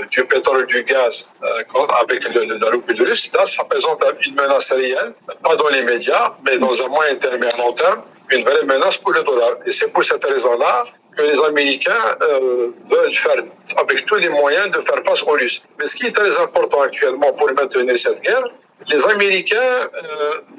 du 0.10 0.24
pétrole 0.26 0.66
du 0.66 0.84
gaz 0.84 1.14
euh, 1.44 1.88
avec 2.02 2.24
le, 2.34 2.46
le, 2.46 2.58
la 2.58 2.72
rouble 2.72 2.96
russe, 3.04 3.30
là, 3.34 3.46
ça 3.46 3.64
présente 3.66 4.04
une 4.26 4.34
menace 4.34 4.68
réelle, 4.72 5.14
pas 5.44 5.56
dans 5.56 5.70
les 5.70 5.84
médias, 5.84 6.34
mais 6.44 6.58
dans 6.58 6.74
un 6.82 6.88
moyen 6.88 7.16
terme 7.18 7.44
et 7.44 7.54
à 7.54 7.58
long 7.58 7.74
terme, 7.74 8.02
une 8.32 8.44
vraie 8.44 8.64
menace 8.64 8.98
pour 8.98 9.12
le 9.12 9.24
dollar. 9.24 9.58
Et 9.68 9.72
c'est 9.74 9.94
pour 9.94 10.04
cette 10.04 10.24
raison-là 10.24 10.86
que 11.16 11.22
les 11.22 11.40
Américains 11.40 12.18
euh, 12.22 12.70
veulent 12.90 13.14
faire, 13.14 13.44
avec 13.78 14.06
tous 14.08 14.16
les 14.16 14.30
moyens, 14.30 14.72
de 14.72 14.82
faire 14.82 15.04
face 15.06 15.22
aux 15.22 15.32
Russes. 15.34 15.62
Mais 15.78 15.86
ce 15.86 15.96
qui 15.96 16.08
est 16.08 16.16
très 16.16 16.36
important 16.38 16.82
actuellement 16.82 17.32
pour 17.34 17.52
maintenir 17.54 17.96
cette 17.98 18.22
guerre, 18.22 18.44
les 18.88 19.04
Américains 19.06 19.90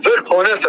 veulent 0.05 0.24
connaître 0.24 0.68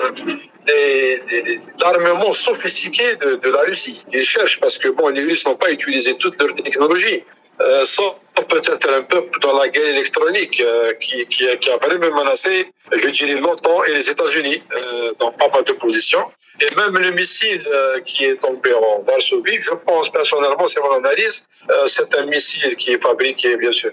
l'armement 1.80 2.34
sophistiqué 2.34 3.16
de, 3.18 3.36
de, 3.36 3.49
la 3.49 3.62
Russie. 3.62 4.01
Ils 4.14 4.26
cherchent 4.26 4.59
parce 4.59 4.78
que 4.78 4.89
bon, 4.89 5.09
les 5.09 5.22
Russes 5.24 5.45
n'ont 5.45 5.57
pas 5.57 5.72
utilisé 5.72 6.16
toute 6.18 6.39
leur 6.41 6.55
technologie. 6.55 7.24
Euh, 7.60 7.86
sauf 7.86 8.16
peut-être 8.47 8.89
un 8.89 9.04
peu 9.04 9.26
dans 9.41 9.58
la 9.58 9.70
guerre 9.70 9.88
électronique 9.88 10.60
euh, 10.62 10.93
qui, 10.99 11.26
qui, 11.28 11.45
qui, 11.60 11.70
a 11.70 11.78
vraiment 11.78 12.16
menacé, 12.16 12.68
je 12.91 13.10
dirais, 13.10 13.39
longtemps 13.39 13.84
et 13.84 13.93
les 13.93 14.10
États-Unis 14.10 14.64
euh, 14.74 15.12
dans 15.20 15.32
pas 15.34 15.49
mal 15.49 15.64
de 15.64 15.74
positions. 15.74 16.26
Et 16.60 16.76
même 16.76 16.97
le 16.97 17.12
missile 17.12 17.64
euh, 17.66 18.02
qui 18.02 18.26
est 18.26 18.36
tombé 18.41 18.74
en 18.74 19.02
Varsovie, 19.04 19.62
je 19.62 19.74
pense 19.86 20.10
personnellement, 20.12 20.68
c'est 20.68 20.82
mon 20.82 20.91
analyse, 20.91 21.43
euh, 21.70 21.88
c'est 21.88 22.14
un 22.16 22.26
missile 22.26 22.76
qui 22.76 22.91
est 22.91 23.02
fabriqué, 23.02 23.56
bien 23.56 23.72
sûr, 23.72 23.91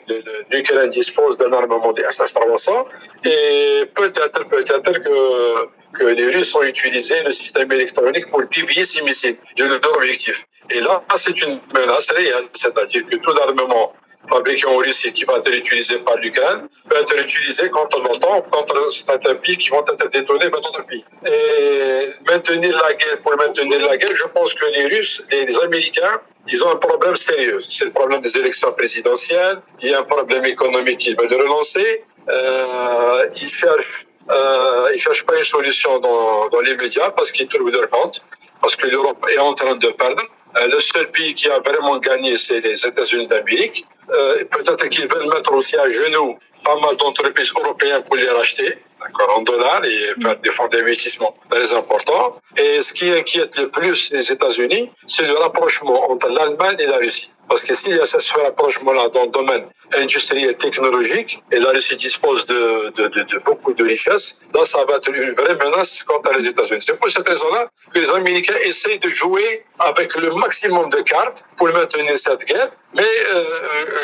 l'Ukraine 0.51 0.91
dispose 0.91 1.39
d'un 1.39 1.53
armement 1.53 1.95
extrêmement 1.95 2.87
et 3.25 3.85
peut-être, 3.95 4.49
peut-être 4.49 4.93
que, 4.93 5.99
que 5.99 6.05
les 6.05 6.27
Russes 6.27 6.55
ont 6.55 6.63
utilisé 6.63 7.23
le 7.23 7.33
système 7.33 7.71
électronique 7.73 8.29
pour 8.29 8.43
dévier 8.49 8.85
ces 8.85 9.03
missiles 9.03 9.37
de 9.57 9.65
leur 9.65 9.97
objectif. 9.97 10.37
Et 10.71 10.81
là, 10.81 11.03
c'est 11.16 11.41
une 11.43 11.61
menace 11.75 12.11
réelle, 12.11 12.49
c'est-à-dire 12.53 13.03
que 13.09 13.16
tout 13.16 13.33
l'armement 13.33 13.93
fabriqué 14.29 14.66
en 14.66 14.77
Russie 14.77 15.12
qui 15.12 15.25
va 15.25 15.39
être 15.39 15.51
utilisé 15.51 15.99
par 15.99 16.16
l'Ukraine 16.16 16.69
peut 16.89 16.97
être 16.97 17.16
utilisé 17.16 17.71
contre 17.71 18.01
l'OTAN 18.01 18.43
contre 18.43 18.91
certains 19.07 19.37
pays 19.37 19.57
qui 19.57 19.71
vont 19.71 19.85
être 19.87 20.09
détonnés 20.11 20.51
par 20.51 20.61
d'autres 20.61 20.85
pays. 20.85 21.05
Et 21.25 22.11
maintenir 22.27 22.77
la 22.83 22.95
guerre, 22.95 23.21
pour 23.23 23.37
maintenir 23.37 23.81
la 23.87 23.97
guerre, 23.97 24.14
je 24.14 24.27
pense 24.35 24.53
que 24.55 24.66
les 24.66 24.87
Russes, 24.87 25.23
les, 25.31 25.47
les 25.47 25.59
Américains, 25.61 26.21
ils 26.47 26.62
ont 26.62 26.71
un 26.71 26.79
problème 26.79 27.16
sérieux. 27.16 27.61
C'est 27.69 27.87
le 27.87 27.93
problème 27.93 28.21
des 28.21 28.37
élections 28.37 28.73
présidentielles. 28.73 29.61
Il 29.83 29.91
y 29.91 29.95
a 29.95 30.01
un 30.01 30.05
problème 30.05 30.45
économique 30.45 30.99
qu'ils 30.99 31.16
veulent 31.16 31.33
relancer. 31.33 32.03
Euh, 32.29 33.29
ils 33.37 33.51
cherchent, 33.55 34.07
euh, 34.31 34.97
cherchent 34.99 35.25
pas 35.25 35.39
une 35.39 35.45
solution 35.45 35.99
dans, 36.01 36.49
dans 36.49 36.61
les 36.61 36.77
médias 36.77 37.11
parce 37.12 37.31
qu'ils 37.33 37.49
trouvent 37.49 37.71
leur 37.71 37.89
compte, 37.89 38.21
parce 38.61 38.77
que 38.77 38.87
l'Europe 38.87 39.25
est 39.31 39.39
en 39.39 39.55
train 39.55 39.77
de 39.77 39.89
perdre. 39.91 40.23
Euh, 40.57 40.66
le 40.66 40.80
seul 40.80 41.11
pays 41.11 41.34
qui 41.34 41.49
a 41.49 41.59
vraiment 41.59 41.99
gagné, 41.99 42.36
c'est 42.36 42.61
les 42.61 42.86
États-Unis 42.86 43.26
d'Amérique. 43.26 43.84
Euh, 44.11 44.44
peut-être 44.51 44.86
qu'ils 44.88 45.07
veulent 45.07 45.28
mettre 45.28 45.53
aussi 45.53 45.76
à 45.76 45.90
genoux 45.90 46.38
pas 46.64 46.76
mal 46.80 46.96
d'entreprises 46.96 47.51
européennes 47.55 48.03
pour 48.05 48.16
les 48.16 48.28
racheter, 48.28 48.78
d'accord, 49.01 49.36
en 49.36 49.42
dollars 49.42 49.84
et 49.84 50.14
faire 50.20 50.36
des 50.40 50.51
fonds 50.51 50.68
d'investissement 50.68 51.34
très 51.51 51.72
importants. 51.74 52.36
Et 52.57 52.82
ce 52.82 52.92
qui 52.94 53.11
inquiète 53.11 53.57
le 53.57 53.68
plus 53.68 54.11
les 54.12 54.32
États-Unis, 54.32 54.90
c'est 55.07 55.26
le 55.26 55.34
rapprochement 55.34 56.11
entre 56.11 56.28
l'Allemagne 56.28 56.76
et 56.78 56.86
la 56.86 56.96
Russie. 56.96 57.30
Parce 57.49 57.62
que 57.62 57.74
s'il 57.74 57.96
y 57.96 58.01
a 58.01 58.07
ce 58.07 58.38
rapprochement-là 58.44 59.09
dans 59.09 59.24
le 59.24 59.30
domaine 59.30 59.64
industriel 59.94 60.51
et 60.51 60.55
technologique, 60.57 61.38
et 61.51 61.59
la 61.59 61.70
Russie 61.70 61.96
dispose 61.96 62.44
de, 62.46 62.90
de, 62.90 63.38
beaucoup 63.44 63.72
de 63.72 63.84
richesses, 63.84 64.36
là, 64.55 64.64
ça 64.64 64.84
va 64.84 64.96
être 64.96 65.09
une 65.09 65.32
vraie 65.32 65.55
menace 65.55 66.03
contre 66.07 66.32
les 66.34 66.46
États-Unis. 66.46 66.82
C'est 66.86 66.99
pour 66.99 67.11
cette 67.11 67.26
raison-là 67.26 67.68
que 67.92 67.99
les 67.99 68.11
Américains 68.11 68.57
essayent 68.62 68.99
de 68.99 69.11
jouer 69.11 69.62
avec 69.78 70.14
le 70.16 70.34
maximum 70.34 70.90
de 70.90 71.01
cartes 71.03 71.42
pour 71.57 71.68
maintenir 71.68 72.18
cette 72.18 72.44
guerre. 72.44 72.70
Mais 72.94 73.03
euh, 73.03 73.44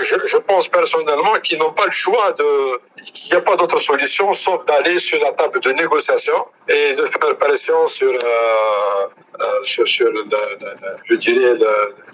je, 0.03 0.27
je, 0.27 0.37
pense 0.39 0.69
personnellement 0.69 1.35
qu'ils 1.43 1.59
n'ont 1.59 1.73
pas 1.73 1.87
le 1.87 1.93
choix 1.93 2.33
de... 2.33 2.81
qu'il 3.03 3.31
n'y 3.31 3.37
a 3.37 3.41
pas 3.41 3.57
d'autre 3.57 3.81
solution 3.81 4.33
sauf 4.35 4.65
d'aller 4.67 4.99
sur 4.99 5.19
la 5.21 5.33
table 5.33 5.61
de 5.61 5.73
négociation 5.73 6.47
et 6.69 6.95
de 6.95 7.07
faire 7.07 7.37
pression 7.39 7.87
sur, 7.89 8.13
euh, 8.13 8.35
euh, 9.05 9.07
sur, 9.65 9.87
sur 9.89 10.11
le, 10.11 10.25
je 11.05 11.15
dirais, 11.15 11.55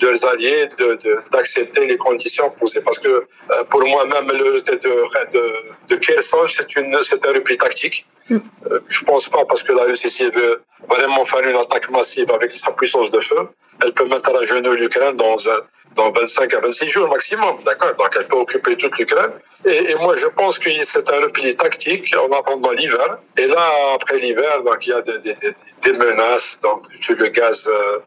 leurs 0.01 0.25
alliés 0.27 0.69
de, 0.79 0.95
de 1.05 1.19
d'accepter 1.33 1.87
les 1.87 1.97
conditions 1.97 2.51
posées. 2.59 2.81
Parce 2.81 2.99
que 2.99 3.09
euh, 3.09 3.65
pour 3.71 3.83
moi, 3.87 4.05
même 4.07 4.29
le 4.29 4.61
de, 4.63 4.75
de, 4.75 5.45
de 5.89 5.97
Kherson, 5.97 6.47
c'est 6.49 7.27
un 7.27 7.33
repli 7.33 7.57
tactique. 7.57 8.05
Mm. 8.29 8.37
Euh, 8.71 8.81
je 8.89 9.05
pense 9.05 9.29
pas 9.29 9.45
parce 9.49 9.63
que 9.63 9.73
la 9.73 9.85
Russie 9.85 10.11
si 10.11 10.25
veut 10.31 10.61
vraiment 10.89 11.25
faire 11.27 11.41
une 11.49 11.57
attaque 11.57 11.91
massive 11.91 12.31
avec 12.31 12.53
sa 12.53 12.73
puissance 12.73 13.11
de 13.11 13.21
feu, 13.21 13.49
elle 13.83 13.93
peut 13.93 14.07
mettre 14.07 14.31
à 14.35 14.45
genoux 14.45 14.73
l'Ukraine 14.73 15.17
dans 15.17 15.39
un 15.49 15.61
dans 15.97 16.11
25 16.11 16.55
à 16.55 16.61
26 16.61 16.91
jours 16.91 17.09
maximum, 17.09 17.57
d'accord 17.65 17.95
Donc 17.97 18.11
elle 18.17 18.27
peut 18.27 18.37
occuper 18.37 18.77
toute 18.77 18.97
l'Ukraine. 18.99 19.33
Et, 19.65 19.95
moi, 19.97 20.17
je 20.17 20.27
pense 20.29 20.59
que 20.59 20.71
c'est 20.93 21.09
un 21.11 21.21
repli 21.21 21.55
tactique 21.57 22.15
en 22.17 22.31
attendant 22.33 22.73
l'hiver. 22.73 23.19
Et 23.37 23.47
là, 23.47 23.95
après 23.95 24.19
l'hiver, 24.19 24.63
donc 24.65 24.87
il 24.87 24.91
y 24.91 24.93
a 24.93 25.03
des, 25.03 25.93
menaces 25.93 26.59
donc 26.63 26.83
sur 27.03 27.17
le 27.17 27.29
gaz, 27.29 27.63
euh, 27.67 27.99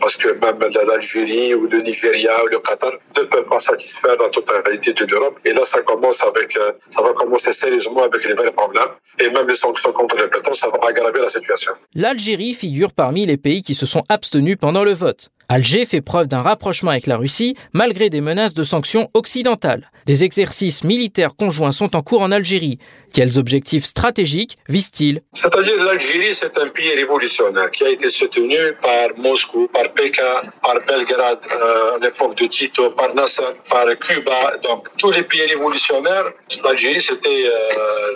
parce 0.00 0.14
que 0.16 0.28
même 0.28 0.58
l'Algérie 0.60 1.54
ou 1.54 1.66
le 1.66 1.80
Nigeria 1.80 2.44
ou 2.44 2.48
le 2.48 2.60
Qatar 2.60 2.92
ne 3.16 3.22
peuvent 3.22 3.48
pas 3.48 3.60
satisfaire 3.60 4.16
la 4.20 4.28
totalité 4.30 4.92
de 4.92 5.06
l'Europe. 5.06 5.38
Et 5.44 5.52
là, 5.52 5.62
ça 5.64 5.80
commence 5.82 6.20
avec, 6.22 6.56
euh, 6.56 6.72
ça 6.90 7.02
va 7.02 7.12
commencer 7.14 7.52
sérieusement 7.52 8.04
avec 8.04 8.24
les 8.24 8.34
vrais 8.34 8.52
problèmes. 8.52 8.92
Et 9.18 9.30
même 9.30 9.48
les 9.48 9.56
sanctions 9.56 9.92
contre 9.92 10.16
le 10.16 10.28
pétrole, 10.28 10.56
ça 10.56 10.68
va 10.68 10.78
aggraver 10.86 11.20
la 11.20 11.28
situation. 11.28 11.72
L'Algérie 11.94 12.54
figure 12.54 12.92
parmi 12.92 13.26
les 13.26 13.36
pays 13.36 13.62
qui 13.62 13.74
se 13.74 13.86
sont 13.86 14.02
abstenus 14.08 14.56
pendant 14.60 14.84
le 14.84 14.92
vote. 14.92 15.30
Alger 15.52 15.84
fait 15.84 16.00
preuve 16.00 16.28
d'un 16.28 16.42
rapprochement 16.42 16.92
avec 16.92 17.08
la 17.08 17.16
Russie 17.16 17.56
malgré 17.72 18.08
des 18.08 18.20
menaces 18.20 18.54
de 18.54 18.62
sanctions 18.62 19.10
occidentales. 19.14 19.90
Des 20.06 20.24
exercices 20.24 20.84
militaires 20.84 21.36
conjoints 21.36 21.72
sont 21.72 21.94
en 21.96 22.02
cours 22.02 22.22
en 22.22 22.32
Algérie. 22.32 22.78
Quels 23.12 23.38
objectifs 23.38 23.84
stratégiques 23.84 24.56
visent-ils? 24.68 25.20
C'est-à-dire 25.32 25.82
l'Algérie, 25.82 26.34
c'est 26.40 26.56
un 26.56 26.68
pays 26.68 26.94
révolutionnaire 26.94 27.70
qui 27.72 27.82
a 27.84 27.90
été 27.90 28.08
soutenu 28.10 28.56
par 28.80 29.08
Moscou, 29.16 29.68
par 29.72 29.92
Pékin, 29.92 30.42
par 30.62 30.76
Belgrade 30.86 31.40
euh, 31.50 31.96
à 31.96 31.98
l'époque 31.98 32.36
de 32.36 32.46
Tito, 32.46 32.90
par 32.90 33.12
Nasser, 33.14 33.42
par 33.68 33.86
Cuba. 33.98 34.56
Donc 34.62 34.86
tous 34.98 35.10
les 35.10 35.24
pays 35.24 35.42
révolutionnaires, 35.42 36.26
l'Algérie 36.62 37.02
c'était 37.02 37.46
euh, 37.46 38.14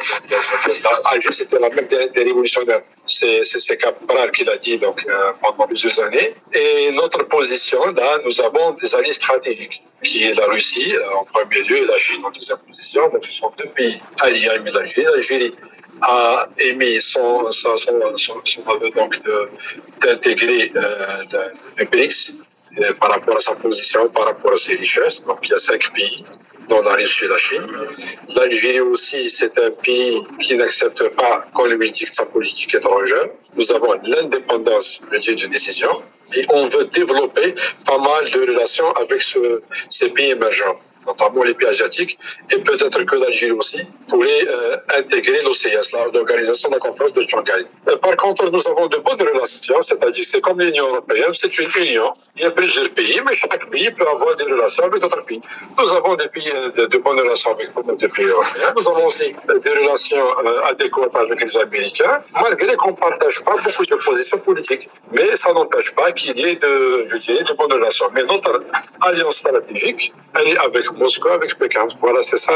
la 1.61 1.69
même 1.71 1.89
des, 1.89 2.09
des 2.11 2.23
révolutionnaires. 2.23 2.83
C'est 3.07 3.77
Cabral 3.77 4.31
qui 4.31 4.45
l'a 4.45 4.57
dit 4.59 4.79
donc 4.79 5.05
euh, 5.09 5.33
pendant 5.43 5.67
plusieurs 5.67 5.99
années. 6.01 6.35
Et 6.53 6.93
notre 6.93 7.25
position, 7.25 7.85
là, 7.87 8.19
nous 8.25 8.41
avons 8.41 8.73
des 8.81 8.95
alliés 8.95 9.13
stratégiques, 9.13 9.83
qui 10.05 10.23
est 10.23 10.35
la 10.35 10.47
Russie 10.47 10.95
euh, 10.95 11.19
en 11.19 11.25
premier 11.25 11.63
lieu 11.63 11.84
la 11.87 11.99
Chine 11.99 12.25
en 12.25 12.31
deuxième 12.31 12.59
position. 12.67 13.09
Donc 13.11 13.25
ce 13.25 13.33
sont 13.33 13.53
deux 13.59 13.71
pays 13.71 14.01
alliés 14.21 14.49
à 14.49 14.57
l'Algérie. 14.57 15.55
A 16.03 16.49
émis 16.59 17.01
son, 17.01 17.51
son, 17.53 17.77
son, 17.77 18.17
son 18.17 18.91
donc 18.97 19.17
d'intégrer 20.03 20.73
euh, 20.75 21.23
le, 21.79 21.85
BRICS 21.85 22.35
euh, 22.81 22.93
par 22.95 23.11
rapport 23.11 23.37
à 23.37 23.41
sa 23.41 23.55
position, 23.55 24.09
par 24.09 24.25
rapport 24.25 24.53
à 24.53 24.57
ses 24.57 24.75
richesses. 24.75 25.23
Donc 25.25 25.39
il 25.45 25.51
y 25.51 25.55
a 25.55 25.59
cinq 25.59 25.93
pays 25.95 26.25
dont 26.69 26.83
la 26.83 26.95
Russie 26.95 27.25
et 27.25 27.29
la 27.29 27.39
Chine. 27.39 27.67
L'Algérie 28.35 28.81
aussi, 28.81 29.31
c'est 29.31 29.57
un 29.59 29.71
pays 29.71 30.23
qui 30.41 30.55
n'accepte 30.57 31.09
pas 31.11 31.45
qu'on 31.55 31.67
lui 31.67 31.91
dicte 31.91 32.15
sa 32.15 32.27
politique 32.27 32.75
étrangère. 32.75 33.29
Nous 33.57 33.71
avons 33.73 33.95
l'indépendance 34.03 35.01
de 35.11 35.47
décision 35.47 36.03
et 36.35 36.45
on 36.49 36.69
veut 36.69 36.87
développer 36.87 37.55
pas 37.87 37.99
mal 37.99 38.31
de 38.31 38.41
relations 38.41 38.91
avec 38.93 39.23
ce, 39.23 39.63
ces 39.91 40.09
pays 40.11 40.31
émergents 40.31 40.79
notamment 41.07 41.43
les 41.45 41.55
pays 41.55 41.69
asiatiques, 41.69 42.17
et 42.51 42.59
peut-être 42.59 43.03
que 43.05 43.17
l'Algérie 43.17 43.53
aussi, 43.53 43.81
pourrait 44.09 44.47
euh, 44.49 44.77
intégrer 44.89 45.41
l'OCS, 45.43 45.93
l'Organisation 46.13 46.69
de 46.69 46.75
la 46.75 46.81
conférence 46.81 47.13
de 47.13 47.27
Shanghai. 47.29 47.67
Euh, 47.89 47.97
par 47.97 48.17
contre, 48.17 48.51
nous 48.51 48.67
avons 48.69 48.87
de 48.87 48.99
bonnes 48.99 49.21
relations, 49.21 49.81
c'est-à-dire 49.83 50.25
c'est 50.31 50.41
comme 50.41 50.61
l'Union 50.61 50.89
européenne, 50.89 51.33
c'est 51.35 51.57
une 51.59 51.71
union. 51.77 52.13
Il 52.37 52.43
y 52.43 52.45
a 52.45 52.51
plusieurs 52.51 52.91
pays, 52.91 53.21
mais 53.25 53.37
chaque 53.37 53.71
pays 53.71 53.91
peut 53.93 54.07
avoir 54.07 54.37
des 54.37 54.45
relations 54.45 54.85
avec 54.85 55.01
d'autres 55.01 55.25
pays. 55.27 55.41
Nous 55.79 55.91
avons 55.93 56.15
des 56.17 56.29
pays 56.29 56.51
euh, 56.53 56.87
de, 56.87 56.99
bonnes 56.99 57.19
relations 57.21 57.53
avec 57.53 57.75
d'autres 57.75 58.15
pays 58.15 58.27
européens. 58.27 58.73
Nous 58.77 58.89
avons 58.89 59.07
aussi 59.07 59.35
des 59.49 59.71
relations 59.71 60.27
euh, 60.45 60.71
adéquates 60.71 61.15
avec 61.17 61.41
les 61.41 61.57
Américains, 61.57 62.23
malgré 62.35 62.77
qu'on 62.77 62.91
ne 62.91 62.97
partage 62.97 63.41
pas 63.45 63.57
beaucoup 63.63 63.87
de 63.87 63.97
positions 63.97 64.39
politiques. 64.39 64.89
Mais 65.13 65.37
ça 65.37 65.53
n'empêche 65.53 65.95
pas 65.95 66.13
qu'il 66.13 66.37
y 66.37 66.43
ait 66.43 66.57
de 66.57 67.57
bonnes 67.57 67.73
relations. 67.73 68.07
Mais 68.15 68.25
notre 68.25 68.63
alliance 69.01 69.37
stratégique, 69.39 70.13
elle 70.35 70.49
est 70.49 70.59
avec 70.59 70.93
Moscou 70.97 71.29
avec 71.29 71.59
Pékin. 71.59 71.87
Voilà, 72.01 72.21
c'est 72.31 72.39
ça 72.39 72.53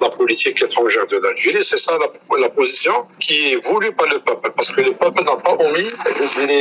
la, 0.00 0.10
politique 0.10 0.60
étrangère 0.62 1.06
de 1.06 1.18
l'Algérie, 1.18 1.64
c'est 1.64 1.78
ça 1.78 1.92
la, 2.38 2.48
position 2.50 3.06
qui 3.20 3.52
est 3.52 3.68
voulue 3.68 3.92
par 3.92 4.06
le 4.08 4.18
peuple, 4.20 4.52
parce 4.54 4.70
que 4.72 4.80
le 4.82 4.92
peuple 4.92 5.24
n'a 5.24 5.36
pas 5.36 5.54
omis, 5.54 5.90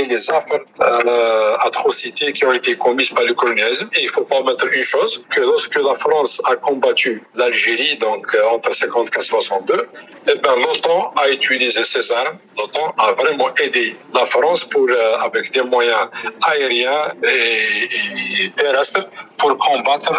les 0.07 0.29
affaires, 0.29 0.61
euh, 0.81 1.55
atrocités 1.59 2.33
qui 2.33 2.45
ont 2.45 2.53
été 2.53 2.77
commises 2.77 3.09
par 3.09 3.23
le 3.23 3.33
colonialisme. 3.33 3.89
Et 3.95 4.03
il 4.03 4.09
faut 4.09 4.23
pas 4.23 4.37
omettre 4.37 4.65
une 4.71 4.83
chose, 4.83 5.23
que 5.29 5.41
lorsque 5.41 5.75
la 5.75 5.95
France 5.95 6.41
a 6.45 6.55
combattu 6.55 7.23
l'Algérie, 7.35 7.97
donc 7.97 8.25
euh, 8.33 8.47
entre 8.49 8.73
54 8.73 9.19
et 9.19 9.25
62, 9.25 9.87
eh 10.27 10.35
ben, 10.35 10.55
l'OTAN 10.55 11.11
a 11.17 11.29
utilisé 11.29 11.83
ses 11.83 12.11
armes, 12.11 12.37
l'OTAN 12.57 12.93
a 12.97 13.11
vraiment 13.13 13.53
aidé 13.55 13.95
la 14.13 14.25
France 14.27 14.63
pour, 14.71 14.87
euh, 14.89 15.17
avec 15.19 15.51
des 15.51 15.61
moyens 15.63 16.07
aériens 16.41 17.13
et, 17.23 18.51
terrestres 18.55 19.07
pour 19.37 19.57
combattre 19.57 20.11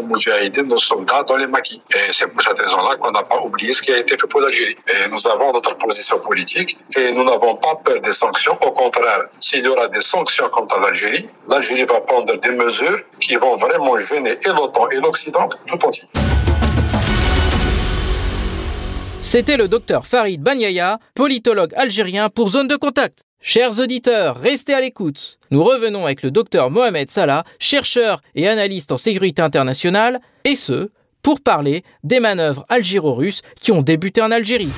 nos 0.00 0.06
moudjahidines, 0.06 0.66
nos 0.66 0.80
soldats 0.80 1.24
dans 1.24 1.36
les 1.36 1.46
maquis. 1.46 1.80
Et 1.90 2.12
c'est 2.12 2.26
pour 2.32 2.42
cette 2.42 2.58
raison-là 2.58 2.96
qu'on 2.96 3.10
n'a 3.10 3.22
pas 3.22 3.40
oublié 3.40 3.72
ce 3.74 3.82
qui 3.82 3.92
a 3.92 3.98
été 3.98 4.16
fait 4.16 4.26
pour 4.28 4.40
l'Algérie. 4.40 4.76
Et 4.86 5.08
nous 5.08 5.26
avons 5.26 5.52
notre 5.52 5.76
position 5.76 6.18
politique 6.20 6.76
et 6.96 7.12
nous 7.12 7.24
n'avons 7.24 7.56
pas 7.56 7.76
peur 7.84 8.00
des 8.00 8.12
sanctions. 8.12 8.56
Au 8.60 8.72
contraire, 8.72 9.24
s'il 9.40 9.64
y 9.64 9.68
aura 9.68 9.88
des 9.88 10.00
sanctions 10.00 10.48
contre 10.50 10.78
l'Algérie, 10.78 11.28
l'Algérie 11.48 11.84
va 11.84 12.00
prendre 12.00 12.36
des 12.38 12.50
mesures 12.50 13.00
qui 13.20 13.36
vont 13.36 13.56
vraiment 13.56 13.98
gêner 13.98 14.38
et 14.42 14.48
l'OTAN 14.48 14.88
et 14.90 14.96
l'Occident 14.96 15.48
tout 15.66 15.84
entier. 15.84 16.04
C'était 19.20 19.58
le 19.58 19.68
docteur 19.68 20.06
Farid 20.06 20.42
Banyaya, 20.42 20.98
politologue 21.14 21.74
algérien 21.76 22.28
pour 22.30 22.48
Zone 22.48 22.68
de 22.68 22.76
Contact. 22.76 23.27
Chers 23.40 23.78
auditeurs, 23.78 24.36
restez 24.36 24.74
à 24.74 24.80
l'écoute. 24.80 25.38
Nous 25.50 25.62
revenons 25.62 26.04
avec 26.04 26.22
le 26.22 26.30
docteur 26.30 26.70
Mohamed 26.70 27.10
Salah, 27.10 27.44
chercheur 27.60 28.20
et 28.34 28.48
analyste 28.48 28.90
en 28.90 28.98
sécurité 28.98 29.40
internationale, 29.40 30.20
et 30.44 30.56
ce, 30.56 30.90
pour 31.22 31.40
parler 31.40 31.84
des 32.02 32.20
manœuvres 32.20 32.66
algéro-russes 32.68 33.42
qui 33.60 33.70
ont 33.70 33.80
débuté 33.80 34.20
en 34.20 34.32
Algérie. 34.32 34.72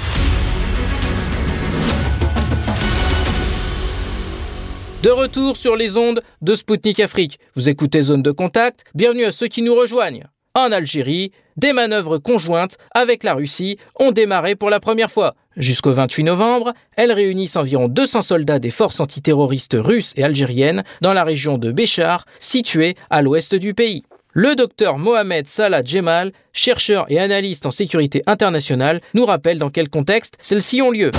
De 5.03 5.11
retour 5.11 5.57
sur 5.57 5.75
les 5.75 5.97
ondes 5.97 6.23
de 6.43 6.55
Spoutnik 6.55 7.01
Afrique. 7.01 7.41
Vous 7.57 7.71
écoutez 7.71 8.03
Zone 8.03 8.23
de 8.23 8.31
Contact. 8.31 8.85
Bienvenue 8.95 9.25
à 9.25 9.33
ceux 9.33 9.49
qui 9.49 9.63
nous 9.63 9.75
rejoignent. 9.75 10.27
En 10.57 10.73
Algérie, 10.73 11.31
des 11.57 11.73
manœuvres 11.73 12.19
conjointes 12.19 12.77
avec 12.91 13.23
la 13.23 13.35
Russie 13.35 13.79
ont 14.01 14.11
démarré 14.11 14.57
pour 14.57 14.69
la 14.69 14.81
première 14.81 15.11
fois. 15.11 15.35
Jusqu'au 15.57 15.93
28 15.93 16.25
novembre, 16.25 16.75
elles 16.97 17.13
réunissent 17.13 17.55
environ 17.55 17.87
200 17.87 18.23
soldats 18.23 18.59
des 18.59 18.71
forces 18.73 18.99
antiterroristes 18.99 19.77
russes 19.79 20.13
et 20.17 20.25
algériennes 20.25 20.83
dans 21.03 21.13
la 21.13 21.23
région 21.23 21.57
de 21.57 21.71
Béchar, 21.71 22.25
située 22.41 22.97
à 23.11 23.23
l'ouest 23.23 23.55
du 23.55 23.75
pays. 23.75 24.03
Le 24.33 24.57
docteur 24.57 24.99
Mohamed 24.99 25.47
Salah 25.47 25.85
Djemal, 25.85 26.33
chercheur 26.53 27.07
et 27.09 27.21
analyste 27.21 27.65
en 27.65 27.71
sécurité 27.71 28.25
internationale, 28.27 29.01
nous 29.15 29.27
rappelle 29.27 29.59
dans 29.59 29.71
quel 29.71 29.89
contexte 29.89 30.35
celles-ci 30.41 30.83
ont 30.83 30.91
lieu. 30.91 31.13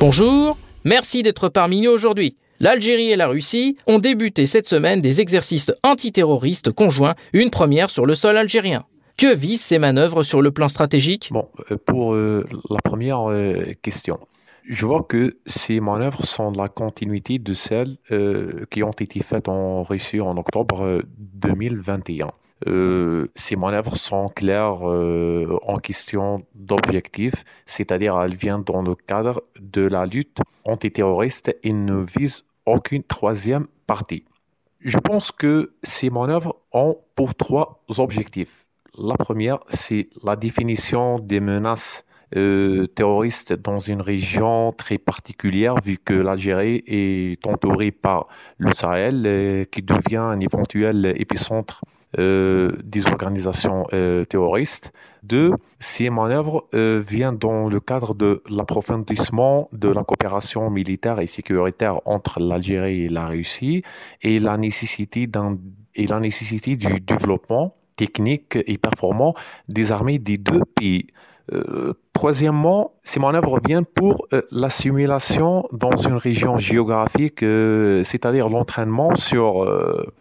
Bonjour, 0.00 0.58
merci 0.82 1.22
d'être 1.22 1.48
parmi 1.48 1.80
nous 1.80 1.92
aujourd'hui. 1.92 2.36
L'Algérie 2.60 3.10
et 3.10 3.16
la 3.16 3.26
Russie 3.26 3.76
ont 3.86 3.98
débuté 3.98 4.46
cette 4.46 4.68
semaine 4.68 5.00
des 5.00 5.20
exercices 5.20 5.72
antiterroristes 5.82 6.70
conjoints, 6.70 7.14
une 7.32 7.50
première 7.50 7.90
sur 7.90 8.06
le 8.06 8.14
sol 8.14 8.36
algérien. 8.36 8.84
Que 9.16 9.34
visent 9.34 9.62
ces 9.62 9.78
manœuvres 9.78 10.22
sur 10.22 10.42
le 10.42 10.50
plan 10.50 10.68
stratégique? 10.68 11.28
Bon, 11.32 11.48
pour 11.86 12.14
euh, 12.14 12.44
la 12.70 12.80
première 12.82 13.30
euh, 13.30 13.72
question, 13.82 14.18
je 14.68 14.86
vois 14.86 15.02
que 15.02 15.36
ces 15.46 15.80
manœuvres 15.80 16.24
sont 16.24 16.50
la 16.52 16.68
continuité 16.68 17.38
de 17.38 17.54
celles 17.54 17.96
euh, 18.10 18.64
qui 18.70 18.82
ont 18.82 18.92
été 18.92 19.20
faites 19.22 19.48
en 19.48 19.82
Russie 19.82 20.20
en 20.20 20.36
octobre 20.36 21.02
2021. 21.18 22.30
Euh, 22.66 23.28
ces 23.34 23.56
manœuvres 23.56 23.96
sont 23.96 24.28
claires 24.28 24.88
euh, 24.88 25.58
en 25.66 25.76
question 25.76 26.46
d'objectif, 26.54 27.44
c'est-à-dire 27.66 28.18
elles 28.20 28.36
viennent 28.36 28.62
dans 28.62 28.80
le 28.80 28.94
cadre 28.94 29.42
de 29.60 29.82
la 29.82 30.06
lutte 30.06 30.38
antiterroriste 30.64 31.54
et 31.62 31.72
ne 31.72 32.04
visent 32.18 32.44
aucune 32.64 33.02
troisième 33.02 33.66
partie. 33.86 34.24
Je 34.80 34.98
pense 34.98 35.30
que 35.32 35.74
ces 35.82 36.10
manœuvres 36.10 36.56
ont 36.72 36.98
pour 37.16 37.34
trois 37.34 37.82
objectifs. 37.98 38.64
La 38.96 39.16
première, 39.16 39.58
c'est 39.68 40.08
la 40.22 40.36
définition 40.36 41.18
des 41.18 41.40
menaces 41.40 42.04
euh, 42.36 42.86
terroristes 42.86 43.52
dans 43.52 43.78
une 43.78 44.00
région 44.00 44.72
très 44.72 44.98
particulière, 44.98 45.74
vu 45.84 45.98
que 45.98 46.14
l'Algérie 46.14 46.82
est 46.86 47.46
entourée 47.46 47.90
par 47.90 48.28
le 48.58 48.72
Sahel, 48.72 49.66
qui 49.70 49.82
devient 49.82 50.16
un 50.16 50.40
éventuel 50.40 51.12
épicentre 51.16 51.82
euh, 52.18 52.72
des 52.84 53.06
organisations 53.06 53.84
euh, 53.92 54.24
terroristes. 54.24 54.92
Deux, 55.22 55.52
ces 55.78 56.10
manœuvres 56.10 56.66
euh, 56.74 57.02
viennent 57.04 57.38
dans 57.38 57.68
le 57.68 57.80
cadre 57.80 58.14
de 58.14 58.42
l'approfondissement 58.48 59.68
de 59.72 59.88
la 59.88 60.04
coopération 60.04 60.70
militaire 60.70 61.18
et 61.20 61.26
sécuritaire 61.26 62.00
entre 62.04 62.40
l'Algérie 62.40 63.04
et 63.04 63.08
la 63.08 63.26
Russie 63.26 63.82
et 64.22 64.38
la 64.38 64.56
nécessité, 64.56 65.28
et 65.94 66.06
la 66.06 66.20
nécessité 66.20 66.76
du 66.76 67.00
développement 67.00 67.74
technique 67.96 68.58
et 68.66 68.78
performant 68.78 69.34
des 69.68 69.92
armées 69.92 70.18
des 70.18 70.38
deux 70.38 70.62
pays. 70.76 71.06
Troisièmement, 72.12 72.92
ces 73.02 73.20
manœuvres 73.20 73.60
viennent 73.64 73.84
pour 73.84 74.26
la 74.50 74.70
simulation 74.70 75.66
dans 75.72 75.96
une 75.96 76.14
région 76.14 76.58
géographique, 76.58 77.40
c'est-à-dire 77.40 78.48
l'entraînement 78.48 79.14
sur, 79.14 79.66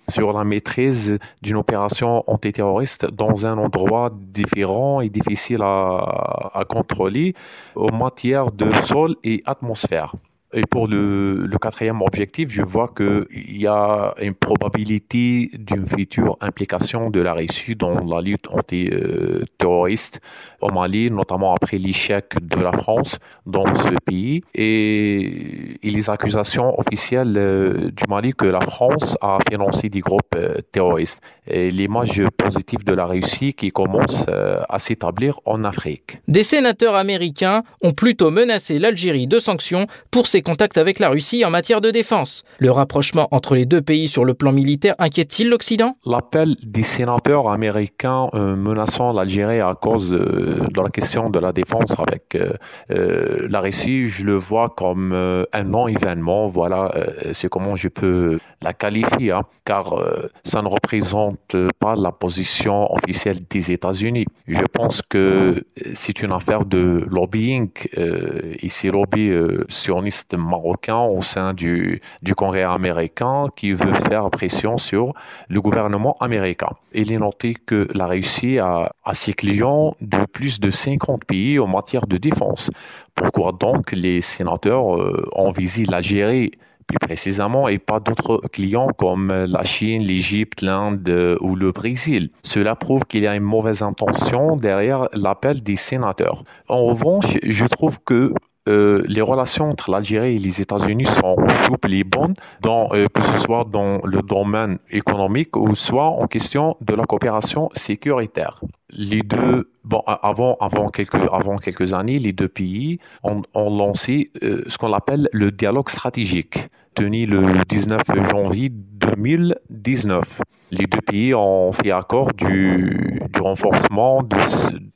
sur 0.10 0.34
la 0.34 0.44
maîtrise 0.44 1.20
d'une 1.42 1.56
opération 1.56 2.22
antiterroriste 2.28 3.06
dans 3.06 3.46
un 3.46 3.58
endroit 3.58 4.12
différent 4.14 5.02
et 5.02 5.10
difficile 5.10 5.62
à, 5.62 6.52
à 6.54 6.66
contrôler 6.66 7.36
en 7.76 7.96
matière 7.96 8.52
de 8.52 8.70
sol 8.86 9.16
et 9.24 9.44
atmosphère. 9.46 10.16
Et 10.54 10.64
pour 10.70 10.88
le, 10.88 11.48
quatrième 11.60 12.02
objectif, 12.02 12.50
je 12.50 12.62
vois 12.62 12.90
qu'il 12.96 13.58
y 13.62 13.68
a 13.68 14.14
une 14.22 14.34
probabilité 14.36 15.50
d'une 15.54 15.88
future 15.88 16.38
implication 16.42 17.10
de 17.10 17.22
la 17.22 17.34
Russie 17.34 17.76
dans 17.76 18.00
la 18.00 18.22
lutte 18.22 18.50
anti-terroriste 18.52 20.20
au 20.62 20.70
Mali, 20.70 21.10
notamment 21.10 21.54
après 21.54 21.78
l'échec 21.78 22.34
de 22.42 22.60
la 22.62 22.72
France 22.74 23.18
dans 23.46 23.74
ce 23.76 23.96
pays 24.06 24.42
et, 24.54 25.80
les 25.84 26.10
accusations 26.10 26.80
officielles 26.80 27.36
euh, 27.38 27.92
du 27.92 28.04
Mali 28.10 28.34
que 28.34 28.46
la 28.46 28.62
France 28.62 29.16
a 29.22 29.38
financé 29.48 29.90
des 29.90 30.00
groupes 30.00 30.36
euh, 30.36 30.58
terroristes. 30.72 31.22
Et 31.48 31.70
l'image 31.70 32.24
positive 32.38 32.84
de 32.84 32.94
la 32.94 33.06
Russie 33.06 33.54
qui 33.54 33.72
commence 33.72 34.26
euh, 34.28 34.62
à 34.70 34.80
s'établir 34.80 35.40
en 35.46 35.64
Afrique. 35.64 36.20
Des 36.28 36.44
sénateurs 36.44 36.96
américains 36.96 37.64
ont 37.82 37.92
plutôt 37.92 38.32
menacé 38.32 38.80
l'Algérie 38.80 39.28
de 39.28 39.40
sanctions 39.40 39.88
pour 40.10 40.28
ses 40.28 40.42
contact 40.44 40.78
avec 40.78 41.00
la 41.00 41.10
Russie 41.10 41.44
en 41.44 41.50
matière 41.50 41.82
de 41.82 41.90
défense. 41.90 42.44
Le 42.60 42.72
rapprochement 42.72 43.28
entre 43.32 43.56
les 43.56 43.66
deux 43.66 43.82
pays 43.82 44.08
sur 44.08 44.26
le 44.26 44.34
plan 44.34 44.52
militaire 44.52 44.96
inquiète-t-il 45.00 45.50
l'Occident? 45.50 45.98
L'appel 46.06 46.56
des 46.66 46.84
sénateurs 46.84 47.50
américains 47.50 48.28
euh, 48.34 48.56
menaçant 48.56 49.14
l'Algérie 49.14 49.62
à 49.62 49.74
cause 49.74 50.14
euh, 50.14 50.68
de 50.70 50.82
la 50.82 50.90
question 50.90 51.30
de 51.30 51.40
la 51.40 51.52
défense 51.52 51.96
avec 52.00 52.36
euh, 52.36 53.48
la 53.50 53.60
Russie, 53.60 54.08
je 54.08 54.24
le 54.24 54.36
vois 54.36 54.70
comme 54.70 55.14
un 55.14 55.64
non-événement. 55.64 56.48
Voilà, 56.48 56.92
c'est 57.34 57.50
comment 57.50 57.76
je 57.76 57.88
peux 57.88 58.40
la 58.62 58.74
qualifier, 58.74 59.32
hein, 59.32 59.44
car 59.66 59.96
ça 60.44 60.62
ne 60.62 60.68
représente 60.68 61.56
pas 61.80 61.96
la 61.96 62.12
position 62.12 62.94
officielle 62.94 63.38
des 63.50 63.72
États-Unis. 63.72 64.26
Je 64.48 64.64
pense 64.72 65.02
que 65.02 65.64
c'est 65.94 66.22
une 66.22 66.32
affaire 66.32 66.66
de 66.66 67.06
lobbying 67.10 67.70
et 67.96 68.70
ces 68.70 68.92
lobbies 68.92 69.34
sionistes 69.70 70.33
marocain 70.38 71.00
au 71.00 71.22
sein 71.22 71.54
du, 71.54 72.02
du 72.22 72.36
Congrès 72.36 72.64
américain 72.64 73.48
qui 73.56 73.74
veut 73.74 73.94
faire 73.94 74.30
pression 74.30 74.78
sur 74.78 75.14
le 75.50 75.62
gouvernement 75.62 76.16
américain. 76.20 76.70
Il 76.94 77.12
est 77.12 77.18
noté 77.18 77.56
que 77.66 77.88
la 77.94 78.08
Russie 78.08 78.60
a, 78.60 78.92
a 79.04 79.14
ses 79.14 79.34
clients 79.34 79.96
de 80.02 80.26
plus 80.26 80.60
de 80.60 80.72
50 80.72 81.26
pays 81.26 81.60
en 81.60 81.68
matière 81.68 82.08
de 82.08 82.18
défense. 82.18 82.70
Pourquoi 83.16 83.52
donc 83.52 83.92
les 83.92 84.22
sénateurs 84.22 84.96
euh, 84.96 85.52
visé 85.56 85.86
l'Algérie 85.86 86.52
plus 86.88 87.00
précisément, 87.00 87.68
et 87.70 87.80
pas 87.80 88.00
d'autres 88.00 88.42
clients 88.52 88.90
comme 88.98 89.32
la 89.32 89.64
Chine, 89.64 90.04
l'Égypte, 90.04 90.62
l'Inde 90.62 91.08
euh, 91.08 91.38
ou 91.40 91.56
le 91.56 91.72
Brésil? 91.72 92.30
Cela 92.44 92.76
prouve 92.76 93.06
qu'il 93.06 93.24
y 93.24 93.28
a 93.28 93.36
une 93.36 93.44
mauvaise 93.44 93.82
intention 93.82 94.58
derrière 94.58 95.08
l'appel 95.14 95.62
des 95.64 95.78
sénateurs. 95.78 96.44
En 96.68 96.82
revanche, 96.82 97.38
je 97.42 97.66
trouve 97.66 98.00
que 98.04 98.34
euh, 98.70 99.04
les 99.08 99.22
relations 99.22 99.70
entre 99.70 99.92
l'Algérie 99.92 100.36
et 100.36 100.40
les 100.40 100.62
États-Unis 100.62 101.06
sont 101.06 101.36
souples 101.66 101.94
et 101.94 102.06
bonnes, 102.06 102.34
euh, 102.66 103.08
que 103.14 103.22
ce 103.22 103.38
soit 103.38 103.66
dans 103.70 104.00
le 104.06 104.22
domaine 104.22 104.80
économique 104.90 105.58
ou 105.58 105.76
soit 105.76 106.08
en 106.08 106.28
question 106.28 106.78
de 106.80 106.94
la 106.94 107.04
coopération 107.04 107.70
sécuritaire. 107.74 108.62
Les 108.90 109.22
deux, 109.22 109.72
bon, 109.84 110.02
avant, 110.06 110.56
avant 110.62 110.88
quelques, 110.88 111.16
avant 111.16 111.58
quelques 111.58 111.94
années, 111.94 112.20
les 112.20 112.32
deux 112.32 112.48
pays 112.48 113.00
ont, 113.24 113.42
ont 113.54 113.76
lancé 113.76 114.32
euh, 114.44 114.64
ce 114.68 114.78
qu'on 114.78 114.94
appelle 114.94 115.28
le 115.34 115.52
dialogue 115.52 115.90
stratégique, 115.90 116.70
tenu 116.96 117.26
le 117.26 117.66
19 117.68 118.02
janvier 118.30 118.70
2019. 119.16 120.42
Les 120.72 120.86
deux 120.88 121.02
pays 121.02 121.34
ont 121.36 121.72
fait 121.72 121.92
accord 121.92 122.34
du, 122.34 123.22
du 123.34 123.42
renforcement 123.42 124.24
de, 124.24 124.38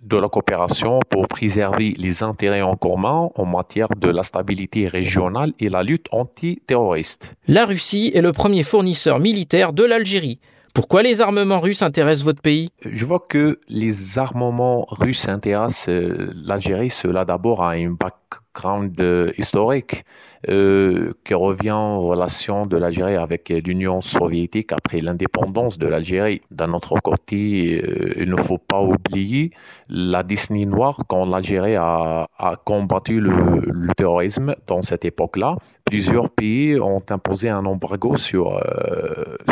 de 0.01 0.18
la 0.18 0.28
coopération 0.28 0.99
pour 1.10 1.28
préserver 1.28 1.93
les 1.97 2.24
intérêts 2.24 2.62
en 2.62 2.76
commun 2.76 3.30
en 3.36 3.45
matière 3.45 3.89
de 3.89 4.10
la 4.10 4.24
stabilité 4.24 4.88
régionale 4.88 5.53
et 5.60 5.70
la 5.70 5.84
lutte 5.84 6.08
antiterroriste. 6.12 7.36
La 7.47 7.66
Russie 7.66 8.12
est 8.14 8.22
le 8.22 8.32
premier 8.32 8.64
fournisseur 8.64 9.20
militaire 9.20 9.74
de 9.74 9.84
l'Algérie. 9.84 10.39
Pourquoi 10.78 11.01
les 11.01 11.22
armements 11.22 11.60
russes 11.60 11.82
intéressent 11.82 12.24
votre 12.24 12.41
pays? 12.41 12.70
Je 12.86 13.03
vois 13.03 13.26
que 13.28 13.60
les 13.68 14.20
armements 14.20 14.86
russes 14.89 15.28
intéressent 15.28 15.89
euh, 15.89 16.32
l'Algérie, 16.36 16.91
cela 16.91 17.26
d'abord 17.26 17.64
a 17.64 17.72
un 17.72 17.89
background 17.89 19.01
euh, 19.01 19.32
historique 19.39 20.03
euh, 20.50 21.14
qui 21.24 21.34
revient 21.34 21.72
en 21.72 22.00
relation 22.00 22.66
de 22.66 22.78
l'Algérie 22.78 23.16
avec 23.16 23.50
l'Union 23.50 24.02
soviétique 24.02 24.72
après 24.72 25.02
l'indépendance 25.02 25.78
de 25.78 25.88
l'Algérie. 25.88 26.41
D'un 26.52 26.74
autre 26.74 26.95
côté, 27.04 27.82
il 28.18 28.30
ne 28.30 28.38
faut 28.38 28.58
pas 28.58 28.82
oublier 28.82 29.52
la 29.89 30.24
Disney 30.24 30.66
noire 30.66 30.98
quand 31.08 31.26
l'Algérie 31.26 31.76
a, 31.76 32.28
combattu 32.66 33.20
le, 33.20 33.93
terrorisme 33.95 34.56
dans 34.68 34.82
cette 34.82 35.06
époque-là. 35.06 35.56
Plusieurs 35.86 36.30
pays 36.30 36.80
ont 36.80 37.04
imposé 37.10 37.50
un 37.50 37.66
embargo 37.66 38.18
sur, 38.18 38.62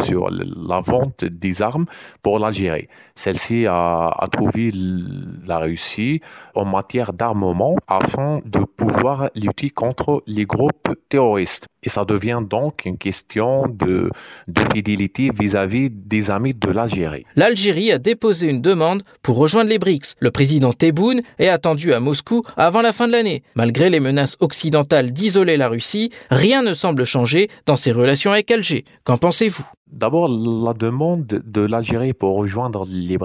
sur 0.03 0.29
la 0.29 0.81
vente 0.81 1.25
des 1.25 1.61
armes 1.61 1.85
pour 2.21 2.39
l'Algérie. 2.39 2.87
Celle-ci 3.15 3.65
a, 3.65 4.07
a, 4.07 4.27
trouvé 4.27 4.71
la 5.45 5.59
Russie 5.59 6.21
en 6.53 6.65
matière 6.65 7.13
d'armement 7.13 7.75
afin 7.87 8.41
de 8.45 8.59
pouvoir 8.59 9.29
lutter 9.35 9.69
contre 9.69 10.23
les 10.27 10.45
groupes 10.45 10.84
terroristes. 11.09 11.67
Et 11.83 11.89
ça 11.89 12.03
devient 12.03 12.41
donc 12.41 12.85
une 12.85 12.97
question 12.97 13.67
de, 13.67 14.09
fidélité 14.73 15.29
vis-à-vis 15.33 15.89
-vis 15.89 16.07
des 16.07 16.31
amis 16.31 16.53
de 16.53 16.69
l'Algérie. 16.69 17.25
L'Algérie 17.35 17.91
a 17.91 17.99
déposé 17.99 18.49
une 18.49 18.61
demande 18.61 19.03
pour 19.21 19.37
rejoindre 19.37 19.69
les 19.69 19.79
BRICS. 19.79 20.15
Le 20.19 20.31
président 20.31 20.73
Tebboune 20.73 21.21
est 21.37 21.49
attendu 21.49 21.93
à 21.93 21.99
Moscou 21.99 22.41
avant 22.57 22.81
la 22.81 22.93
fin 22.93 23.07
de 23.07 23.11
l'année. 23.11 23.43
Malgré 23.55 23.89
les 23.89 23.99
menaces 23.99 24.37
occidentales 24.39 25.11
d'isoler 25.11 25.57
la 25.57 25.69
Russie, 25.69 26.11
rien 26.31 26.63
ne 26.63 26.73
semble 26.73 27.05
changer 27.05 27.49
dans 27.65 27.77
ses 27.77 27.91
relations 27.91 28.31
avec 28.31 28.49
Alger. 28.51 28.85
Qu'en 29.03 29.17
pensez-vous? 29.17 29.65
D'abord, 29.91 30.27
la 30.27 30.73
demande 30.73 31.27
de 31.27 31.61
l'Algérie 31.61 32.13
pour 32.13 32.35
rejoindre 32.35 32.85
les 32.89 33.17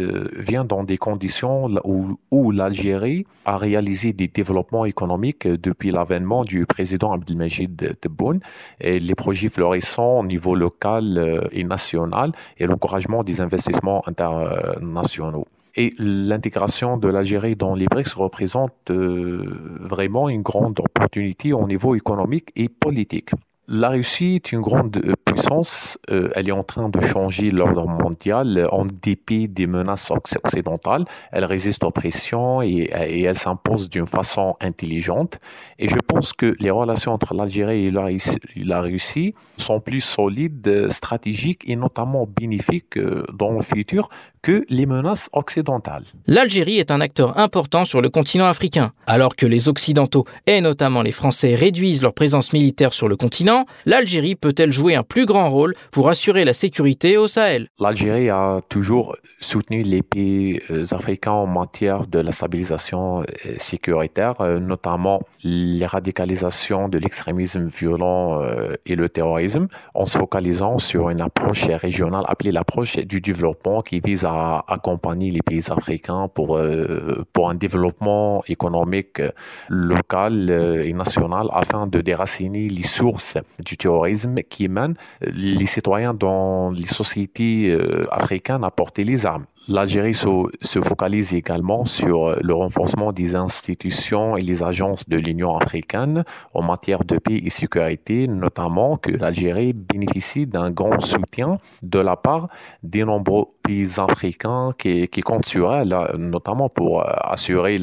euh, 0.00 0.28
vient 0.36 0.64
dans 0.64 0.82
des 0.82 0.98
conditions 0.98 1.68
où, 1.84 2.50
l'Algérie 2.50 3.24
a 3.44 3.56
réalisé 3.56 4.12
des 4.12 4.26
développements 4.26 4.84
économiques 4.84 5.46
depuis 5.46 5.92
l'avènement 5.92 6.42
du 6.42 6.66
président 6.66 7.12
Abdelmajid 7.12 7.98
Tebboune 8.00 8.40
et 8.80 8.98
les 8.98 9.14
projets 9.14 9.48
florissants 9.48 10.18
au 10.18 10.24
niveau 10.24 10.56
local 10.56 11.18
euh, 11.18 11.48
et 11.52 11.62
national 11.62 12.32
et 12.58 12.66
l'encouragement 12.66 13.22
des 13.22 13.40
investissements 13.40 14.02
internationaux. 14.08 15.46
Et 15.76 15.94
l'intégration 15.98 16.96
de 16.96 17.06
l'Algérie 17.06 17.54
dans 17.54 17.76
les 17.76 17.86
représente 18.16 18.90
euh, 18.90 19.78
vraiment 19.80 20.28
une 20.28 20.42
grande 20.42 20.80
opportunité 20.80 21.52
au 21.52 21.66
niveau 21.68 21.94
économique 21.94 22.50
et 22.56 22.68
politique. 22.68 23.30
La 23.70 23.90
Russie 23.90 24.36
est 24.36 24.52
une 24.52 24.62
grande 24.62 24.96
euh, 24.96 25.12
puissance. 25.26 25.98
Euh, 26.10 26.30
elle 26.34 26.48
est 26.48 26.52
en 26.52 26.64
train 26.64 26.88
de 26.88 27.02
changer 27.02 27.50
l'ordre 27.50 27.86
mondial 27.86 28.66
en 28.72 28.86
dépit 28.86 29.46
des 29.46 29.66
menaces 29.66 30.10
occidentales. 30.10 31.04
Elle 31.32 31.44
résiste 31.44 31.84
aux 31.84 31.90
pressions 31.90 32.62
et, 32.62 32.88
elle 32.90 33.36
s'impose 33.36 33.90
d'une 33.90 34.06
façon 34.06 34.56
intelligente. 34.62 35.36
Et 35.78 35.86
je 35.86 35.96
pense 35.96 36.32
que 36.32 36.56
les 36.60 36.70
relations 36.70 37.12
entre 37.12 37.34
l'Algérie 37.34 37.88
et 37.88 37.90
la, 37.90 38.80
Russie 38.80 39.34
sont 39.58 39.80
plus 39.80 40.00
solides, 40.00 40.88
stratégiques 40.88 41.64
et 41.66 41.76
notamment 41.76 42.26
bénéfiques 42.26 42.96
euh, 42.96 43.26
dans 43.34 43.50
le 43.50 43.60
futur 43.60 44.08
que 44.40 44.64
les 44.70 44.86
menaces 44.86 45.28
occidentales. 45.34 46.04
L'Algérie 46.26 46.78
est 46.78 46.90
un 46.90 47.02
acteur 47.02 47.36
important 47.36 47.84
sur 47.84 48.00
le 48.00 48.08
continent 48.08 48.46
africain. 48.46 48.92
Alors 49.06 49.36
que 49.36 49.44
les 49.44 49.68
Occidentaux 49.68 50.24
et 50.46 50.62
notamment 50.62 51.02
les 51.02 51.12
Français 51.12 51.54
réduisent 51.54 52.00
leur 52.00 52.14
présence 52.14 52.54
militaire 52.54 52.94
sur 52.94 53.08
le 53.08 53.16
continent, 53.16 53.57
l'Algérie 53.86 54.34
peut-elle 54.34 54.72
jouer 54.72 54.94
un 54.94 55.02
plus 55.02 55.26
grand 55.26 55.50
rôle 55.50 55.74
pour 55.90 56.08
assurer 56.08 56.44
la 56.44 56.54
sécurité 56.54 57.16
au 57.16 57.28
Sahel? 57.28 57.68
L'Algérie 57.78 58.30
a 58.30 58.60
toujours 58.68 59.16
soutenu 59.40 59.82
les 59.82 60.02
pays 60.02 60.60
euh, 60.70 60.84
africains 60.90 61.32
en 61.32 61.46
matière 61.46 62.06
de 62.06 62.18
la 62.18 62.32
stabilisation 62.32 63.22
euh, 63.22 63.24
sécuritaire, 63.58 64.40
euh, 64.40 64.58
notamment 64.58 65.22
l'éradication 65.44 66.88
de 66.88 66.98
l'extrémisme 66.98 67.66
violent 67.66 68.42
et 68.86 68.96
le 68.96 69.08
terrorisme, 69.08 69.68
en 69.94 70.06
se 70.06 70.18
focalisant 70.18 70.78
sur 70.78 71.10
une 71.10 71.20
approche 71.20 71.64
régionale 71.64 72.24
appelée 72.26 72.52
l'approche 72.52 72.96
du 72.96 73.20
développement 73.20 73.82
qui 73.82 74.00
vise 74.00 74.24
à 74.24 74.64
accompagner 74.68 75.30
les 75.30 75.42
pays 75.42 75.70
africains 75.70 76.28
pour 76.28 76.58
un 76.58 77.54
développement 77.54 78.42
économique 78.48 79.22
local 79.68 80.50
et 80.84 80.92
national 80.92 81.48
afin 81.52 81.86
de 81.86 82.00
déraciner 82.00 82.68
les 82.68 82.82
sources 82.82 83.38
du 83.64 83.76
terrorisme 83.76 84.36
qui 84.48 84.68
mène 84.68 84.94
les 85.20 85.66
citoyens 85.66 86.14
dans 86.14 86.70
les 86.70 86.86
sociétés 86.86 87.76
africaines 88.10 88.64
à 88.64 88.70
porter 88.70 89.04
les 89.04 89.26
armes. 89.26 89.46
L'Algérie 89.68 90.14
se, 90.14 90.28
se, 90.62 90.80
focalise 90.80 91.34
également 91.34 91.84
sur 91.84 92.36
le 92.42 92.54
renforcement 92.54 93.12
des 93.12 93.34
institutions 93.34 94.36
et 94.36 94.40
les 94.40 94.62
agences 94.62 95.08
de 95.08 95.16
l'Union 95.16 95.56
africaine 95.58 96.24
en 96.54 96.62
matière 96.62 97.04
de 97.04 97.18
paix 97.18 97.40
et 97.44 97.50
sécurité, 97.50 98.28
notamment 98.28 98.96
que 98.96 99.10
l'Algérie 99.10 99.72
bénéficie 99.72 100.46
d'un 100.46 100.70
grand 100.70 101.00
soutien 101.00 101.58
de 101.82 101.98
la 101.98 102.16
part 102.16 102.48
des 102.82 103.04
nombreux 103.04 103.46
pays 103.62 103.88
africains 103.98 104.70
qui, 104.78 105.08
qui 105.08 105.20
comptent 105.20 105.46
sur 105.46 105.74
elle, 105.74 105.94
notamment 106.16 106.68
pour 106.68 107.04
assurer 107.06 107.78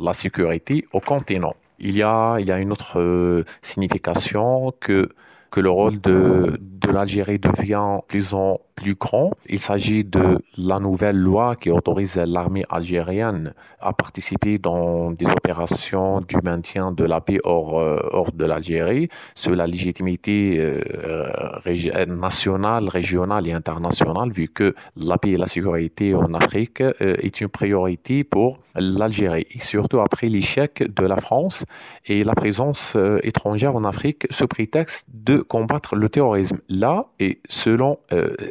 la 0.00 0.12
sécurité 0.12 0.84
au 0.92 1.00
continent. 1.00 1.54
Il 1.80 1.96
y 1.96 2.02
a, 2.02 2.36
il 2.38 2.46
y 2.46 2.52
a 2.52 2.58
une 2.58 2.72
autre 2.72 3.00
euh, 3.00 3.44
signification 3.62 4.72
que, 4.80 5.08
que 5.50 5.60
le 5.60 5.70
rôle 5.70 6.00
de, 6.00 6.60
de 6.80 6.90
l'Algérie 6.90 7.38
devient 7.38 8.00
plus 8.08 8.34
en 8.34 8.60
plus 8.80 8.94
grand. 8.94 9.32
Il 9.48 9.58
s'agit 9.58 10.04
de 10.04 10.38
la 10.56 10.78
nouvelle 10.78 11.16
loi 11.16 11.54
qui 11.54 11.70
autorise 11.70 12.16
l'armée 12.16 12.64
algérienne 12.70 13.52
à 13.80 13.92
participer 13.92 14.58
dans 14.58 15.10
des 15.10 15.26
opérations 15.26 16.20
du 16.20 16.36
maintien 16.42 16.92
de 16.92 17.04
la 17.04 17.20
paix 17.20 17.38
hors, 17.44 17.78
euh, 17.78 18.24
de 18.34 18.44
l'Algérie, 18.44 19.08
sur 19.34 19.54
la 19.54 19.66
légitimité 19.66 20.58
euh, 20.58 22.06
nationale, 22.06 22.88
régionale 22.88 23.46
et 23.48 23.52
internationale, 23.52 24.32
vu 24.32 24.48
que 24.48 24.74
la 24.96 25.18
paix 25.18 25.30
et 25.30 25.36
la 25.36 25.46
sécurité 25.46 26.14
en 26.14 26.32
Afrique 26.34 26.80
euh, 26.80 27.16
est 27.18 27.40
une 27.40 27.48
priorité 27.48 28.24
pour 28.24 28.60
l'Algérie, 28.74 29.46
surtout 29.58 30.00
après 30.00 30.28
l'échec 30.28 30.82
de 30.94 31.04
la 31.04 31.16
France 31.16 31.64
et 32.06 32.24
la 32.24 32.34
présence 32.34 32.96
étrangère 33.22 33.74
en 33.74 33.84
Afrique 33.84 34.26
sous 34.30 34.46
prétexte 34.46 35.06
de 35.12 35.38
combattre 35.38 35.96
le 35.96 36.08
terrorisme. 36.08 36.58
Là, 36.70 37.06
et 37.18 37.40
selon 37.48 37.98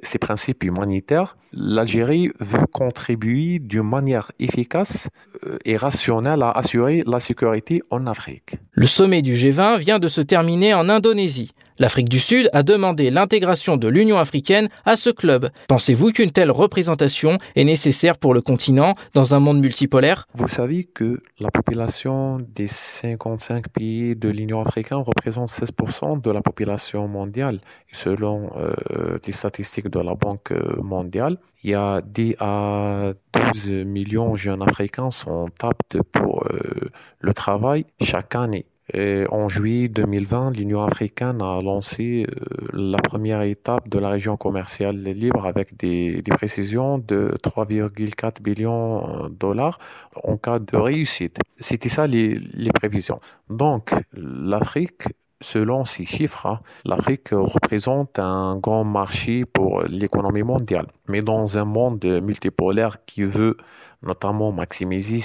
ces 0.04 0.20
principes 0.20 0.64
humanitaires, 0.66 1.38
l'Algérie 1.54 2.32
veut 2.40 2.66
contribuer 2.72 3.60
d'une 3.60 3.84
manière 3.84 4.32
efficace 4.40 5.10
euh, 5.46 5.58
et 5.66 5.78
rationnelle 5.78 6.44
à 6.44 6.52
assurer 6.52 7.04
la 7.06 7.20
sécurité 7.20 7.82
en 7.90 8.08
Afrique. 8.08 8.56
Le 8.72 8.88
sommet 8.88 9.22
du 9.22 9.34
G20 9.34 9.80
vient 9.80 10.00
de 10.00 10.08
se 10.08 10.22
terminer 10.22 10.74
en 10.74 10.90
Indonésie. 10.90 11.52
L'Afrique 11.80 12.10
du 12.10 12.20
Sud 12.20 12.50
a 12.52 12.62
demandé 12.62 13.10
l'intégration 13.10 13.78
de 13.78 13.88
l'Union 13.88 14.18
africaine 14.18 14.68
à 14.84 14.98
ce 14.98 15.10
club. 15.10 15.50
Pensez-vous 15.70 16.12
qu'une 16.12 16.32
telle 16.32 16.52
représentation 16.52 17.38
est 17.56 17.64
nécessaire 17.64 18.18
pour 18.18 18.34
le 18.34 18.42
continent 18.42 18.96
dans 19.14 19.34
un 19.34 19.40
monde 19.40 19.62
multipolaire? 19.62 20.28
Vous 20.34 20.50
savez 20.50 20.84
que 20.84 21.22
la 21.40 21.50
population 21.50 22.38
des 22.54 22.68
55 22.68 23.70
pays 23.70 24.14
de 24.18 24.28
l'Union 24.28 24.60
africaine 24.60 24.98
représente 24.98 25.52
16% 25.52 26.22
de 26.22 26.32
la 26.32 26.42
population 26.42 27.08
mondiale. 27.08 27.62
Selon 27.94 28.52
euh, 28.58 29.18
les 29.26 29.32
statistiques 29.32 29.88
de 29.88 30.02
la 30.02 30.16
Banque 30.16 30.52
mondiale, 30.84 31.38
il 31.64 31.72
y 31.72 31.76
a 31.76 32.02
10 32.02 32.36
à 32.40 33.12
12 33.34 33.70
millions 33.86 34.32
de 34.32 34.38
jeunes 34.38 34.62
africains 34.62 35.12
sont 35.12 35.50
aptes 35.62 36.02
pour 36.12 36.44
euh, 36.44 36.90
le 37.20 37.34
travail 37.34 37.86
chaque 38.02 38.36
année. 38.36 38.66
En 38.96 39.48
juillet 39.48 39.88
2020, 39.88 40.52
l'Union 40.58 40.84
africaine 40.84 41.42
a 41.42 41.62
lancé 41.62 42.26
euh, 42.28 42.68
la 42.74 42.98
première 42.98 43.42
étape 43.44 43.88
de 43.88 44.00
la 44.00 44.10
région 44.10 44.36
commerciale 44.36 44.98
libre 44.98 45.46
avec 45.46 45.78
des, 45.78 46.24
précisions 46.30 46.98
de 46.98 47.36
3,4 47.44 48.42
billions 48.42 49.28
de 49.28 49.36
dollars 49.36 49.78
en 50.24 50.38
cas 50.38 50.60
de 50.60 50.76
réussite. 50.76 51.38
C'était 51.60 51.90
ça 51.90 52.08
les, 52.08 52.36
les 52.36 52.72
prévisions. 52.72 53.20
Donc, 53.50 53.92
l'Afrique 54.14 55.04
Selon 55.42 55.86
ces 55.86 56.04
chiffres, 56.04 56.48
hein, 56.48 56.60
l'Afrique 56.84 57.30
représente 57.32 58.20
un 58.20 58.58
grand 58.58 58.84
marché 58.84 59.46
pour 59.46 59.84
l'économie 59.84 60.44
mondiale. 60.44 60.88
Mais 61.08 61.22
dans 61.22 61.58
un 61.58 61.64
monde 61.64 62.04
multipolaire 62.22 63.06
qui 63.06 63.24
veut 63.24 63.56
notamment 64.04 64.52
maximiser 64.52 65.22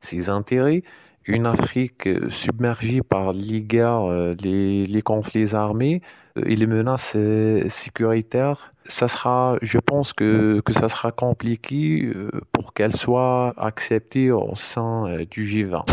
ses 0.00 0.28
intérêts, 0.28 0.82
une 1.26 1.46
Afrique 1.46 2.08
submergée 2.30 3.02
par 3.02 3.32
les 3.32 3.62
guerres, 3.62 4.10
euh, 4.10 4.34
les, 4.42 5.02
conflits 5.02 5.54
armés 5.54 6.02
euh, 6.38 6.42
et 6.46 6.56
les 6.56 6.66
menaces 6.66 7.12
euh, 7.16 7.68
sécuritaires, 7.68 8.70
ça 8.82 9.08
sera, 9.08 9.56
je 9.62 9.78
pense 9.78 10.12
que, 10.12 10.60
que 10.64 10.72
ça 10.72 10.88
sera 10.88 11.12
compliqué 11.12 12.12
pour 12.52 12.74
qu'elle 12.74 12.94
soit 12.94 13.54
acceptée 13.56 14.30
au 14.30 14.54
sein 14.54 15.24
du 15.30 15.44
G20. 15.44 15.84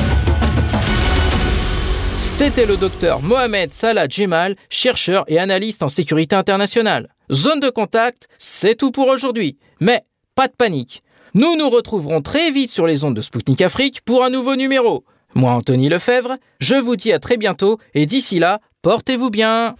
C'était 2.17 2.65
le 2.65 2.75
docteur 2.75 3.21
Mohamed 3.21 3.71
Salah 3.71 4.07
Djemal, 4.07 4.55
chercheur 4.69 5.23
et 5.27 5.39
analyste 5.39 5.83
en 5.83 5.89
sécurité 5.89 6.35
internationale. 6.35 7.09
Zone 7.31 7.61
de 7.61 7.69
contact, 7.69 8.27
c'est 8.37 8.75
tout 8.75 8.91
pour 8.91 9.07
aujourd'hui. 9.07 9.57
Mais 9.79 10.03
pas 10.35 10.47
de 10.47 10.53
panique. 10.53 11.01
Nous 11.33 11.55
nous 11.55 11.69
retrouverons 11.69 12.21
très 12.21 12.51
vite 12.51 12.71
sur 12.71 12.85
les 12.85 13.05
ondes 13.05 13.15
de 13.15 13.21
Spoutnik 13.21 13.61
Afrique 13.61 14.01
pour 14.01 14.23
un 14.25 14.29
nouveau 14.29 14.57
numéro. 14.57 15.05
Moi, 15.33 15.51
Anthony 15.51 15.89
Lefebvre, 15.89 16.37
je 16.59 16.75
vous 16.75 16.95
dis 16.95 17.11
à 17.13 17.19
très 17.19 17.37
bientôt 17.37 17.79
et 17.93 18.05
d'ici 18.05 18.39
là, 18.39 18.59
portez-vous 18.81 19.29
bien. 19.29 19.75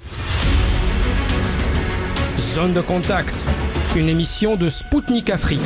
Zone 2.55 2.73
de 2.73 2.81
contact, 2.81 3.35
une 3.95 4.09
émission 4.09 4.55
de 4.55 4.69
Spoutnik 4.69 5.29
Afrique. 5.29 5.59